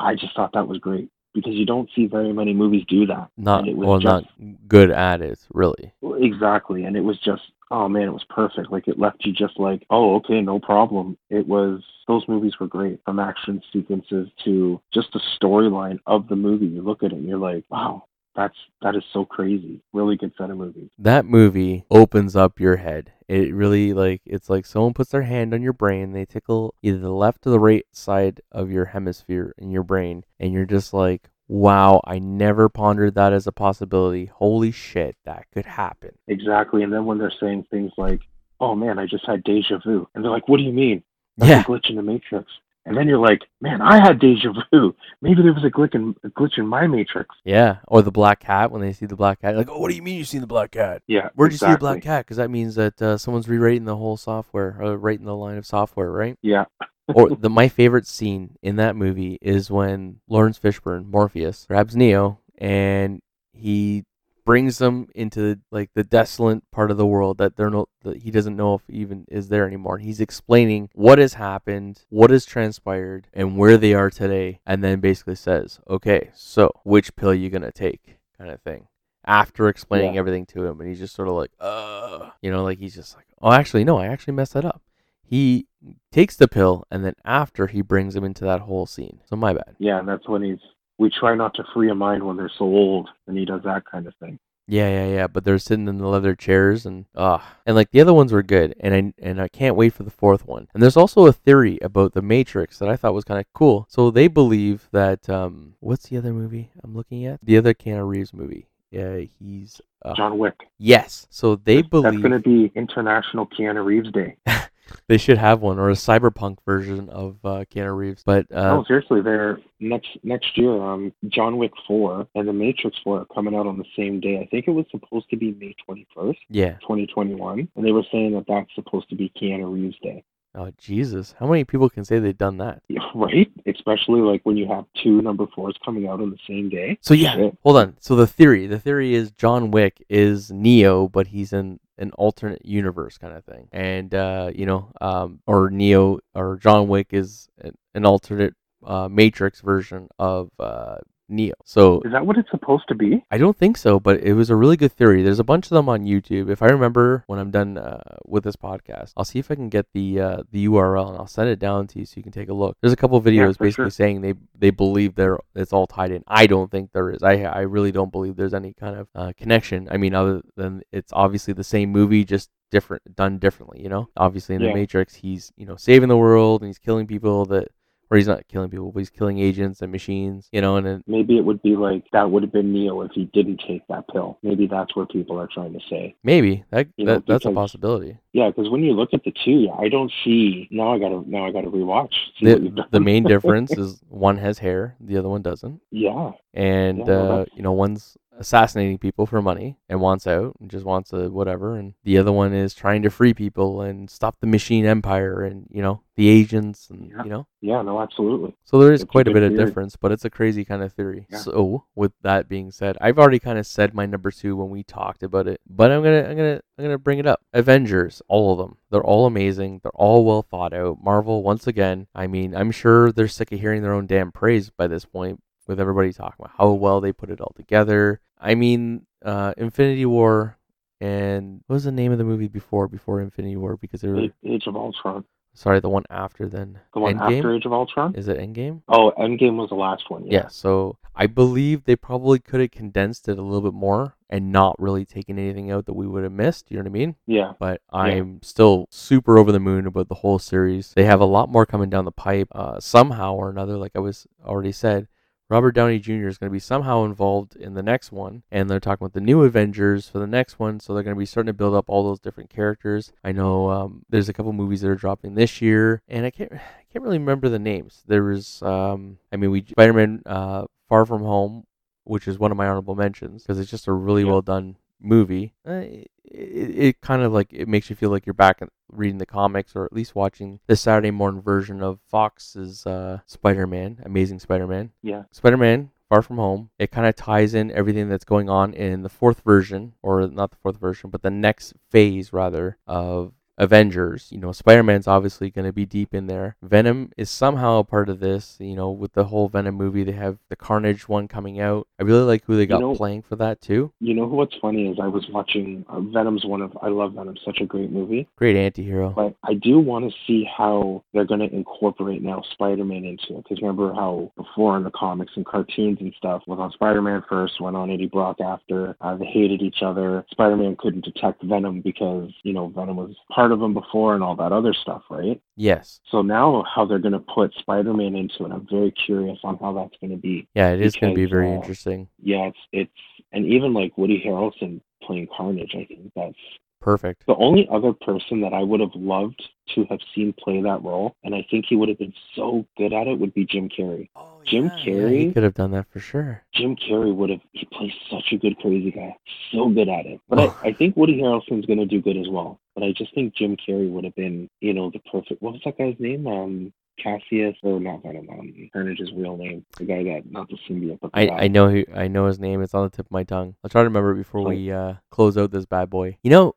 I 0.02 0.14
just 0.14 0.34
thought 0.34 0.54
that 0.54 0.66
was 0.66 0.78
great 0.78 1.10
because 1.34 1.54
you 1.54 1.66
don't 1.66 1.88
see 1.94 2.06
very 2.06 2.32
many 2.32 2.52
movies 2.52 2.84
do 2.88 3.06
that. 3.06 3.28
Not 3.36 3.60
And 3.60 3.68
it 3.68 3.76
was 3.76 3.86
well, 3.88 3.98
just- 3.98 4.24
not 4.38 4.68
good 4.68 4.90
at 4.90 5.20
it, 5.22 5.38
really. 5.52 5.92
Exactly, 6.18 6.84
and 6.84 6.96
it 6.96 7.00
was 7.04 7.18
just 7.20 7.42
oh 7.70 7.88
man, 7.88 8.02
it 8.02 8.12
was 8.12 8.24
perfect. 8.28 8.70
Like 8.72 8.88
it 8.88 8.98
left 8.98 9.24
you 9.24 9.32
just 9.32 9.58
like 9.58 9.86
oh 9.90 10.16
okay, 10.16 10.40
no 10.40 10.58
problem. 10.58 11.16
It 11.30 11.46
was 11.46 11.82
those 12.08 12.26
movies 12.28 12.58
were 12.58 12.66
great 12.66 13.00
from 13.04 13.18
action 13.18 13.62
sequences 13.72 14.28
to 14.44 14.80
just 14.92 15.12
the 15.12 15.20
storyline 15.40 15.98
of 16.06 16.28
the 16.28 16.36
movie. 16.36 16.66
You 16.66 16.82
look 16.82 17.02
at 17.02 17.12
it 17.12 17.16
and 17.16 17.28
you're 17.28 17.38
like 17.38 17.64
wow, 17.70 18.04
that's 18.36 18.56
that 18.82 18.94
is 18.96 19.02
so 19.12 19.24
crazy. 19.24 19.80
Really 19.92 20.16
good 20.16 20.32
set 20.38 20.50
of 20.50 20.56
movies. 20.56 20.88
That 20.98 21.24
movie 21.26 21.84
opens 21.90 22.36
up 22.36 22.60
your 22.60 22.76
head. 22.76 23.12
It 23.28 23.54
really 23.54 23.92
like 23.92 24.22
it's 24.24 24.48
like 24.50 24.66
someone 24.66 24.94
puts 24.94 25.10
their 25.10 25.22
hand 25.22 25.54
on 25.54 25.62
your 25.62 25.72
brain, 25.72 26.12
they 26.12 26.24
tickle 26.24 26.74
either 26.82 26.98
the 26.98 27.12
left 27.12 27.46
or 27.46 27.50
the 27.50 27.60
right 27.60 27.86
side 27.92 28.40
of 28.50 28.70
your 28.70 28.86
hemisphere 28.86 29.54
in 29.58 29.70
your 29.70 29.82
brain, 29.82 30.24
and 30.38 30.52
you're 30.52 30.64
just 30.66 30.92
like, 30.92 31.28
Wow, 31.48 32.00
I 32.04 32.20
never 32.20 32.68
pondered 32.68 33.16
that 33.16 33.32
as 33.32 33.46
a 33.48 33.52
possibility. 33.52 34.26
Holy 34.26 34.70
shit, 34.70 35.16
that 35.24 35.46
could 35.52 35.66
happen. 35.66 36.10
Exactly, 36.28 36.82
and 36.84 36.92
then 36.92 37.04
when 37.04 37.18
they're 37.18 37.32
saying 37.40 37.66
things 37.70 37.92
like 37.96 38.20
oh 38.60 38.74
man, 38.74 38.98
I 38.98 39.06
just 39.06 39.26
had 39.26 39.42
deja 39.42 39.78
vu, 39.84 40.06
and 40.14 40.22
they're 40.24 40.30
like 40.30 40.48
what 40.48 40.58
do 40.58 40.62
you 40.64 40.72
mean? 40.72 41.02
That's 41.36 41.50
Yeah. 41.50 41.60
a 41.60 41.64
glitch 41.64 41.90
in 41.90 41.96
the 41.96 42.02
Matrix. 42.02 42.50
And 42.86 42.96
then 42.96 43.06
you're 43.06 43.18
like, 43.18 43.42
man, 43.60 43.82
I 43.82 43.96
had 43.96 44.18
deja 44.18 44.52
vu. 44.72 44.94
Maybe 45.22 45.42
there 45.42 45.52
was 45.52 45.64
a 45.64 45.70
glitch 45.70 45.94
in 45.94 46.14
a 46.24 46.28
glitch 46.28 46.58
in 46.58 46.66
my 46.66 46.86
Matrix. 46.86 47.34
Yeah. 47.44 47.78
Or 47.86 48.02
the 48.02 48.10
black 48.10 48.40
cat 48.40 48.70
when 48.70 48.80
they 48.80 48.92
see 48.92 49.06
the 49.06 49.16
black 49.16 49.42
cat. 49.42 49.56
Like, 49.56 49.68
oh, 49.70 49.78
what 49.78 49.90
do 49.90 49.96
you 49.96 50.02
mean 50.02 50.16
you 50.16 50.24
seen 50.24 50.40
the 50.40 50.46
black 50.46 50.70
cat? 50.70 51.02
Yeah. 51.06 51.28
Where'd 51.34 51.52
you 51.52 51.58
see 51.58 51.70
the 51.70 51.78
black 51.78 52.02
cat? 52.02 52.24
Because 52.24 52.38
that 52.38 52.50
means 52.50 52.74
that 52.76 53.00
uh, 53.02 53.18
someone's 53.18 53.48
rewriting 53.48 53.84
the 53.84 53.96
whole 53.96 54.16
software, 54.16 54.78
or 54.80 54.96
writing 54.96 55.26
the 55.26 55.36
line 55.36 55.58
of 55.58 55.66
software, 55.66 56.10
right? 56.10 56.38
Yeah. 56.42 56.64
or 57.14 57.30
the 57.30 57.50
my 57.50 57.68
favorite 57.68 58.06
scene 58.06 58.56
in 58.62 58.76
that 58.76 58.96
movie 58.96 59.38
is 59.42 59.70
when 59.70 60.20
Laurence 60.28 60.58
Fishburne, 60.58 61.06
Morpheus, 61.06 61.66
grabs 61.66 61.96
Neo 61.96 62.40
and 62.58 63.20
he 63.52 64.04
brings 64.44 64.78
them 64.78 65.08
into 65.14 65.58
like 65.70 65.90
the 65.94 66.04
desolate 66.04 66.68
part 66.70 66.90
of 66.90 66.96
the 66.96 67.06
world 67.06 67.38
that 67.38 67.56
they're 67.56 67.70
no 67.70 67.86
that 68.02 68.18
he 68.18 68.30
doesn't 68.30 68.56
know 68.56 68.74
if 68.74 68.82
even 68.88 69.24
is 69.28 69.48
there 69.48 69.66
anymore. 69.66 69.98
He's 69.98 70.20
explaining 70.20 70.90
what 70.94 71.18
has 71.18 71.34
happened, 71.34 72.04
what 72.08 72.30
has 72.30 72.44
transpired, 72.44 73.28
and 73.32 73.56
where 73.56 73.76
they 73.76 73.94
are 73.94 74.10
today, 74.10 74.60
and 74.66 74.82
then 74.82 75.00
basically 75.00 75.34
says, 75.36 75.80
"Okay, 75.88 76.30
so 76.34 76.70
which 76.84 77.14
pill 77.16 77.34
you 77.34 77.50
gonna 77.50 77.72
take?" 77.72 78.18
kind 78.38 78.50
of 78.50 78.60
thing. 78.62 78.86
After 79.26 79.68
explaining 79.68 80.14
Yeah. 80.14 80.20
everything 80.20 80.46
to 80.46 80.64
him, 80.64 80.80
and 80.80 80.88
he's 80.88 80.98
just 80.98 81.14
sort 81.14 81.28
of 81.28 81.34
like, 81.34 81.52
"Uh," 81.60 82.30
you 82.42 82.50
know, 82.50 82.64
like 82.64 82.78
he's 82.78 82.94
just 82.94 83.14
like, 83.16 83.26
"Oh, 83.40 83.52
actually, 83.52 83.84
no, 83.84 83.98
I 83.98 84.06
actually 84.06 84.32
messed 84.34 84.54
that 84.54 84.64
up." 84.64 84.82
He 85.22 85.66
takes 86.10 86.36
the 86.36 86.48
pill, 86.48 86.84
and 86.90 87.04
then 87.04 87.14
after 87.24 87.66
he 87.68 87.82
brings 87.82 88.16
him 88.16 88.24
into 88.24 88.44
that 88.44 88.62
whole 88.62 88.86
scene. 88.86 89.20
So 89.26 89.36
my 89.36 89.52
bad. 89.52 89.76
Yeah, 89.78 89.98
and 89.98 90.08
that's 90.08 90.26
when 90.28 90.42
he's. 90.42 90.58
We 91.00 91.08
try 91.10 91.34
not 91.34 91.54
to 91.54 91.64
free 91.72 91.90
a 91.90 91.94
mind 91.94 92.22
when 92.22 92.36
they're 92.36 92.52
so 92.58 92.66
old, 92.66 93.08
and 93.26 93.36
he 93.36 93.46
does 93.46 93.62
that 93.64 93.84
kind 93.90 94.06
of 94.06 94.14
thing. 94.20 94.38
Yeah, 94.68 94.88
yeah, 94.88 95.06
yeah. 95.06 95.26
But 95.28 95.44
they're 95.44 95.58
sitting 95.58 95.88
in 95.88 95.96
the 95.96 96.06
leather 96.06 96.36
chairs, 96.36 96.84
and 96.84 97.06
ah, 97.16 97.56
and 97.64 97.74
like 97.74 97.90
the 97.90 98.02
other 98.02 98.12
ones 98.12 98.32
were 98.32 98.42
good, 98.42 98.74
and 98.78 98.94
I 98.94 99.12
and 99.18 99.40
I 99.40 99.48
can't 99.48 99.76
wait 99.76 99.94
for 99.94 100.02
the 100.02 100.10
fourth 100.10 100.46
one. 100.46 100.68
And 100.74 100.82
there's 100.82 100.98
also 100.98 101.26
a 101.26 101.32
theory 101.32 101.78
about 101.80 102.12
the 102.12 102.20
Matrix 102.20 102.78
that 102.78 102.90
I 102.90 102.96
thought 102.96 103.14
was 103.14 103.24
kind 103.24 103.40
of 103.40 103.46
cool. 103.54 103.86
So 103.88 104.10
they 104.10 104.28
believe 104.28 104.88
that 104.92 105.28
um, 105.30 105.74
what's 105.80 106.10
the 106.10 106.18
other 106.18 106.34
movie 106.34 106.70
I'm 106.84 106.94
looking 106.94 107.24
at? 107.24 107.40
The 107.42 107.56
other 107.56 107.72
Keanu 107.72 108.06
Reeves 108.06 108.34
movie. 108.34 108.68
Yeah, 108.90 109.20
he's 109.38 109.80
uh, 110.04 110.14
John 110.14 110.38
Wick. 110.38 110.68
Yes. 110.78 111.26
So 111.30 111.56
they 111.56 111.76
That's 111.76 111.88
believe 111.88 112.12
that's 112.12 112.22
going 112.22 112.32
to 112.32 112.38
be 112.38 112.72
International 112.74 113.46
Keanu 113.46 113.84
Reeves 113.84 114.12
Day. 114.12 114.36
they 115.06 115.18
should 115.18 115.38
have 115.38 115.60
one 115.60 115.78
or 115.78 115.90
a 115.90 115.94
cyberpunk 115.94 116.58
version 116.64 117.08
of 117.08 117.36
uh, 117.44 117.64
Keanu 117.70 117.96
Reeves. 117.96 118.22
But 118.24 118.46
uh, 118.52 118.78
oh, 118.78 118.84
seriously, 118.86 119.20
they're 119.22 119.58
next 119.80 120.08
next 120.22 120.56
year. 120.56 120.70
Um, 120.70 121.12
John 121.28 121.58
Wick 121.58 121.72
Four 121.86 122.26
and 122.34 122.48
The 122.48 122.52
Matrix 122.52 122.96
Four 123.02 123.20
are 123.20 123.26
coming 123.34 123.54
out 123.54 123.66
on 123.66 123.78
the 123.78 123.84
same 123.96 124.20
day. 124.20 124.40
I 124.40 124.46
think 124.46 124.68
it 124.68 124.72
was 124.72 124.86
supposed 124.90 125.28
to 125.30 125.36
be 125.36 125.52
May 125.52 125.74
twenty 125.84 126.06
first, 126.14 126.38
yeah. 126.48 126.76
twenty 126.86 127.06
twenty 127.06 127.34
one, 127.34 127.68
and 127.76 127.84
they 127.84 127.92
were 127.92 128.04
saying 128.10 128.32
that 128.32 128.44
that's 128.48 128.74
supposed 128.74 129.08
to 129.10 129.16
be 129.16 129.32
Keanu 129.40 129.72
Reeves 129.72 129.96
Day. 130.02 130.24
Oh 130.54 130.72
Jesus! 130.78 131.34
How 131.38 131.46
many 131.46 131.64
people 131.64 131.88
can 131.88 132.04
say 132.04 132.18
they've 132.18 132.36
done 132.36 132.58
that? 132.58 132.82
Right? 133.12 133.50
especially 133.66 134.20
like 134.20 134.40
when 134.44 134.56
you 134.56 134.68
have 134.68 134.84
two 135.02 135.20
number 135.22 135.46
fours 135.54 135.76
coming 135.84 136.06
out 136.06 136.20
on 136.20 136.30
the 136.30 136.38
same 136.46 136.68
day. 136.68 136.98
So 137.00 137.12
yeah, 137.14 137.34
Shit. 137.34 137.56
hold 137.62 137.76
on. 137.76 137.96
So 137.98 138.14
the 138.14 138.26
theory, 138.26 138.66
the 138.66 138.78
theory 138.78 139.14
is 139.14 139.30
John 139.32 139.70
Wick 139.70 140.04
is 140.08 140.50
Neo, 140.50 141.08
but 141.08 141.28
he's 141.28 141.52
in 141.52 141.80
an 142.00 142.10
alternate 142.12 142.64
universe 142.64 143.18
kind 143.18 143.34
of 143.34 143.44
thing, 143.44 143.68
and 143.72 144.12
uh, 144.14 144.50
you 144.54 144.66
know, 144.66 144.90
um, 145.00 145.40
or 145.46 145.70
Neo 145.70 146.18
or 146.34 146.56
John 146.56 146.88
Wick 146.88 147.08
is 147.12 147.48
an, 147.58 147.76
an 147.94 148.06
alternate 148.06 148.54
uh, 148.84 149.08
Matrix 149.08 149.60
version 149.60 150.08
of 150.18 150.50
uh, 150.58 150.96
Neo. 151.30 151.54
So 151.64 152.00
Is 152.04 152.12
that 152.12 152.26
what 152.26 152.36
it's 152.36 152.50
supposed 152.50 152.88
to 152.88 152.94
be? 152.94 153.24
I 153.30 153.38
don't 153.38 153.56
think 153.56 153.76
so, 153.76 154.00
but 154.00 154.20
it 154.20 154.34
was 154.34 154.50
a 154.50 154.56
really 154.56 154.76
good 154.76 154.92
theory. 154.92 155.22
There's 155.22 155.38
a 155.38 155.44
bunch 155.44 155.66
of 155.66 155.70
them 155.70 155.88
on 155.88 156.04
YouTube. 156.04 156.50
If 156.50 156.62
I 156.62 156.66
remember 156.66 157.24
when 157.26 157.38
I'm 157.38 157.50
done 157.50 157.78
uh, 157.78 158.00
with 158.26 158.44
this 158.44 158.56
podcast, 158.56 159.12
I'll 159.16 159.24
see 159.24 159.38
if 159.38 159.50
I 159.50 159.54
can 159.54 159.68
get 159.68 159.86
the 159.92 160.20
uh, 160.20 160.42
the 160.50 160.66
URL 160.66 161.08
and 161.08 161.16
I'll 161.16 161.26
send 161.26 161.48
it 161.48 161.58
down 161.58 161.86
to 161.88 161.98
you 161.98 162.04
so 162.04 162.14
you 162.16 162.22
can 162.22 162.32
take 162.32 162.48
a 162.48 162.54
look. 162.54 162.76
There's 162.80 162.92
a 162.92 162.96
couple 162.96 163.16
of 163.16 163.24
videos 163.24 163.56
for 163.56 163.64
basically 163.64 163.84
sure. 163.84 163.90
saying 163.90 164.20
they 164.20 164.34
they 164.58 164.70
believe 164.70 165.14
they're 165.14 165.38
it's 165.54 165.72
all 165.72 165.86
tied 165.86 166.10
in. 166.10 166.24
I 166.26 166.46
don't 166.46 166.70
think 166.70 166.92
there 166.92 167.10
is. 167.10 167.22
I 167.22 167.42
I 167.42 167.60
really 167.60 167.92
don't 167.92 168.12
believe 168.12 168.36
there's 168.36 168.54
any 168.54 168.72
kind 168.74 168.96
of 168.96 169.08
uh, 169.14 169.32
connection. 169.36 169.88
I 169.90 169.96
mean, 169.96 170.14
other 170.14 170.42
than 170.56 170.82
it's 170.92 171.12
obviously 171.12 171.54
the 171.54 171.64
same 171.64 171.90
movie, 171.90 172.24
just 172.24 172.50
different 172.70 173.16
done 173.16 173.38
differently. 173.38 173.82
You 173.82 173.88
know, 173.88 174.08
obviously 174.16 174.54
in 174.54 174.62
the 174.62 174.72
Matrix, 174.72 175.14
he's 175.14 175.52
you 175.56 175.66
know 175.66 175.76
saving 175.76 176.08
the 176.08 176.16
world 176.16 176.62
and 176.62 176.68
he's 176.68 176.78
killing 176.78 177.06
people 177.06 177.46
that. 177.46 177.68
Or 178.10 178.16
he's 178.16 178.26
not 178.26 178.48
killing 178.48 178.70
people, 178.70 178.90
but 178.90 178.98
he's 178.98 179.10
killing 179.10 179.38
agents 179.38 179.82
and 179.82 179.92
machines, 179.92 180.48
you 180.50 180.60
know, 180.60 180.76
and 180.76 180.86
then 180.86 181.04
Maybe 181.06 181.38
it 181.38 181.44
would 181.44 181.62
be 181.62 181.76
like 181.76 182.04
that 182.12 182.28
would 182.28 182.42
have 182.42 182.52
been 182.52 182.72
Neo 182.72 183.02
if 183.02 183.12
he 183.12 183.26
didn't 183.26 183.62
take 183.66 183.86
that 183.86 184.08
pill. 184.08 184.38
Maybe 184.42 184.66
that's 184.66 184.96
what 184.96 185.10
people 185.10 185.38
are 185.38 185.46
trying 185.46 185.72
to 185.74 185.80
say. 185.88 186.16
Maybe 186.24 186.64
that, 186.70 186.88
You 186.96 187.04
know, 187.04 187.14
that 187.14 187.26
that's 187.26 187.44
a 187.44 187.52
possibility. 187.52 188.18
Yeah, 188.32 188.48
because 188.48 188.68
when 188.68 188.82
you 188.82 188.94
look 188.94 189.10
at 189.14 189.22
the 189.22 189.32
two, 189.44 189.70
I 189.78 189.88
don't 189.88 190.10
see. 190.24 190.66
Now 190.72 190.92
I 190.92 190.98
gotta 190.98 191.22
now 191.26 191.46
I 191.46 191.52
gotta 191.52 191.70
rewatch. 191.70 192.12
See 192.40 192.46
what 192.46 192.62
you've 192.62 192.74
The, 192.74 192.86
the 192.90 193.00
main 193.00 193.22
difference 193.22 193.70
is 193.78 194.00
one 194.08 194.38
has 194.38 194.58
hair, 194.58 194.96
the 195.00 195.16
other 195.16 195.28
one 195.28 195.42
doesn't, 195.42 195.80
Yeah, 195.92 196.32
and 196.52 196.98
Yeah, 196.98 197.04
well, 197.04 197.32
uh, 197.40 197.44
you 197.54 197.62
know 197.62 197.72
one's 197.72 198.16
assassinating 198.40 198.98
people 198.98 199.26
for 199.26 199.40
money 199.42 199.76
and 199.88 200.00
wants 200.00 200.26
out 200.26 200.56
and 200.58 200.70
just 200.70 200.84
wants 200.84 201.12
a 201.12 201.28
whatever, 201.30 201.76
and 201.76 201.94
the 202.02 202.16
other 202.18 202.32
one 202.32 202.52
is 202.54 202.74
trying 202.74 203.02
to 203.02 203.10
free 203.10 203.34
people 203.34 203.82
and 203.82 204.10
stop 204.10 204.36
the 204.40 204.46
machine 204.46 204.86
empire 204.86 205.42
and 205.44 205.66
you 205.70 205.82
know 205.82 206.00
the 206.16 206.28
agents 206.28 206.88
and 206.90 207.10
Yeah. 207.10 207.22
you 207.24 207.30
know. 207.30 207.46
yeah, 207.60 207.82
no, 207.82 208.00
absolutely. 208.00 208.54
So 208.64 208.78
there 208.80 208.92
is 208.92 209.02
It's 209.02 209.10
quite 209.10 209.28
a 209.28 209.32
bit 209.32 209.42
of 209.42 209.56
difference, 209.56 209.94
but 209.96 210.10
it's 210.10 210.24
a 210.24 210.30
crazy 210.30 210.64
kind 210.64 210.82
of 210.82 210.92
theory. 210.92 211.26
Yeah. 211.30 211.38
So 211.38 211.84
with 211.94 212.12
that 212.22 212.48
being 212.48 212.70
said, 212.70 212.96
I've 213.00 213.18
already 213.18 213.38
kind 213.38 213.58
of 213.58 213.66
said 213.66 213.94
my 213.94 214.06
number 214.06 214.30
two 214.30 214.56
when 214.56 214.70
we 214.70 214.82
talked 214.82 215.22
about 215.22 215.46
it, 215.46 215.60
but 215.68 215.90
I'm 215.92 216.02
gonna 216.02 216.24
I'm 216.28 216.36
gonna 216.36 216.60
I'm 216.78 216.84
gonna 216.84 216.98
bring 216.98 217.18
it 217.18 217.26
up. 217.26 217.40
Avengers, 217.52 218.22
all 218.26 218.52
of 218.52 218.58
them, 218.58 218.78
they're 218.90 219.04
all 219.04 219.26
amazing. 219.26 219.80
They're 219.82 219.92
all 219.94 220.24
well 220.24 220.42
thought 220.42 220.72
out. 220.72 220.98
Marvel, 221.04 221.42
once 221.42 221.66
again, 221.66 222.06
I 222.14 222.26
mean, 222.26 222.56
I'm 222.56 222.70
sure 222.70 223.12
they're 223.12 223.28
sick 223.28 223.52
of 223.52 223.60
hearing 223.60 223.82
their 223.82 223.92
own 223.92 224.06
damn 224.06 224.32
praise 224.32 224.70
by 224.70 224.86
this 224.86 225.04
point, 225.04 225.42
with 225.66 225.78
everybody 225.78 226.12
talking 226.12 226.36
about 226.38 226.52
how 226.56 226.70
well 226.72 227.00
they 227.02 227.12
put 227.12 227.30
it 227.30 227.40
all 227.40 227.52
together. 227.54 228.20
I 228.40 228.54
mean, 228.54 229.06
uh, 229.24 229.54
Infinity 229.56 230.06
War. 230.06 230.56
And 231.00 231.62
what 231.66 231.74
was 231.74 231.84
the 231.84 231.92
name 231.92 232.12
of 232.12 232.18
the 232.18 232.24
movie 232.24 232.48
before 232.48 232.86
before 232.86 233.20
Infinity 233.22 233.56
War? 233.56 233.76
Because 233.76 234.02
they 234.02 234.08
were 234.08 234.28
Age 234.44 234.66
of 234.66 234.76
Ultron, 234.76 235.24
sorry, 235.54 235.80
the 235.80 235.88
one 235.88 236.04
after 236.10 236.46
then. 236.46 236.78
the 236.92 237.00
one 237.00 237.18
Endgame. 237.18 237.36
after 237.38 237.54
Age 237.54 237.64
of 237.64 237.72
Ultron. 237.72 238.14
Is 238.14 238.28
it 238.28 238.38
Endgame? 238.38 238.82
Oh, 238.86 239.12
Endgame 239.18 239.56
was 239.56 239.70
the 239.70 239.76
last 239.76 240.10
one. 240.10 240.26
Yeah. 240.26 240.32
Yeah, 240.32 240.48
so 240.48 240.98
I 241.14 241.26
believe 241.26 241.84
they 241.84 241.96
probably 241.96 242.38
could 242.38 242.60
have 242.60 242.70
condensed 242.70 243.28
it 243.28 243.38
a 243.38 243.42
little 243.42 243.62
bit 243.62 243.72
more 243.72 244.14
and 244.28 244.52
not 244.52 244.78
really 244.78 245.06
taken 245.06 245.38
anything 245.38 245.70
out 245.70 245.86
that 245.86 245.94
we 245.94 246.06
would 246.06 246.22
have 246.22 246.32
missed. 246.32 246.70
You 246.70 246.76
know 246.76 246.82
what 246.82 246.90
I 246.90 246.92
mean? 246.92 247.16
yeah, 247.26 247.52
But 247.58 247.80
I'm 247.90 248.40
still 248.42 248.86
super 248.90 249.38
over 249.38 249.52
the 249.52 249.58
moon 249.58 249.86
about 249.86 250.08
the 250.08 250.16
whole 250.16 250.38
series. 250.38 250.92
They 250.94 251.04
have 251.04 251.20
a 251.20 251.24
lot 251.24 251.48
more 251.48 251.64
coming 251.66 251.88
down 251.90 252.04
the 252.04 252.12
pipe. 252.12 252.48
Uh, 252.52 252.78
somehow 252.78 253.34
or 253.34 253.48
another, 253.48 253.76
like 253.76 253.92
I 253.94 254.00
was 254.00 254.26
already 254.44 254.72
said, 254.72 255.08
Robert 255.50 255.72
Downey 255.72 255.98
Jr. 255.98 256.28
is 256.28 256.38
going 256.38 256.48
to 256.48 256.52
be 256.52 256.60
somehow 256.60 257.04
involved 257.04 257.56
in 257.56 257.74
the 257.74 257.82
next 257.82 258.12
one, 258.12 258.44
and 258.52 258.70
they're 258.70 258.78
talking 258.78 259.04
about 259.04 259.14
the 259.14 259.20
new 259.20 259.42
Avengers 259.42 260.08
for 260.08 260.20
the 260.20 260.26
next 260.26 260.60
one. 260.60 260.78
So 260.78 260.94
they're 260.94 261.02
going 261.02 261.16
to 261.16 261.18
be 261.18 261.26
starting 261.26 261.48
to 261.48 261.52
build 261.52 261.74
up 261.74 261.86
all 261.88 262.04
those 262.04 262.20
different 262.20 262.50
characters. 262.50 263.12
I 263.24 263.32
know 263.32 263.68
um, 263.68 264.04
there's 264.08 264.28
a 264.28 264.32
couple 264.32 264.52
movies 264.52 264.80
that 264.82 264.88
are 264.90 264.94
dropping 264.94 265.34
this 265.34 265.60
year, 265.60 266.02
and 266.08 266.24
I 266.24 266.30
can't 266.30 266.52
I 266.54 266.92
can't 266.92 267.04
really 267.04 267.18
remember 267.18 267.48
the 267.48 267.58
names. 267.58 268.02
There 268.06 268.22
was, 268.24 268.62
um, 268.62 269.18
I 269.32 269.36
mean, 269.36 269.50
we 269.50 269.64
Spider-Man 269.64 270.22
uh, 270.24 270.64
Far 270.88 271.04
From 271.04 271.22
Home, 271.22 271.64
which 272.04 272.26
is 272.28 272.38
one 272.38 272.50
of 272.52 272.56
my 272.56 272.66
honorable 272.66 272.94
mentions 272.94 273.42
because 273.42 273.58
it's 273.58 273.70
just 273.70 273.88
a 273.88 273.92
really 273.92 274.22
Yeah. 274.22 274.30
well 274.30 274.42
done 274.42 274.76
movie. 275.00 275.54
Uh, 275.66 275.82
it, 276.30 276.78
it, 276.78 277.00
kind 277.00 277.22
of 277.22 277.32
like 277.32 277.52
it 277.52 277.68
makes 277.68 277.90
you 277.90 277.96
feel 277.96 278.10
like 278.10 278.26
you're 278.26 278.34
back 278.34 278.60
reading 278.90 279.18
the 279.18 279.26
comics 279.26 279.74
or 279.74 279.84
at 279.84 279.92
least 279.92 280.14
watching 280.14 280.60
the 280.66 280.76
Saturday 280.76 281.10
morning 281.10 281.42
version 281.42 281.82
of 281.82 281.98
Fox's 282.08 282.86
uh, 282.86 283.18
Spider-Man, 283.26 284.02
Amazing 284.04 284.40
Spider-Man. 284.40 284.90
yeah. 285.02 285.24
Spider-Man 285.32 285.90
Far 286.08 286.22
From 286.22 286.36
Home. 286.38 286.70
It 286.78 286.90
kind 286.90 287.06
of 287.06 287.14
ties 287.14 287.54
in 287.54 287.70
everything 287.70 288.08
that's 288.08 288.24
going 288.24 288.48
on 288.50 288.74
in 288.74 289.02
the 289.02 289.08
fourth 289.08 289.42
version, 289.44 289.94
or 290.02 290.26
not 290.26 290.50
the 290.50 290.56
fourth 290.56 290.78
version, 290.78 291.10
but 291.10 291.22
the 291.22 291.30
next 291.30 291.74
phase 291.90 292.32
rather 292.32 292.78
of 292.86 293.32
Avengers. 293.60 294.28
You 294.30 294.38
know, 294.38 294.52
Spider-Man's 294.52 295.06
obviously 295.06 295.50
going 295.50 295.66
to 295.66 295.72
be 295.72 295.86
deep 295.86 296.14
in 296.14 296.26
there. 296.26 296.56
Venom 296.62 297.12
is 297.16 297.30
somehow 297.30 297.78
a 297.78 297.84
part 297.84 298.08
of 298.08 298.18
this. 298.18 298.56
You 298.58 298.74
know, 298.74 298.90
with 298.90 299.12
the 299.12 299.24
whole 299.24 299.48
Venom 299.48 299.74
movie, 299.74 300.02
they 300.02 300.12
have 300.12 300.38
the 300.48 300.56
Carnage 300.56 301.08
one 301.08 301.28
coming 301.28 301.60
out. 301.60 301.86
I 302.00 302.04
really 302.04 302.24
like 302.24 302.44
who 302.46 302.56
they 302.56 302.66
got 302.66 302.80
know- 302.80 302.96
playing 302.96 303.22
for 303.22 303.36
that 303.36 303.60
too. 303.60 303.92
You 304.00 304.14
know 304.14 304.24
what's 304.24 304.56
funny 304.60 304.88
is 304.88 304.98
I 305.00 305.06
was 305.06 305.26
watching 305.30 305.84
uh, 305.88 306.00
Venom's 306.00 306.44
one 306.44 306.62
of 306.62 306.76
I 306.82 306.88
love 306.88 307.12
Venom, 307.12 307.36
such 307.44 307.60
a 307.60 307.66
great 307.66 307.90
movie. 307.90 308.26
Great 308.36 308.56
anti-hero. 308.56 309.10
But 309.10 309.36
I 309.44 309.54
do 309.54 309.78
want 309.78 310.10
to 310.10 310.16
see 310.26 310.44
how 310.56 311.04
they're 311.12 311.26
going 311.26 311.40
to 311.40 311.54
incorporate 311.54 312.22
now 312.22 312.42
Spider-Man 312.52 313.04
into 313.04 313.38
it. 313.38 313.44
Because 313.44 313.60
remember 313.60 313.92
how 313.92 314.32
before 314.36 314.76
in 314.78 314.84
the 314.84 314.90
comics 314.90 315.32
and 315.36 315.44
cartoons 315.44 315.98
and 316.00 316.14
stuff 316.16 316.42
was 316.46 316.58
on 316.58 316.72
Spider-Man 316.72 317.24
first, 317.28 317.60
went 317.60 317.76
on 317.76 317.90
Eddie 317.90 318.06
Brock 318.06 318.40
after. 318.40 318.96
Uh, 319.00 319.16
they 319.16 319.26
hated 319.26 319.60
each 319.60 319.82
other. 319.82 320.24
Spider-Man 320.30 320.76
couldn't 320.78 321.04
detect 321.04 321.42
Venom 321.42 321.82
because 321.82 322.30
you 322.42 322.54
know 322.54 322.68
Venom 322.68 322.96
was 322.96 323.14
part 323.34 323.49
of 323.50 323.60
him 323.62 323.74
before 323.74 324.14
and 324.14 324.22
all 324.22 324.36
that 324.36 324.52
other 324.52 324.72
stuff, 324.72 325.02
right? 325.10 325.40
Yes. 325.56 326.00
So 326.10 326.22
now 326.22 326.64
how 326.72 326.84
they're 326.84 326.98
going 326.98 327.12
to 327.12 327.20
put 327.20 327.54
Spider-Man 327.54 328.16
into 328.16 328.44
it, 328.44 328.52
I'm 328.52 328.66
very 328.70 328.92
curious 328.92 329.38
on 329.44 329.58
how 329.58 329.72
that's 329.72 329.96
going 330.00 330.10
to 330.10 330.16
be. 330.16 330.48
Yeah, 330.54 330.70
it 330.70 330.80
is 330.80 330.96
going 330.96 331.12
to 331.12 331.16
be 331.16 331.26
very 331.26 331.50
uh, 331.50 331.54
interesting. 331.54 332.08
Yeah, 332.22 332.48
it's 332.48 332.58
it's 332.72 332.90
and 333.32 333.46
even 333.46 333.72
like 333.72 333.96
Woody 333.96 334.22
Harrelson 334.24 334.80
playing 335.02 335.28
Carnage, 335.36 335.74
I 335.74 335.84
think 335.84 336.12
that's 336.14 336.34
Perfect. 336.80 337.26
the 337.26 337.36
only 337.36 337.68
other 337.70 337.92
person 337.92 338.40
that 338.40 338.52
I 338.52 338.62
would 338.62 338.80
have 338.80 338.94
loved 338.94 339.42
to 339.74 339.84
have 339.90 340.00
seen 340.14 340.32
play 340.32 340.60
that 340.62 340.82
role, 340.82 341.14
and 341.22 341.34
I 341.34 341.46
think 341.50 341.66
he 341.68 341.76
would 341.76 341.88
have 341.88 341.98
been 341.98 342.14
so 342.34 342.66
good 342.76 342.92
at 342.92 343.06
it, 343.06 343.18
would 343.18 343.34
be 343.34 343.44
Jim 343.44 343.68
Carrey. 343.68 344.08
Jim 344.46 344.70
he 344.70 344.90
Carrey, 344.90 345.34
could 345.34 345.42
have 345.42 345.54
done 345.54 345.70
that 345.72 345.86
for 345.90 346.00
sure. 346.00 346.42
Jim 346.54 346.76
Carrey 346.76 347.14
would 347.14 347.30
have. 347.30 347.40
He 347.52 347.66
plays 347.72 347.92
such 348.10 348.32
a 348.32 348.36
good 348.36 348.56
crazy 348.58 348.90
guy, 348.90 349.14
so 349.52 349.68
good 349.68 349.88
at 349.88 350.06
it. 350.06 350.20
But 350.28 350.38
I, 350.40 350.68
I 350.68 350.72
think 350.72 350.96
Woody 350.96 351.20
Harrelson's 351.20 351.66
going 351.66 351.78
to 351.78 351.86
do 351.86 352.00
good 352.00 352.16
as 352.16 352.28
well. 352.28 352.58
But 352.74 352.84
I 352.84 352.92
just 352.92 353.14
think 353.14 353.34
Jim 353.34 353.56
Carrey 353.56 353.90
would 353.90 354.04
have 354.04 354.14
been, 354.14 354.48
you 354.60 354.72
know, 354.74 354.90
the 354.90 354.98
perfect. 355.10 355.42
What 355.42 355.52
was 355.52 355.62
that 355.64 355.78
guy's 355.78 355.96
name? 355.98 356.26
Um, 356.26 356.72
Cassius 357.02 357.56
or 357.62 357.80
not 357.80 358.02
Venom? 358.02 358.28
Um, 358.30 358.70
Carnage's 358.72 359.10
real 359.14 359.36
name. 359.36 359.64
The 359.78 359.84
guy 359.84 360.04
that 360.04 360.30
not 360.30 360.48
the 360.48 360.58
symbiote, 360.68 360.98
but 361.00 361.12
the 361.12 361.18
I, 361.18 361.26
guy. 361.26 361.38
I 361.44 361.48
know 361.48 361.70
who 361.70 361.84
I 361.94 362.08
know 362.08 362.26
his 362.26 362.38
name. 362.38 362.62
It's 362.62 362.74
on 362.74 362.84
the 362.84 362.90
tip 362.90 363.06
of 363.06 363.12
my 363.12 363.24
tongue. 363.24 363.54
I'll 363.64 363.70
try 363.70 363.82
to 363.82 363.88
remember 363.88 364.12
it 364.12 364.16
before 364.16 364.44
Right. 364.46 364.56
we 364.58 364.72
uh, 364.72 364.94
close 365.10 365.36
out 365.38 365.50
this 365.50 365.66
bad 365.66 365.90
boy. 365.90 366.18
You 366.22 366.30
know, 366.30 366.54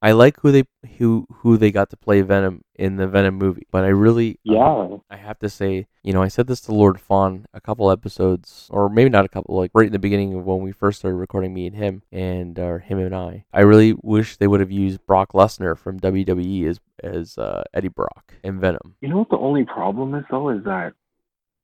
I 0.00 0.12
like 0.12 0.38
who 0.40 0.52
they 0.52 0.64
who 0.98 1.26
who 1.38 1.56
they 1.56 1.72
got 1.72 1.90
to 1.90 1.96
play 1.96 2.20
Venom 2.20 2.62
in 2.76 2.96
the 2.96 3.08
Venom 3.08 3.34
movie, 3.34 3.66
but 3.72 3.84
I 3.84 3.88
really 3.88 4.38
uh, 4.48 4.54
Yeah, 4.54 4.96
I 5.10 5.16
have 5.16 5.40
to 5.40 5.48
say, 5.48 5.88
you 6.04 6.12
know, 6.12 6.22
I 6.22 6.28
said 6.28 6.46
this 6.46 6.60
to 6.62 6.74
Lord 6.74 7.00
Fawn 7.00 7.46
a 7.52 7.60
couple 7.60 7.90
episodes, 7.90 8.68
or 8.70 8.88
maybe 8.88 9.10
not 9.10 9.24
a 9.24 9.28
couple, 9.28 9.56
like 9.56 9.72
right 9.74 9.86
in 9.86 9.92
the 9.92 9.98
beginning 9.98 10.34
of 10.34 10.44
when 10.44 10.60
we 10.60 10.70
first 10.70 11.00
started 11.00 11.16
recording 11.16 11.52
me 11.52 11.66
and 11.66 11.74
him, 11.74 12.02
and 12.12 12.58
or 12.58 12.78
him 12.78 12.98
and 12.98 13.14
I. 13.14 13.44
I 13.52 13.62
really 13.62 13.94
wish 14.00 14.36
they 14.36 14.46
would 14.46 14.60
have 14.60 14.70
used 14.70 15.04
Brock 15.04 15.32
Lesnar 15.32 15.76
from 15.76 15.98
WWE 15.98 16.68
as 16.68 16.80
as 17.02 17.36
uh, 17.36 17.64
Eddie 17.74 17.88
Brock 17.88 18.34
in 18.44 18.60
Venom. 18.60 18.94
You 19.00 19.08
know 19.08 19.18
what 19.18 19.30
the 19.30 19.38
only 19.38 19.64
problem 19.64 20.14
is 20.14 20.24
though 20.30 20.50
is 20.50 20.62
that 20.64 20.92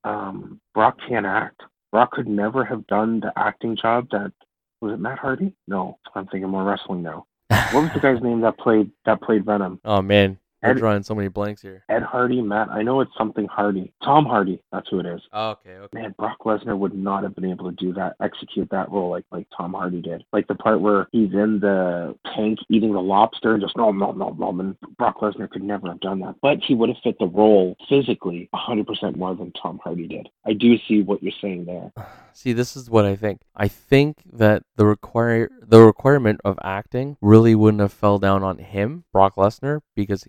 um, 0.03 0.59
Brock 0.73 0.97
can't 1.07 1.25
act. 1.25 1.61
Brock 1.91 2.11
could 2.11 2.27
never 2.27 2.65
have 2.65 2.85
done 2.87 3.21
the 3.21 3.31
acting 3.37 3.77
job 3.81 4.09
that 4.11 4.33
was 4.81 4.93
it 4.93 4.99
Matt 4.99 5.19
Hardy? 5.19 5.53
No, 5.69 5.97
I'm 6.13 6.27
thinking 6.27 6.49
more 6.49 6.65
wrestling 6.65 7.01
now. 7.01 7.25
What 7.71 7.83
was 7.83 7.91
the 7.93 7.99
guy's 7.99 8.21
name 8.21 8.41
that 8.41 8.57
played 8.57 8.91
that 9.05 9.21
played 9.21 9.45
Venom? 9.45 9.79
Oh 9.85 10.01
man, 10.01 10.37
Ed- 10.65 10.77
drawing 10.77 11.03
so 11.03 11.15
many 11.15 11.27
blanks 11.27 11.61
here. 11.61 11.83
Ed 11.89 12.03
Hardy, 12.03 12.41
Matt. 12.41 12.69
I 12.69 12.81
know 12.81 13.01
it's 13.01 13.11
something 13.17 13.47
Hardy. 13.47 13.93
Tom 14.03 14.25
Hardy. 14.25 14.61
That's 14.71 14.87
who 14.89 14.99
it 14.99 15.05
is. 15.05 15.21
Oh, 15.31 15.51
okay, 15.51 15.75
okay. 15.75 16.01
Man, 16.01 16.15
Brock 16.17 16.39
Lesnar 16.45 16.77
would 16.77 16.95
not 16.95 17.23
have 17.23 17.35
been 17.35 17.45
able 17.45 17.69
to 17.69 17.75
do 17.75 17.93
that, 17.93 18.15
execute 18.21 18.69
that 18.71 18.91
role 18.91 19.09
like 19.09 19.25
like 19.31 19.47
Tom 19.55 19.73
Hardy 19.73 20.01
did. 20.01 20.23
Like 20.33 20.47
the 20.47 20.55
part 20.55 20.81
where 20.81 21.07
he's 21.11 21.33
in 21.33 21.59
the 21.59 22.15
tank 22.35 22.59
eating 22.69 22.93
the 22.93 23.01
lobster 23.01 23.53
and 23.53 23.61
just 23.61 23.77
no, 23.77 23.91
no, 23.91 24.11
no, 24.11 24.35
no. 24.37 24.49
And 24.49 24.75
Brock 24.97 25.19
Lesnar 25.21 25.49
could 25.49 25.63
never 25.63 25.87
have 25.89 25.99
done 25.99 26.19
that, 26.21 26.35
but 26.41 26.59
he 26.63 26.73
would 26.73 26.89
have 26.89 26.97
fit 27.03 27.17
the 27.19 27.27
role 27.27 27.75
physically 27.87 28.49
100% 28.53 29.15
more 29.17 29.35
than 29.35 29.51
Tom 29.51 29.79
Hardy 29.83 30.07
did. 30.07 30.29
I 30.45 30.53
do 30.53 30.77
see 30.87 31.01
what 31.01 31.21
you're 31.21 31.33
saying 31.41 31.65
there. 31.65 31.91
See, 32.33 32.51
this 32.51 32.75
is 32.75 32.89
what 32.89 33.05
I 33.05 33.15
think. 33.15 33.41
I 33.55 33.69
think 33.69 34.17
that 34.33 34.63
the 34.75 34.85
require 34.85 35.49
the 35.67 35.81
requirement 35.81 36.39
of 36.45 36.57
acting 36.63 37.17
really 37.21 37.55
wouldn't 37.55 37.81
have 37.81 37.93
fell 37.93 38.19
down 38.19 38.43
on 38.43 38.57
him, 38.59 39.05
Brock 39.11 39.35
Lesnar, 39.35 39.81
because 39.95 40.25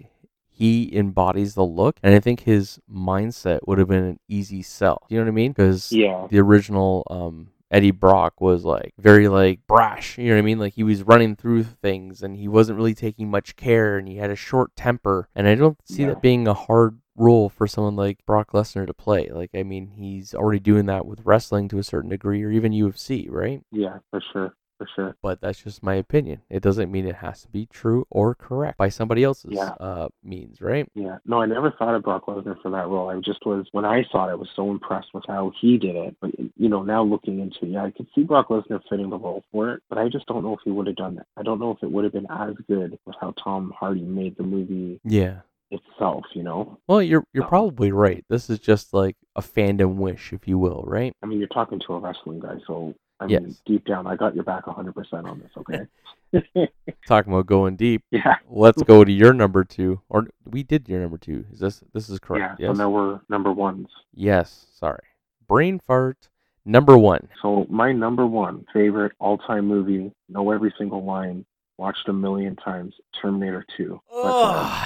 he 0.49 0.97
embodies 0.97 1.55
the 1.55 1.65
look, 1.65 1.99
and 2.03 2.15
I 2.15 2.21
think 2.21 2.41
his 2.41 2.81
mindset 2.91 3.61
would 3.67 3.79
have 3.79 3.89
been 3.89 4.05
an 4.05 4.21
easy 4.29 4.63
sell. 4.63 5.07
You 5.09 5.19
know 5.19 5.25
what 5.25 5.29
I 5.29 5.33
mean? 5.33 5.53
Because 5.53 5.93
Yeah. 5.93 6.27
the 6.31 6.39
original 6.39 7.07
um 7.11 7.49
Eddie 7.71 7.91
Brock 7.91 8.41
was 8.41 8.65
like 8.65 8.95
very 8.97 9.29
like 9.29 9.67
brash, 9.67 10.17
you 10.19 10.29
know 10.29 10.35
what 10.35 10.39
I 10.39 10.43
mean? 10.43 10.59
Like 10.61 10.75
he 10.75 10.85
was 10.85 11.03
running 11.03 11.35
through 11.37 11.65
things 11.65 12.23
and 12.23 12.37
he 12.37 12.47
wasn't 12.49 12.77
really 12.79 12.95
taking 12.95 13.29
much 13.29 13.57
care 13.57 13.99
and 13.99 14.07
he 14.07 14.17
had 14.17 14.31
a 14.31 14.37
short 14.37 14.75
temper. 14.77 15.29
And 15.35 15.49
I 15.49 15.57
don't 15.57 15.77
see 15.85 16.03
Yeah. 16.03 16.11
that 16.11 16.23
being 16.23 16.47
a 16.47 16.55
hard 16.55 17.01
role 17.17 17.49
for 17.49 17.67
someone 17.67 17.97
like 17.97 18.25
Brock 18.25 18.53
Lesnar 18.53 18.87
to 18.87 18.95
play. 18.95 19.29
Like 19.31 19.51
I 19.55 19.63
mean, 19.65 19.89
he's 19.89 20.33
already 20.33 20.61
doing 20.61 20.87
that 20.87 21.07
with 21.07 21.27
wrestling 21.27 21.69
to 21.69 21.79
a 21.79 21.83
certain 21.83 22.11
degree 22.11 22.43
or 22.45 22.51
even 22.53 22.73
UFC, 22.73 23.29
right? 23.29 23.61
Yeah, 23.73 23.99
for 24.11 24.23
sure. 24.33 24.55
For 24.79 24.87
sure. 24.95 25.17
But 25.23 25.41
that's 25.41 25.63
just 25.63 25.83
my 25.83 25.95
opinion. 25.95 26.43
It 26.51 26.63
doesn't 26.63 26.93
mean 26.93 27.07
it 27.07 27.17
has 27.17 27.41
to 27.43 27.49
be 27.49 27.65
true 27.67 28.07
or 28.11 28.35
correct 28.35 28.77
by 28.77 28.91
somebody 28.91 29.25
else's 29.25 29.53
Yeah. 29.55 29.71
uh 29.81 30.09
means, 30.23 30.61
right? 30.61 30.87
Yeah. 30.95 31.17
No, 31.25 31.41
I 31.41 31.47
never 31.47 31.71
thought 31.71 31.95
of 31.95 32.03
Brock 32.03 32.27
Lesnar 32.27 32.61
for 32.61 32.71
that 32.73 32.87
role. 32.89 33.09
I 33.09 33.19
just 33.21 33.45
was 33.47 33.67
when 33.73 33.87
I 33.87 34.05
saw 34.13 34.29
it, 34.29 34.33
I 34.33 34.35
was 34.35 34.51
so 34.55 34.71
impressed 34.71 35.15
with 35.15 35.25
how 35.27 35.53
he 35.61 35.79
did 35.79 35.97
it. 35.97 36.17
But 36.21 36.33
you 36.39 36.69
know, 36.69 36.83
now 36.83 37.03
looking 37.03 37.41
into 37.41 37.59
it, 37.63 37.69
yeah, 37.71 37.85
I 37.85 37.91
could 37.91 38.07
see 38.15 38.23
Brock 38.25 38.49
Lesnar 38.49 38.81
fitting 38.89 39.09
the 39.11 39.19
role 39.19 39.43
for 39.51 39.73
it, 39.73 39.83
but 39.89 39.97
I 39.99 40.09
just 40.09 40.27
don't 40.27 40.43
know 40.45 40.53
if 40.55 40.61
he 40.65 40.71
would 40.71 40.87
have 40.89 40.97
done 40.97 41.15
that. 41.17 41.27
I 41.39 41.43
don't 41.43 41.59
know 41.59 41.71
if 41.71 41.83
it 41.83 41.91
would 41.91 42.05
have 42.05 42.13
been 42.13 42.27
as 42.31 42.55
good 42.69 42.99
with 43.07 43.17
how 43.21 43.33
Tom 43.43 43.73
Hardy 43.79 44.03
made 44.03 44.37
the 44.37 44.43
movie 44.43 45.01
Yeah. 45.05 45.41
itself, 45.71 46.25
you 46.35 46.43
know? 46.43 46.79
Well, 46.87 47.03
you're 47.03 47.25
you're 47.33 47.45
No. 47.45 47.49
probably 47.49 47.93
right. 47.93 48.25
This 48.29 48.51
is 48.51 48.59
just 48.59 48.93
like 48.93 49.17
a 49.35 49.41
fandom 49.43 49.97
wish, 49.97 50.33
if 50.35 50.47
you 50.47 50.59
will, 50.59 50.85
right? 50.87 51.13
I 51.23 51.27
mean, 51.27 51.39
you're 51.39 51.49
talking 51.49 51.81
to 51.87 51.95
a 51.95 51.99
wrestling 51.99 52.41
guy, 52.41 52.57
so 52.67 52.95
I 53.21 53.27
mean, 53.27 53.45
Yes. 53.47 53.63
deep 53.65 53.85
down, 53.87 54.07
I 54.07 54.17
got 54.17 54.35
your 54.35 54.45
back 54.45 54.67
100% 54.67 55.25
on 55.27 55.41
this, 55.41 55.51
okay? 55.57 56.69
Talking 57.07 57.33
about 57.33 57.47
going 57.47 57.77
deep. 57.77 58.03
yeah. 58.11 58.37
Let's 58.49 58.83
go 58.83 59.05
to 59.05 59.13
your 59.13 59.33
number 59.33 59.65
two, 59.65 60.01
or 60.09 60.27
we 60.45 60.63
did 60.63 60.89
your 60.89 61.01
number 61.01 61.17
two. 61.19 61.47
Is 61.53 61.61
this 61.61 61.83
this 61.95 62.09
is 62.11 62.19
correct? 62.19 62.61
Yeah. 62.61 62.69
yes. 62.69 62.77
So 62.77 62.83
now 62.83 62.91
we're 62.91 63.21
number 63.29 63.53
ones. 63.53 63.89
Yes. 64.13 64.67
Sorry. 64.75 65.03
Brain 65.49 65.79
fart. 65.79 66.29
Number 66.69 66.99
one. 66.99 67.29
So 67.43 67.65
my 67.71 67.93
number 67.93 68.27
one 68.27 68.67
favorite 68.73 69.13
all-time 69.21 69.67
movie, 69.69 70.13
know 70.29 70.51
every 70.51 70.75
single 70.77 71.05
line, 71.05 71.47
watched 71.79 72.09
a 72.09 72.13
million 72.13 72.57
times, 72.57 72.95
Terminator 73.21 73.65
2. 73.77 74.01
by. 74.13 74.19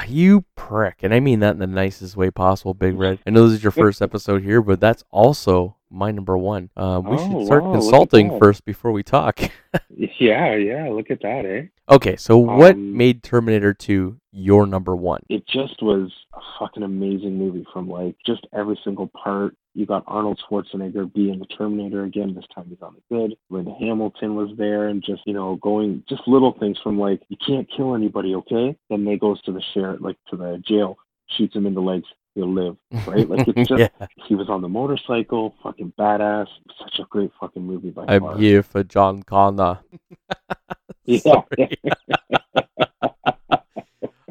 Ugh, 0.03 0.09
you 0.09 0.45
prick, 0.57 0.99
and 1.03 1.15
I 1.15 1.21
mean 1.21 1.41
that 1.41 1.53
in 1.53 1.59
the 1.59 1.67
nicest 1.67 2.17
way 2.17 2.31
possible, 2.31 2.75
Big 2.75 2.97
Red. 2.99 3.19
I 3.27 3.31
know 3.31 3.47
this 3.49 3.59
is 3.59 3.63
your 3.63 3.71
first 3.73 4.03
episode 4.03 4.43
here, 4.43 4.61
but 4.63 4.81
that's 4.81 5.05
also 5.11 5.77
my 5.91 6.11
number 6.11 6.37
one. 6.39 6.71
Um, 6.77 7.05
we 7.05 7.17
Oh, 7.17 7.29
should 7.39 7.47
start 7.47 7.65
wow, 7.65 7.73
consulting 7.73 8.39
first 8.39 8.65
before 8.65 8.93
we 8.93 9.03
talk. 9.03 9.41
Yeah, 10.19 10.55
yeah, 10.57 10.89
look 10.91 11.11
at 11.11 11.23
that, 11.23 11.45
eh? 11.47 11.63
okay, 11.89 12.17
so 12.17 12.37
what 12.37 12.75
Um, 12.75 12.97
made 12.97 13.23
Terminator 13.23 13.73
2 13.73 14.17
your 14.33 14.67
number 14.67 14.95
one? 14.97 15.23
It 15.29 15.47
just 15.47 15.81
was 15.83 16.11
a 16.35 16.41
fucking 16.59 16.83
amazing 16.83 17.39
movie 17.39 17.65
from 17.73 17.89
like 17.89 18.17
just 18.27 18.47
every 18.53 18.79
single 18.83 19.09
part. 19.09 19.55
You 19.75 19.87
got 19.87 20.05
Arnold 20.07 20.41
Schwarzenegger 20.49 21.13
being 21.13 21.39
the 21.39 21.47
Terminator 21.47 22.05
again. 22.05 22.35
This 22.35 22.45
time 22.55 22.67
he's 22.69 22.83
on 22.83 22.97
the 22.97 23.17
good. 23.17 23.37
Linda 23.51 23.73
Hamilton 23.79 24.35
was 24.35 24.51
there, 24.59 24.89
and 24.89 25.03
just 25.03 25.23
you 25.27 25.33
know 25.33 25.57
going 25.57 26.03
just 26.09 26.27
little 26.27 26.53
things 26.59 26.79
from 26.83 26.99
like 26.99 27.23
you 27.29 27.37
can't 27.45 27.69
kill 27.75 27.95
anybody, 27.95 28.35
okay? 28.35 28.77
Then 28.89 29.05
they 29.05 29.17
goes 29.17 29.41
to 29.43 29.53
the 29.53 29.63
sheriff, 29.73 30.01
like 30.01 30.17
to 30.31 30.37
the 30.37 30.63
jail, 30.67 30.99
shoots 31.37 31.55
him 31.55 31.67
in 31.67 31.75
the 31.75 31.81
legs, 31.81 32.07
he'll 32.35 32.53
live, 32.53 32.77
right? 33.07 33.29
Like 33.29 33.47
it's 33.49 33.69
just 33.69 33.81
yeah, 33.81 34.07
he 34.27 34.35
was 34.35 34.49
on 34.49 34.63
the 34.63 34.69
motorcycle, 34.69 35.55
fucking 35.63 35.93
badass. 35.99 36.49
Such 36.79 36.99
a 36.99 37.05
great 37.05 37.31
fucking 37.41 37.63
movie 37.63 37.91
by 37.91 38.07
I'm 38.09 38.23
far. 38.23 38.39
here 38.39 38.63
for 38.63 38.83
John 38.83 39.23
Connor. 39.23 39.81
Yeah. 41.07 41.43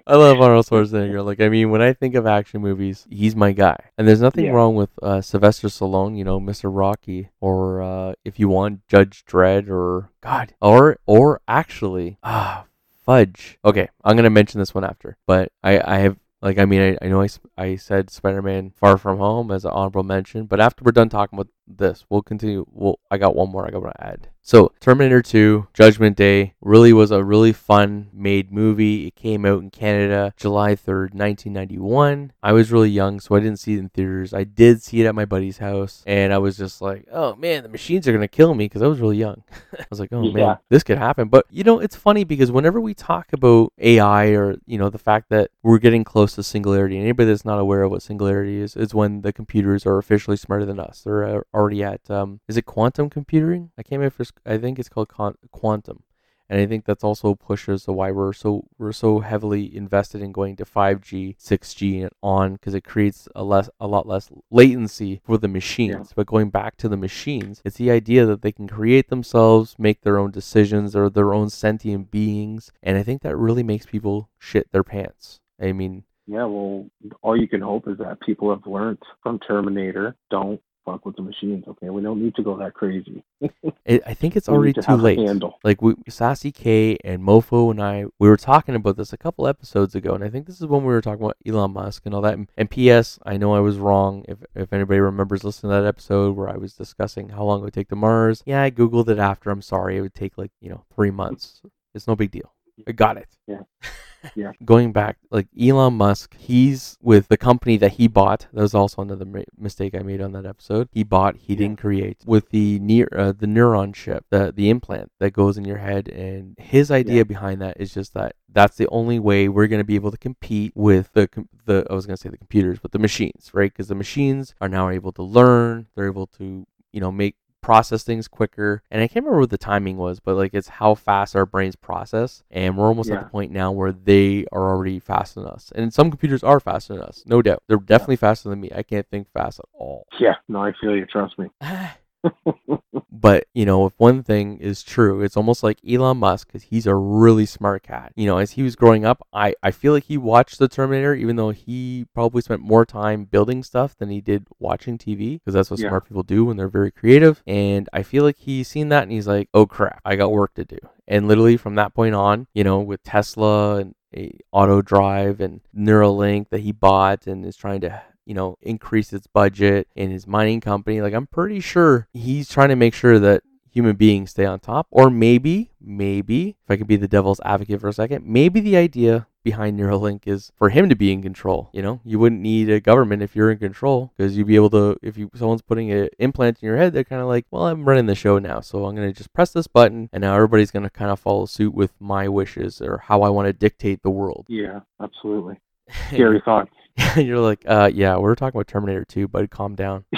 I 0.10 0.15
love 0.15 0.41
Arnold 0.41 0.65
Schwarzenegger. 0.65 1.24
Like, 1.24 1.39
I 1.39 1.50
mean, 1.50 1.69
when 1.69 1.82
I 1.82 1.93
think 1.93 2.15
of 2.15 2.26
action 2.26 2.62
movies, 2.62 3.06
he's 3.10 3.36
my 3.36 3.52
guy. 3.52 3.78
And 3.98 4.08
there's 4.08 4.22
nothing 4.22 4.45
Yeah. 4.45 4.52
wrong 4.52 4.76
with 4.76 4.89
uh, 5.04 5.22
Sylvester 5.22 5.67
Stallone, 5.67 6.17
you 6.17 6.24
know, 6.24 6.39
Mr. 6.39 6.69
Rocky, 6.76 7.30
or 7.39 7.82
uh, 7.82 8.13
if 8.26 8.39
you 8.39 8.50
want 8.50 8.88
Judge 8.88 9.24
Dredd, 9.26 9.69
or 9.69 10.10
God, 10.22 10.54
or 10.62 10.98
or 11.06 11.41
actually, 11.48 12.17
ah, 12.24 12.65
fudge. 13.06 13.60
Okay, 13.63 13.88
I'm 14.04 14.15
gonna 14.15 14.30
mention 14.30 14.60
this 14.60 14.74
one 14.74 14.84
after, 14.84 15.17
but 15.28 15.52
I 15.63 15.80
I 15.80 16.00
have. 16.00 16.17
Like 16.41 16.58
I 16.58 16.63
mean 16.63 16.82
I, 17.02 17.06
I 17.06 17.10
know 17.10 17.22
I, 17.22 17.28
I 17.58 17.76
said 17.76 18.10
Spider-Man 18.10 18.72
Far 18.78 18.98
From 18.98 19.17
Home 19.17 19.52
as 19.52 19.65
an 19.65 19.72
honorable 19.72 20.04
mention, 20.04 20.45
but 20.45 20.62
after 20.62 20.86
we're 20.86 20.93
done 20.93 21.10
talking 21.10 21.38
about 21.38 21.50
this, 21.77 22.05
we'll 22.10 22.21
continue. 22.21 22.65
Well, 22.71 22.99
I 23.12 23.17
got 23.17 23.36
one 23.36 23.49
more 23.49 23.65
I 23.67 23.71
got 23.71 23.82
to 23.82 24.03
add. 24.03 24.29
So 24.41 24.71
Terminator 24.79 25.21
2, 25.21 25.67
Judgment 25.75 26.17
Day, 26.17 26.55
really 26.60 26.91
was 26.91 27.12
a 27.12 27.23
really 27.23 27.53
fun 27.53 28.10
made 28.12 28.51
movie. 28.51 29.05
It 29.05 29.15
came 29.15 29.45
out 29.45 29.62
in 29.62 29.69
Canada 29.69 30.34
July 30.38 30.73
3rd, 30.75 31.13
1991. 31.13 32.32
I 32.41 32.53
was 32.53 32.71
really 32.71 32.89
young, 32.89 33.19
so 33.19 33.36
I 33.36 33.41
didn't 33.41 33.60
see 33.60 33.75
it 33.75 33.79
in 33.79 33.89
theaters. 33.89 34.34
I 34.34 34.45
did 34.45 34.82
see 34.82 35.01
it 35.01 35.05
at 35.05 35.13
my 35.13 35.25
buddy's 35.25 35.60
house, 35.60 36.03
and 36.08 36.34
I 36.34 36.39
was 36.39 36.58
just 36.58 36.82
like, 36.82 37.05
oh 37.12 37.36
man, 37.36 37.62
the 37.63 37.69
machines 37.69 38.08
are 38.08 38.12
going 38.12 38.21
to 38.21 38.27
kill 38.27 38.55
me 38.55 38.65
because 38.65 38.82
I 38.82 38.88
was 38.88 38.99
really 38.99 39.17
young. 39.17 39.43
I 39.79 39.86
was 39.89 39.99
like, 39.99 40.10
oh 40.12 40.23
Yeah. 40.23 40.34
man, 40.34 40.58
this 40.69 40.84
could 40.84 40.97
happen. 40.97 41.27
But 41.27 41.45
you 41.51 41.63
know, 41.63 41.79
it's 41.79 41.95
funny 41.95 42.23
because 42.23 42.51
whenever 42.51 42.79
we 42.82 42.93
talk 42.95 43.32
about 43.34 43.71
AI 43.77 44.29
or, 44.29 44.55
you 44.65 44.77
know, 44.79 44.89
the 44.89 44.97
fact 44.97 45.29
that 45.29 45.51
we're 45.62 45.77
getting 45.79 46.03
close 46.03 46.34
to 46.36 46.43
singularity, 46.43 46.95
and 46.95 47.03
anybody 47.03 47.29
that's 47.29 47.45
not 47.45 47.60
aware 47.60 47.84
of 47.84 47.91
what 47.91 48.01
singularity 48.01 48.60
is, 48.62 48.75
is 48.75 48.95
when 48.95 49.21
the 49.21 49.34
computers 49.34 49.86
are 49.86 49.97
officially 49.99 50.38
smarter 50.38 50.65
than 50.65 50.79
us. 50.79 51.03
They're 51.05 51.43
already 51.60 51.84
at, 51.84 52.10
um, 52.10 52.39
is 52.48 52.58
it 52.58 52.65
quantum 52.65 53.10
computing? 53.10 53.72
I 53.78 53.84
can't 53.84 54.00
remember 54.00 54.24
I 54.45 54.58
think 54.58 54.80
it's 54.80 54.89
called 54.89 55.10
con- 55.10 55.36
quantum. 55.52 56.04
And 56.52 56.60
I 56.60 56.65
think 56.65 56.86
that's 56.86 57.04
also 57.04 57.36
pushes 57.36 57.86
the 57.86 57.93
why 57.93 58.10
we're 58.10 58.34
so 58.34 58.65
we're 58.80 58.91
so 58.91 59.19
heavily 59.19 59.76
invested 59.76 60.19
in 60.19 60.32
going 60.32 60.56
to 60.56 60.65
5G, 60.65 61.38
6G, 61.38 62.02
and 62.02 62.10
on 62.24 62.54
because 62.54 62.74
it 62.74 62.84
creates 62.84 63.28
a 63.36 63.43
less 63.43 63.69
a 63.80 63.86
lot 63.86 64.08
less 64.08 64.32
latency 64.50 65.22
for 65.24 65.38
the 65.38 65.48
machines. 65.48 66.12
But 66.15 66.26
going 66.26 66.50
back 66.50 66.76
to 66.78 66.89
the 66.89 66.98
machines, 66.98 67.62
it's 67.63 67.78
the 67.78 67.91
idea 67.91 68.26
that 68.26 68.41
they 68.41 68.52
can 68.52 68.67
create 68.67 69.10
themselves, 69.10 69.76
make 69.78 70.02
their 70.02 70.17
own 70.17 70.32
decisions, 70.32 70.95
or 70.95 71.08
their 71.08 71.36
own 71.36 71.52
sentient 71.52 72.10
beings, 72.10 72.72
and 72.82 72.98
I 72.98 73.04
think 73.04 73.22
that 73.22 73.38
really 73.38 73.63
makes 73.63 73.86
people 73.86 74.30
shit 74.39 74.72
their 74.72 74.84
pants. 74.84 75.39
I 75.62 75.72
mean, 75.72 76.04
Yeah, 76.26 76.45
well, 76.45 76.88
all 77.22 77.39
you 77.39 77.48
can 77.48 77.62
hope 77.62 77.88
is 77.88 78.00
that 78.00 78.22
people 78.22 78.50
have 78.50 78.65
learned 78.65 78.98
from 79.22 79.38
Terminator. 79.39 80.15
Don't 80.32 80.60
fuck 80.89 81.06
with 81.06 81.15
the 81.15 81.21
machines, 81.21 81.65
okay? 81.67 81.89
We 81.89 82.02
don't 82.02 82.21
need 82.21 82.36
to 82.36 82.43
go 82.43 82.58
that 82.58 82.73
crazy. 82.73 83.23
I 83.88 84.13
think 84.13 84.36
it's 84.36 84.49
already 84.49 84.73
to 84.73 84.82
too 84.82 84.93
late. 84.93 85.19
Like 85.63 85.82
we, 85.82 85.95
Sassy 86.08 86.52
K 86.52 86.97
and 87.04 87.21
Mofo 87.21 87.71
and 87.71 87.82
I, 87.82 88.06
we 88.17 88.30
were 88.30 88.38
talking 88.38 88.75
about 88.75 88.97
this 88.97 89.13
a 89.13 89.17
couple 89.17 89.47
episodes 89.47 89.95
ago, 89.95 90.13
and 90.13 90.23
I 90.23 90.30
think 90.30 90.47
this 90.47 90.60
is 90.60 90.67
when 90.67 90.82
we 90.82 90.88
were 90.88 91.02
talking 91.02 91.23
about 91.23 91.38
Elon 91.45 91.71
Musk 91.71 92.06
and 92.06 92.15
all 92.15 92.21
that. 92.21 92.34
And, 92.34 92.49
and 92.58 92.69
P.S. 92.69 93.19
I 93.25 93.38
know 93.38 93.54
I 93.54 93.60
was 93.60 93.78
wrong. 93.78 94.25
If 94.28 94.39
if 94.56 94.73
anybody 94.73 94.99
remembers 94.99 95.43
listening 95.43 95.71
to 95.71 95.82
that 95.82 95.88
episode 95.88 96.36
where 96.36 96.49
I 96.49 96.58
was 96.58 96.73
discussing 96.73 97.30
how 97.30 97.43
long 97.43 97.62
it 97.62 97.63
would 97.63 97.73
take 97.73 97.89
to 97.89 97.95
Mars, 97.95 98.43
yeah, 98.45 98.63
I 98.63 98.71
googled 98.71 99.10
it 99.10 99.19
after. 99.19 99.49
I'm 99.49 99.62
sorry, 99.62 99.97
it 99.97 100.02
would 100.02 100.15
take 100.15 100.38
like 100.38 100.52
you 100.60 100.69
know 100.69 100.86
three 100.93 101.12
months. 101.12 101.62
It's 101.93 102.08
no 102.08 102.15
big 102.15 102.32
deal. 102.32 102.54
I 102.88 102.92
got 102.92 103.18
it. 103.18 103.30
Yeah. 103.48 103.62
Yeah. 104.36 104.52
Going 104.65 104.92
back, 104.92 105.15
like 105.32 105.48
Elon 105.58 105.94
Musk, 105.94 106.36
he's 106.38 106.98
with 107.02 107.30
the 107.30 107.38
company 107.38 107.78
that 107.78 107.94
he 107.94 108.10
bought. 108.10 108.48
That 108.52 108.62
was 108.62 108.74
also 108.76 109.02
another 109.02 109.24
ma- 109.24 109.44
mistake 109.58 109.96
I 109.96 110.00
made 110.00 110.20
on 110.20 110.34
that 110.34 110.46
episode. 110.46 110.89
He 110.92 111.06
bought, 111.06 111.38
he 111.38 111.54
Yeah. 111.54 111.60
didn't 111.60 111.80
create. 111.80 112.18
With 112.26 112.50
the 112.50 112.80
near 112.80 113.08
uh, 113.15 113.32
the 113.32 113.46
neuron 113.46 113.94
chip, 113.96 114.26
the 114.30 114.52
the 114.54 114.70
implant 114.70 115.13
that 115.22 115.32
goes 115.32 115.58
in 115.58 115.63
your 115.63 115.78
head, 115.78 116.10
and 116.10 116.56
his 116.60 116.92
idea 116.92 117.20
Yeah. 117.20 117.24
behind 117.24 117.62
that 117.62 117.80
is 117.80 117.94
just 117.94 118.13
that 118.13 118.36
that's 118.52 118.76
the 118.76 118.89
only 118.89 119.20
way 119.20 119.48
we're 119.48 119.68
going 119.68 119.80
to 119.80 119.86
be 119.86 119.96
able 119.96 120.12
to 120.12 120.18
compete 120.18 120.74
with 120.76 121.13
the 121.13 121.30
com- 121.30 121.48
the 121.63 121.86
I 121.89 121.94
was 121.94 122.06
going 122.06 122.18
to 122.18 122.22
say 122.22 122.28
the 122.30 122.38
computers, 122.38 122.78
but 122.78 122.92
the 122.92 123.00
machines, 123.00 123.52
right? 123.54 123.72
Because 123.72 123.88
the 123.88 123.96
machines 123.96 124.54
are 124.60 124.68
now 124.68 124.89
able 124.89 125.13
to 125.13 125.24
learn. 125.24 125.88
They're 125.96 126.08
able 126.08 126.28
to 126.39 126.68
you 126.92 127.00
know 127.00 127.12
make 127.13 127.38
process 127.62 128.04
things 128.04 128.28
quicker. 128.28 128.84
And 128.89 129.02
i 129.02 129.08
can't 129.08 129.26
remember 129.26 129.41
what 129.41 129.50
the 129.50 129.58
timing 129.58 129.98
was 129.98 130.19
but 130.19 130.36
like 130.36 130.54
it's 130.54 130.67
how 130.69 130.95
fast 130.95 131.36
our 131.36 131.45
brains 131.45 131.76
process. 131.76 132.43
And 132.52 132.78
we're 132.78 132.88
almost 132.88 133.10
at 133.10 133.24
the 133.24 133.30
point 133.30 133.52
now 133.52 133.72
where 133.72 133.91
they 133.91 134.45
are 134.52 134.69
already 134.69 135.00
faster 135.00 135.41
than 135.41 135.50
us. 135.50 135.72
And 135.76 135.93
some 135.93 136.10
computers 136.10 136.43
are 136.43 136.60
faster 136.60 136.93
than 136.93 137.04
us 137.04 137.24
no 137.26 137.41
doubt. 137.41 137.63
They're 137.67 137.78
definitely 137.78 138.17
faster 138.17 138.50
than 138.50 138.62
me. 138.62 138.72
I 138.76 138.84
can't 138.84 139.08
think 139.10 139.32
fast 139.32 139.60
at 139.60 139.65
all. 139.74 140.08
Yeah, 140.19 140.36
no, 140.48 140.63
I 140.63 140.74
feel 140.80 140.95
you. 140.95 141.06
Trust 141.06 141.38
me. 141.38 141.48
but 143.12 143.45
you 143.53 143.65
know 143.65 143.86
if 143.86 143.93
one 143.97 144.23
thing 144.23 144.58
is 144.58 144.84
true 144.84 145.21
it's 145.21 145.38
almost 145.38 145.63
like 145.63 145.77
elon 145.88 146.17
musk 146.17 146.47
because 146.47 146.63
he's 146.63 146.86
a 146.88 146.95
really 146.95 147.45
smart 147.45 147.84
cat. 147.84 148.12
You 148.15 148.27
know 148.27 148.38
as 148.38 148.51
he 148.51 148.63
was 148.63 148.75
growing 148.75 149.05
up 149.05 149.25
i 149.34 149.53
i 149.63 149.71
feel 149.71 149.93
like 149.93 150.03
he 150.05 150.17
watched 150.17 150.60
the 150.60 150.67
terminator 150.67 151.13
even 151.13 151.36
though 151.36 151.51
he 151.51 152.05
probably 152.13 152.41
spent 152.41 152.62
more 152.62 152.86
time 152.86 153.25
building 153.25 153.63
stuff 153.63 153.95
than 153.97 154.10
he 154.10 154.21
did 154.21 154.47
watching 154.60 154.97
tv 154.97 155.39
because 155.39 155.53
that's 155.53 155.69
what 155.71 155.79
Yeah. 155.79 155.89
smart 155.89 156.05
people 156.08 156.23
do 156.23 156.45
when 156.45 156.58
they're 156.58 156.67
very 156.69 156.91
creative. 156.91 157.41
And 157.47 157.88
i 157.93 158.03
feel 158.03 158.23
like 158.23 158.38
he's 158.38 158.67
seen 158.67 158.89
that 158.89 159.03
and 159.03 159.12
he's 159.12 159.27
like 159.27 159.49
oh 159.53 159.65
crap 159.65 160.01
i 160.05 160.15
got 160.15 160.32
work 160.32 160.53
to 160.55 160.65
do. 160.65 160.77
And 161.08 161.27
literally 161.27 161.58
from 161.58 161.75
that 161.75 161.93
point 161.93 162.15
on 162.15 162.47
you 162.53 162.63
know 162.63 162.79
with 162.79 163.01
tesla 163.03 163.77
and 163.77 163.95
a 164.15 164.32
auto 164.51 164.82
drive 164.82 165.39
and 165.39 165.62
neuralink 165.75 166.49
that 166.49 166.62
he 166.62 166.71
bought 166.71 167.27
and 167.27 167.45
is 167.45 167.55
trying 167.55 167.79
to 167.82 168.01
you 168.30 168.36
know 168.36 168.56
increase 168.62 169.12
its 169.12 169.26
budget 169.26 169.88
in 169.96 170.12
his 170.12 170.28
mining 170.28 170.62
company 170.62 171.02
like 171.02 171.13
i'm 171.15 171.26
pretty 171.26 171.60
sure 171.60 172.08
he's 172.13 172.48
trying 172.48 172.70
to 172.70 172.76
make 172.76 172.94
sure 172.94 173.18
that 173.18 173.42
human 173.72 173.96
beings 173.96 174.30
stay 174.30 174.46
on 174.46 174.60
top 174.60 174.88
or 174.92 175.10
maybe 175.10 175.72
maybe 175.82 176.50
if 176.50 176.69
i 176.69 176.77
could 176.77 176.88
be 176.88 176.96
the 176.96 177.08
devil's 177.08 177.42
advocate 177.44 177.82
for 177.82 177.88
a 177.88 177.94
second 177.94 178.23
maybe 178.25 178.60
the 178.60 178.77
idea 178.77 179.25
behind 179.42 179.80
Neuralink 179.80 180.27
is 180.27 180.52
for 180.58 180.69
him 180.69 180.90
to 180.90 180.96
be 180.96 181.12
in 181.12 181.21
control. 181.21 181.69
You 181.73 181.82
know, 181.82 182.02
you 182.04 182.19
wouldn't 182.19 182.42
need 182.42 182.69
a 182.69 182.82
government 182.82 183.21
if 183.23 183.36
you're 183.36 183.50
in 183.50 183.58
control 183.58 184.12
because 184.15 184.38
you'd 184.38 184.48
be 184.48 184.58
able 184.58 184.69
to. 184.71 184.98
If 185.02 185.17
you 185.17 185.32
someone's 185.34 185.62
putting 185.62 185.92
an 185.92 186.10
implant 186.19 186.60
in 186.62 186.67
your 186.67 186.77
head, 186.77 186.92
they're 186.92 187.06
kind 187.06 187.21
of 187.21 187.27
like, 187.27 187.46
well, 187.50 187.67
I'm 187.67 187.86
running 187.88 188.06
the 188.06 188.15
show 188.15 188.38
now, 188.38 188.60
so 188.60 188.86
I'm 188.86 188.96
gonna 188.96 189.13
just 189.13 189.34
press 189.34 189.52
this 189.52 189.65
button, 189.65 190.10
and 190.12 190.21
now 190.21 190.36
everybody's 190.36 190.71
gonna 190.71 190.90
kind 190.90 191.10
of 191.10 191.19
follow 191.19 191.46
suit 191.46 191.73
with 191.73 191.94
my 192.00 192.27
wishes 192.27 192.82
or 192.82 192.98
how 192.98 193.21
I 193.21 193.30
want 193.30 193.48
to 193.48 193.54
dictate 193.54 194.04
the 194.04 194.10
world. 194.10 194.46
Yeah, 194.50 194.82
absolutely. 195.02 195.60
Scary 196.10 196.42
thought. 196.44 196.67
And 197.00 197.27
you're 197.27 197.39
like, 197.39 197.63
uh, 197.67 197.89
yeah, 197.93 198.17
we 198.17 198.29
are 198.29 198.35
talking 198.35 198.58
about 198.58 198.67
Terminator 198.67 199.06
2, 199.06 199.27
but 199.27 199.50
calm 199.50 199.75
down. 199.75 200.06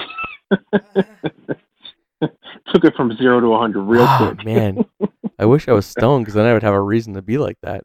Took 2.74 2.86
it 2.86 2.94
from 2.96 3.16
zero 3.18 3.40
to 3.40 3.48
100 3.50 3.82
real 3.82 4.04
Oh, 4.08 4.34
quick. 4.36 4.46
man. 4.46 4.86
I 5.40 5.46
wish 5.46 5.68
I 5.68 5.72
was 5.74 5.86
stoned 5.88 6.24
because 6.26 6.36
then 6.36 6.46
I 6.46 6.54
would 6.54 6.62
have 6.62 6.74
a 6.76 6.80
reason 6.80 7.16
to 7.16 7.22
be 7.24 7.38
like 7.40 7.58
that. 7.64 7.84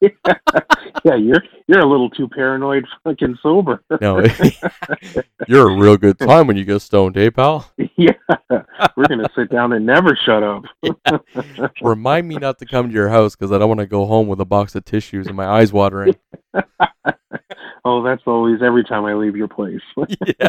yeah, 0.00 1.14
you're 1.14 1.42
you're 1.68 1.78
a 1.78 1.86
little 1.88 2.10
too 2.10 2.26
paranoid, 2.28 2.84
fucking 3.04 3.38
sober. 3.40 3.82
No, 4.00 4.24
you're 5.46 5.70
a 5.70 5.76
real 5.78 5.96
good 5.96 6.18
time 6.18 6.48
when 6.48 6.56
you 6.56 6.64
get 6.64 6.80
stoned, 6.82 7.16
eh, 7.16 7.30
pal? 7.30 7.70
yeah, 7.96 8.10
we're 8.96 9.06
gonna 9.08 9.28
sit 9.36 9.50
down 9.50 9.72
and 9.72 9.86
never 9.86 10.16
shut 10.26 10.42
up. 10.42 10.64
Remind 11.80 12.26
me 12.26 12.36
not 12.36 12.58
to 12.58 12.66
come 12.66 12.88
to 12.88 12.92
your 12.94 13.08
house 13.08 13.36
because 13.36 13.52
I 13.52 13.58
don't 13.58 13.68
want 13.68 13.80
to 13.80 13.86
go 13.86 14.04
home 14.06 14.26
with 14.26 14.40
a 14.40 14.44
box 14.44 14.74
of 14.74 14.84
tissues 14.84 15.28
and 15.28 15.36
my 15.36 15.46
eyes 15.46 15.72
watering. 15.72 16.16
Oh, 17.90 18.02
that's 18.02 18.22
always 18.26 18.62
every 18.62 18.84
time 18.84 19.04
I 19.04 19.14
leave 19.14 19.36
your 19.36 19.48
place. 19.48 19.80
yeah. 20.38 20.48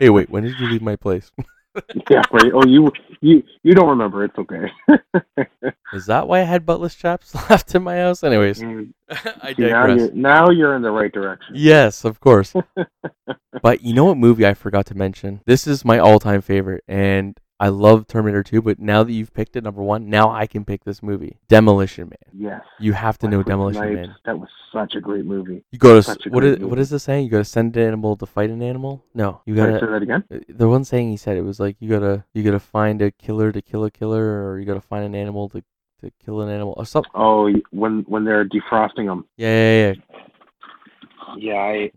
hey, 0.00 0.10
wait, 0.10 0.30
when 0.30 0.42
did 0.44 0.58
you 0.58 0.68
leave 0.68 0.82
my 0.82 0.96
place? 0.96 1.30
yeah, 2.10 2.22
right. 2.32 2.50
Oh, 2.52 2.64
you 2.66 2.90
you 3.20 3.42
you 3.62 3.74
don't 3.74 3.88
remember? 3.88 4.24
It's 4.24 4.36
okay. 4.38 4.70
Is 5.92 6.06
that 6.06 6.26
why 6.26 6.40
I 6.40 6.44
had 6.44 6.66
buttless 6.66 6.96
chaps 6.98 7.32
left 7.48 7.74
in 7.74 7.82
my 7.84 7.96
house? 7.98 8.24
Anyways, 8.24 8.60
Mm, 8.60 8.92
I 9.42 9.54
see, 9.54 9.62
now 9.62 9.86
digress. 9.86 9.98
you're 9.98 10.12
now 10.12 10.50
you're 10.50 10.74
in 10.74 10.82
the 10.82 10.90
right 10.90 11.12
direction. 11.12 11.54
Yes, 11.54 12.04
of 12.04 12.18
course. 12.18 12.54
but 13.62 13.82
you 13.82 13.94
know 13.94 14.06
what 14.06 14.16
movie 14.16 14.46
I 14.46 14.54
forgot 14.54 14.86
to 14.86 14.94
mention? 14.96 15.42
This 15.46 15.66
is 15.66 15.84
my 15.84 15.98
all-time 15.98 16.40
favorite, 16.40 16.82
and 16.88 17.38
I 17.60 17.68
love 17.68 18.06
Terminator 18.08 18.42
2. 18.42 18.62
But 18.62 18.78
now 18.80 19.04
that 19.04 19.12
you've 19.12 19.34
picked 19.34 19.54
it, 19.54 19.62
number 19.62 19.82
one, 19.82 20.08
now 20.08 20.30
I 20.30 20.46
can 20.46 20.64
pick 20.64 20.82
this 20.84 21.02
movie, 21.02 21.36
Demolition 21.48 22.08
Man. 22.08 22.32
Yes. 22.32 22.62
You 22.80 22.94
have 22.94 23.18
to 23.18 23.28
know 23.28 23.42
Demolition 23.42 23.94
Man. 23.94 24.16
That 24.24 24.38
was 24.38 24.48
such 24.72 24.94
a 24.94 25.00
great 25.00 25.26
movie. 25.26 25.62
You 25.70 25.78
go 25.78 26.00
to 26.00 26.30
what 26.30 26.42
is 26.42 26.58
what 26.60 26.78
is 26.78 26.88
the 26.90 26.98
saying? 26.98 27.24
You 27.24 27.30
got 27.30 27.38
to 27.38 27.44
send 27.44 27.76
an 27.76 27.86
animal 27.86 28.16
to 28.16 28.24
fight 28.26 28.48
an 28.50 28.62
animal. 28.62 29.04
No, 29.14 29.42
you 29.44 29.54
gotta. 29.54 29.78
say 29.78 29.86
that 29.86 30.02
again? 30.02 30.24
Uh, 30.32 30.38
The 30.48 30.68
one 30.68 30.84
saying 30.84 31.10
he 31.10 31.16
said 31.18 31.36
it 31.36 31.42
was 31.42 31.60
like 31.60 31.76
you 31.80 31.88
gotta 31.90 32.24
you 32.32 32.42
gotta 32.42 32.60
find 32.60 33.02
a 33.02 33.10
killer 33.10 33.52
to 33.52 33.60
kill 33.60 33.84
a 33.84 33.90
killer, 33.90 34.48
or 34.50 34.58
you 34.58 34.64
gotta 34.64 34.80
find 34.80 35.04
an 35.04 35.14
animal 35.14 35.48
to 35.50 35.62
to 36.00 36.10
kill 36.24 36.40
an 36.40 36.48
animal, 36.48 36.72
or 36.78 36.86
something. 36.86 37.12
Oh, 37.14 37.52
when 37.72 38.04
when 38.08 38.24
they're 38.24 38.46
defrosting 38.48 39.06
them. 39.06 39.26
Yeah, 39.36 39.48
yeah, 39.48 39.92
yeah. 39.92 39.94
Yeah, 41.36 41.54
I 41.54 41.92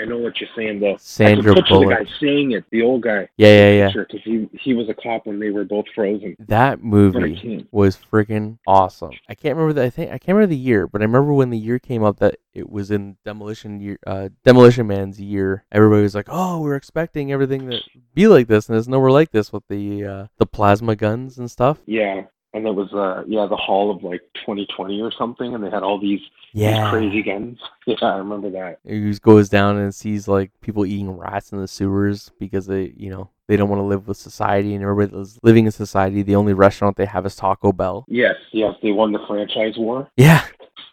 I 0.00 0.04
know 0.04 0.18
what 0.18 0.40
you're 0.40 0.50
saying 0.56 0.80
though. 0.80 0.96
Sandra 0.98 1.52
I 1.52 1.54
can 1.54 1.62
picture 1.62 1.74
Bullock. 1.74 1.98
the 1.98 2.04
guy 2.04 2.10
saying 2.20 2.52
it, 2.52 2.64
the 2.70 2.82
old 2.82 3.02
guy. 3.02 3.28
Yeah, 3.36 3.48
yeah, 3.48 3.70
yeah. 3.70 3.92
Because 3.94 4.20
he 4.24 4.48
he 4.52 4.74
was 4.74 4.88
a 4.88 4.94
cop 4.94 5.26
when 5.26 5.40
they 5.40 5.50
were 5.50 5.64
both 5.64 5.86
frozen. 5.94 6.36
That 6.38 6.82
movie 6.82 7.66
was 7.70 7.98
freaking 8.12 8.58
awesome. 8.66 9.12
I 9.28 9.34
can't 9.34 9.56
remember 9.56 9.72
the 9.80 9.86
I 9.86 9.90
think 9.90 10.10
I 10.10 10.18
can't 10.18 10.36
remember 10.36 10.54
the 10.54 10.56
year, 10.56 10.86
but 10.86 11.00
I 11.00 11.04
remember 11.04 11.32
when 11.32 11.50
the 11.50 11.58
year 11.58 11.78
came 11.78 12.02
up 12.02 12.18
that 12.18 12.36
it 12.52 12.70
was 12.70 12.90
in 12.90 13.16
Demolition 13.24 13.80
year 13.80 13.98
uh 14.06 14.28
Demolition 14.44 14.86
Man's 14.86 15.20
year. 15.20 15.64
Everybody 15.72 16.02
was 16.02 16.14
like, 16.14 16.28
"Oh, 16.28 16.60
we're 16.60 16.76
expecting 16.76 17.32
everything 17.32 17.70
to 17.70 17.80
be 18.14 18.26
like 18.26 18.48
this 18.48 18.68
and 18.68 18.78
it's 18.78 18.88
nowhere 18.88 19.10
like 19.10 19.30
this 19.30 19.52
with 19.52 19.64
the 19.68 20.04
uh 20.04 20.26
the 20.38 20.46
plasma 20.46 20.96
guns 20.96 21.38
and 21.38 21.50
stuff." 21.50 21.78
Yeah, 21.86 22.22
and 22.56 22.66
it 22.66 22.74
was 22.74 22.92
uh 22.92 23.22
yeah 23.28 23.46
the 23.46 23.56
Hall 23.56 23.90
of 23.94 24.02
like 24.02 24.22
2020 24.36 25.00
or 25.02 25.12
something, 25.12 25.54
and 25.54 25.62
they 25.62 25.70
had 25.70 25.82
all 25.82 26.00
these, 26.00 26.20
these 26.54 26.62
Yeah. 26.62 26.90
crazy 26.90 27.22
guns. 27.22 27.58
Yeah, 27.86 27.96
I 28.02 28.16
remember 28.16 28.50
that. 28.50 28.78
He 28.84 29.12
goes 29.20 29.48
down 29.48 29.76
and 29.78 29.94
sees 29.94 30.26
like 30.26 30.50
people 30.60 30.84
eating 30.84 31.10
rats 31.10 31.52
in 31.52 31.60
the 31.60 31.68
sewers 31.68 32.32
because 32.40 32.66
they, 32.66 32.92
you 32.96 33.10
know, 33.10 33.30
they 33.46 33.56
don't 33.56 33.68
want 33.68 33.78
to 33.78 33.84
live 33.86 34.08
with 34.08 34.16
society 34.16 34.74
and 34.74 34.82
everybody 34.82 35.16
that's 35.16 35.38
living 35.44 35.66
in 35.66 35.70
society. 35.72 36.22
The 36.22 36.34
only 36.34 36.52
restaurant 36.52 36.96
they 36.96 37.06
have 37.06 37.24
is 37.26 37.36
Taco 37.36 37.70
Bell. 37.72 38.04
Yes, 38.08 38.34
yes, 38.52 38.74
they 38.82 38.90
won 38.90 39.12
the 39.12 39.20
franchise 39.28 39.74
war. 39.78 40.08
Yeah, 40.16 40.44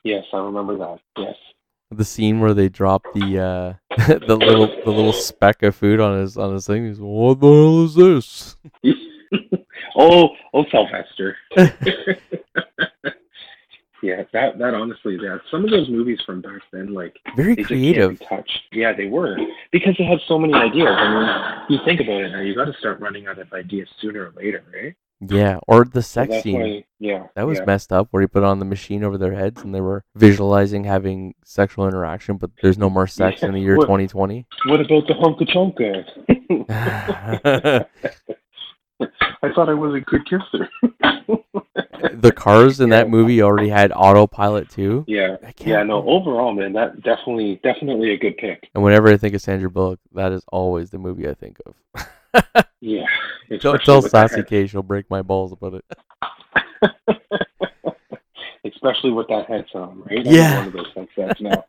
Yes, 0.03 0.26
I 0.34 0.38
remember 0.38 0.78
that. 0.78 0.99
Yes. 1.18 1.36
the 1.89 2.03
scene 2.05 2.39
where 2.41 2.53
they 2.53 2.70
drop 2.70 3.01
the 3.14 3.39
uh 3.39 3.74
the 4.28 4.36
little 4.36 4.68
the 4.86 4.91
little 4.91 5.14
speck 5.14 5.64
of 5.64 5.76
food 5.76 5.99
on 5.99 6.20
his 6.20 6.38
on 6.38 6.53
his 6.53 6.68
thing. 6.68 6.86
He's 6.88 6.99
what 6.99 7.39
the 7.39 7.47
hell 7.47 7.84
is 7.86 7.95
this? 7.95 8.57
oh, 9.95 10.29
oh, 10.53 10.65
Sylvester. 10.71 11.36
yeah, 14.03 14.23
that 14.34 14.57
that 14.57 14.73
honestly, 14.73 15.17
yeah, 15.21 15.38
some 15.49 15.63
of 15.63 15.69
those 15.71 15.89
movies 15.89 16.19
from 16.25 16.41
back 16.41 16.61
then, 16.71 16.93
like 16.93 17.15
Very 17.36 17.55
they 17.55 17.63
creative. 17.63 18.19
touched. 18.27 18.59
Yeah, 18.71 18.91
they 18.93 19.05
were 19.07 19.38
because 19.71 19.95
they 19.97 20.03
had 20.05 20.19
so 20.27 20.38
many 20.38 20.53
ideas. 20.53 20.89
I 20.89 21.13
mean, 21.13 21.29
you 21.69 21.79
think 21.86 22.01
about 22.01 22.21
it 22.21 22.29
now, 22.31 22.41
you 22.41 22.53
got 22.55 22.65
to 22.65 22.73
start 22.79 22.99
running 22.99 23.27
out 23.27 23.39
of 23.39 23.51
ideas 23.53 23.88
sooner 24.01 24.25
or 24.25 24.34
later, 24.36 24.63
right? 24.73 24.95
Yeah, 25.25 25.59
or 25.69 25.86
the 25.86 26.01
sex 26.01 26.31
that's 26.31 26.43
scene. 26.43 26.59
why- 26.59 26.84
yeah, 26.99 27.27
That 27.36 27.47
was 27.47 27.59
yeah. 27.59 27.65
messed 27.65 27.93
up 27.93 28.07
where 28.11 28.19
he 28.21 28.27
put 28.27 28.43
on 28.43 28.59
the 28.59 28.65
machine 28.65 29.05
over 29.05 29.17
their 29.17 29.31
heads 29.34 29.61
and 29.61 29.73
they 29.73 29.79
were 29.79 30.03
visualizing 30.15 30.84
having 30.84 31.34
sexual 31.45 31.88
interaction, 31.88 32.36
but 32.36 32.51
there's 32.61 32.77
no 32.77 32.89
more 32.89 33.07
sex 33.07 33.41
in 33.41 33.53
the 33.53 33.59
year 33.61 33.77
What- 33.77 33.86
2020. 33.86 34.45
What 34.67 34.81
about 34.81 35.07
the 35.07 35.13
honka 35.13 35.47
chonka? 36.67 37.86
I 39.01 39.51
thought 39.53 39.69
I 39.69 39.73
was 39.73 39.95
a 39.95 39.99
good 39.99 40.25
kisser. 40.25 40.69
the 42.13 42.31
cars 42.31 42.79
in 42.79 42.89
that 42.89 43.09
movie 43.09 43.41
already 43.41 43.69
had 43.69 43.91
autopilot 43.91 44.69
too. 44.69 45.03
yeah, 45.07 45.37
yeah. 45.59 45.83
No, 45.83 46.07
overall, 46.07 46.53
man, 46.53 46.73
that 46.73 47.01
definitely, 47.01 47.59
definitely 47.63 48.11
a 48.13 48.17
good 48.17 48.37
pick. 48.37 48.69
And 48.73 48.83
whenever 48.83 49.09
I 49.09 49.17
think 49.17 49.35
of 49.35 49.41
Sandra 49.41 49.69
Bullock, 49.69 49.99
that 50.13 50.31
is 50.31 50.43
always 50.51 50.91
the 50.91 50.99
movie 50.99 51.27
I 51.27 51.33
think 51.33 51.57
of. 51.65 51.75
Yeah. 52.81 53.05
Tell, 53.61 53.75
especially 53.75 53.85
tell 53.85 54.01
Sassy 54.01 54.43
K 54.43 54.67
she'll 54.67 54.83
break 54.83 55.09
my 55.09 55.21
balls 55.21 55.53
about 55.53 55.75
it. 55.75 55.85
Especially 58.65 59.11
with 59.11 59.27
that 59.27 59.45
headset, 59.47 59.75
on, 59.75 60.03
right? 60.09 60.25
Yeah. 60.25 60.57
One 60.57 60.67
of 60.67 60.73
those 60.73 60.87
headsets 60.93 61.39
now. 61.39 61.63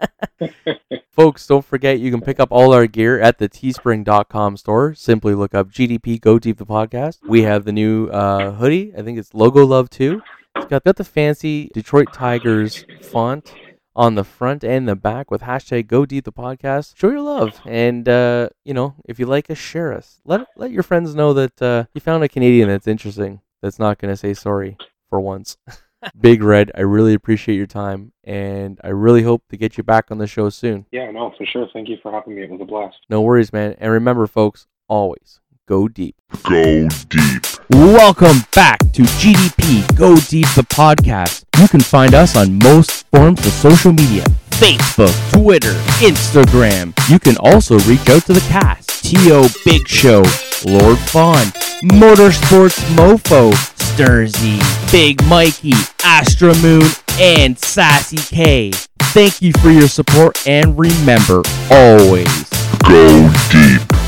Folks, 1.14 1.46
don't 1.46 1.64
forget 1.64 2.00
you 2.00 2.10
can 2.10 2.20
pick 2.20 2.40
up 2.40 2.48
all 2.50 2.74
our 2.74 2.88
gear 2.88 3.20
at 3.20 3.38
the 3.38 3.48
teespring.com 3.48 4.56
store. 4.56 4.94
Simply 4.94 5.32
look 5.32 5.54
up 5.54 5.70
GDP 5.70 6.20
Go 6.20 6.40
Deep 6.40 6.58
the 6.58 6.66
podcast. 6.66 7.18
We 7.22 7.42
have 7.42 7.64
the 7.64 7.72
new 7.72 8.08
uh, 8.08 8.50
hoodie. 8.50 8.92
I 8.98 9.02
think 9.02 9.20
it's 9.20 9.32
Logo 9.32 9.64
Love 9.64 9.88
2. 9.90 10.20
It's 10.56 10.66
got, 10.66 10.82
got 10.82 10.96
the 10.96 11.04
fancy 11.04 11.70
Detroit 11.72 12.12
Tigers 12.12 12.84
font 13.00 13.54
on 13.94 14.16
the 14.16 14.24
front 14.24 14.64
and 14.64 14.88
the 14.88 14.96
back 14.96 15.30
with 15.30 15.42
hashtag 15.42 15.86
Go 15.86 16.04
Deep 16.04 16.24
the 16.24 16.32
podcast. 16.32 16.96
Show 16.96 17.10
your 17.10 17.20
love. 17.20 17.60
And, 17.64 18.08
uh, 18.08 18.48
you 18.64 18.74
know, 18.74 18.96
if 19.04 19.20
you 19.20 19.26
like 19.26 19.48
us, 19.48 19.58
share 19.58 19.92
us. 19.92 20.20
Let, 20.24 20.48
let 20.56 20.72
your 20.72 20.82
friends 20.82 21.14
know 21.14 21.32
that 21.32 21.62
uh, 21.62 21.84
you 21.94 22.00
found 22.00 22.24
a 22.24 22.28
Canadian 22.28 22.68
that's 22.68 22.88
interesting, 22.88 23.40
that's 23.62 23.78
not 23.78 23.98
going 23.98 24.12
to 24.12 24.16
say 24.16 24.34
sorry 24.34 24.76
for 25.10 25.20
once. 25.20 25.58
Big 26.20 26.42
Red, 26.42 26.70
I 26.74 26.80
really 26.82 27.14
appreciate 27.14 27.56
your 27.56 27.66
time, 27.66 28.12
and 28.24 28.80
I 28.84 28.88
really 28.88 29.22
hope 29.22 29.42
to 29.50 29.56
get 29.56 29.76
you 29.76 29.84
back 29.84 30.10
on 30.10 30.18
the 30.18 30.26
show 30.26 30.48
soon. 30.50 30.86
yeah, 30.92 31.10
no, 31.10 31.32
for 31.36 31.46
sure. 31.46 31.68
Thank 31.72 31.88
you 31.88 31.96
for 32.02 32.12
having 32.12 32.34
me. 32.34 32.42
It 32.42 32.50
was 32.50 32.60
a 32.60 32.64
blast. 32.64 32.96
No 33.08 33.22
worries, 33.22 33.52
man. 33.52 33.74
And 33.78 33.92
remember, 33.92 34.26
folks, 34.26 34.66
always 34.88 35.40
go 35.66 35.88
deep. 35.88 36.16
Go 36.48 36.88
deep. 37.08 37.42
Welcome 37.70 38.38
back 38.54 38.78
to 38.92 39.02
GDP 39.02 39.96
Go 39.96 40.16
Deep, 40.16 40.46
the 40.54 40.62
podcast. 40.68 41.44
You 41.58 41.68
can 41.68 41.80
find 41.80 42.14
us 42.14 42.36
on 42.36 42.58
most 42.62 43.06
forms 43.10 43.40
of 43.46 43.52
social 43.52 43.92
media 43.92 44.24
Facebook, 44.50 45.12
Twitter, 45.32 45.72
Instagram. 46.00 46.92
You 47.10 47.18
can 47.18 47.36
also 47.38 47.78
reach 47.80 48.08
out 48.08 48.22
to 48.26 48.32
the 48.32 48.44
cast 48.48 49.04
T.O. 49.04 49.48
Big 49.64 49.88
Show, 49.88 50.22
Lord 50.64 50.98
Fawn, 50.98 51.46
Motorsports 51.88 52.80
Mofo, 52.94 53.52
Sturzy, 53.76 54.58
Big 54.90 55.22
Mikey, 55.24 55.74
Astra 56.02 56.54
Moon, 56.58 56.88
and 57.20 57.58
Sassy 57.58 58.16
K. 58.16 58.70
Thank 59.12 59.42
you 59.42 59.52
for 59.60 59.70
your 59.70 59.88
support 59.88 60.46
and 60.46 60.78
remember 60.78 61.42
always 61.70 62.48
Go 62.88 63.32
deep. 63.50 64.03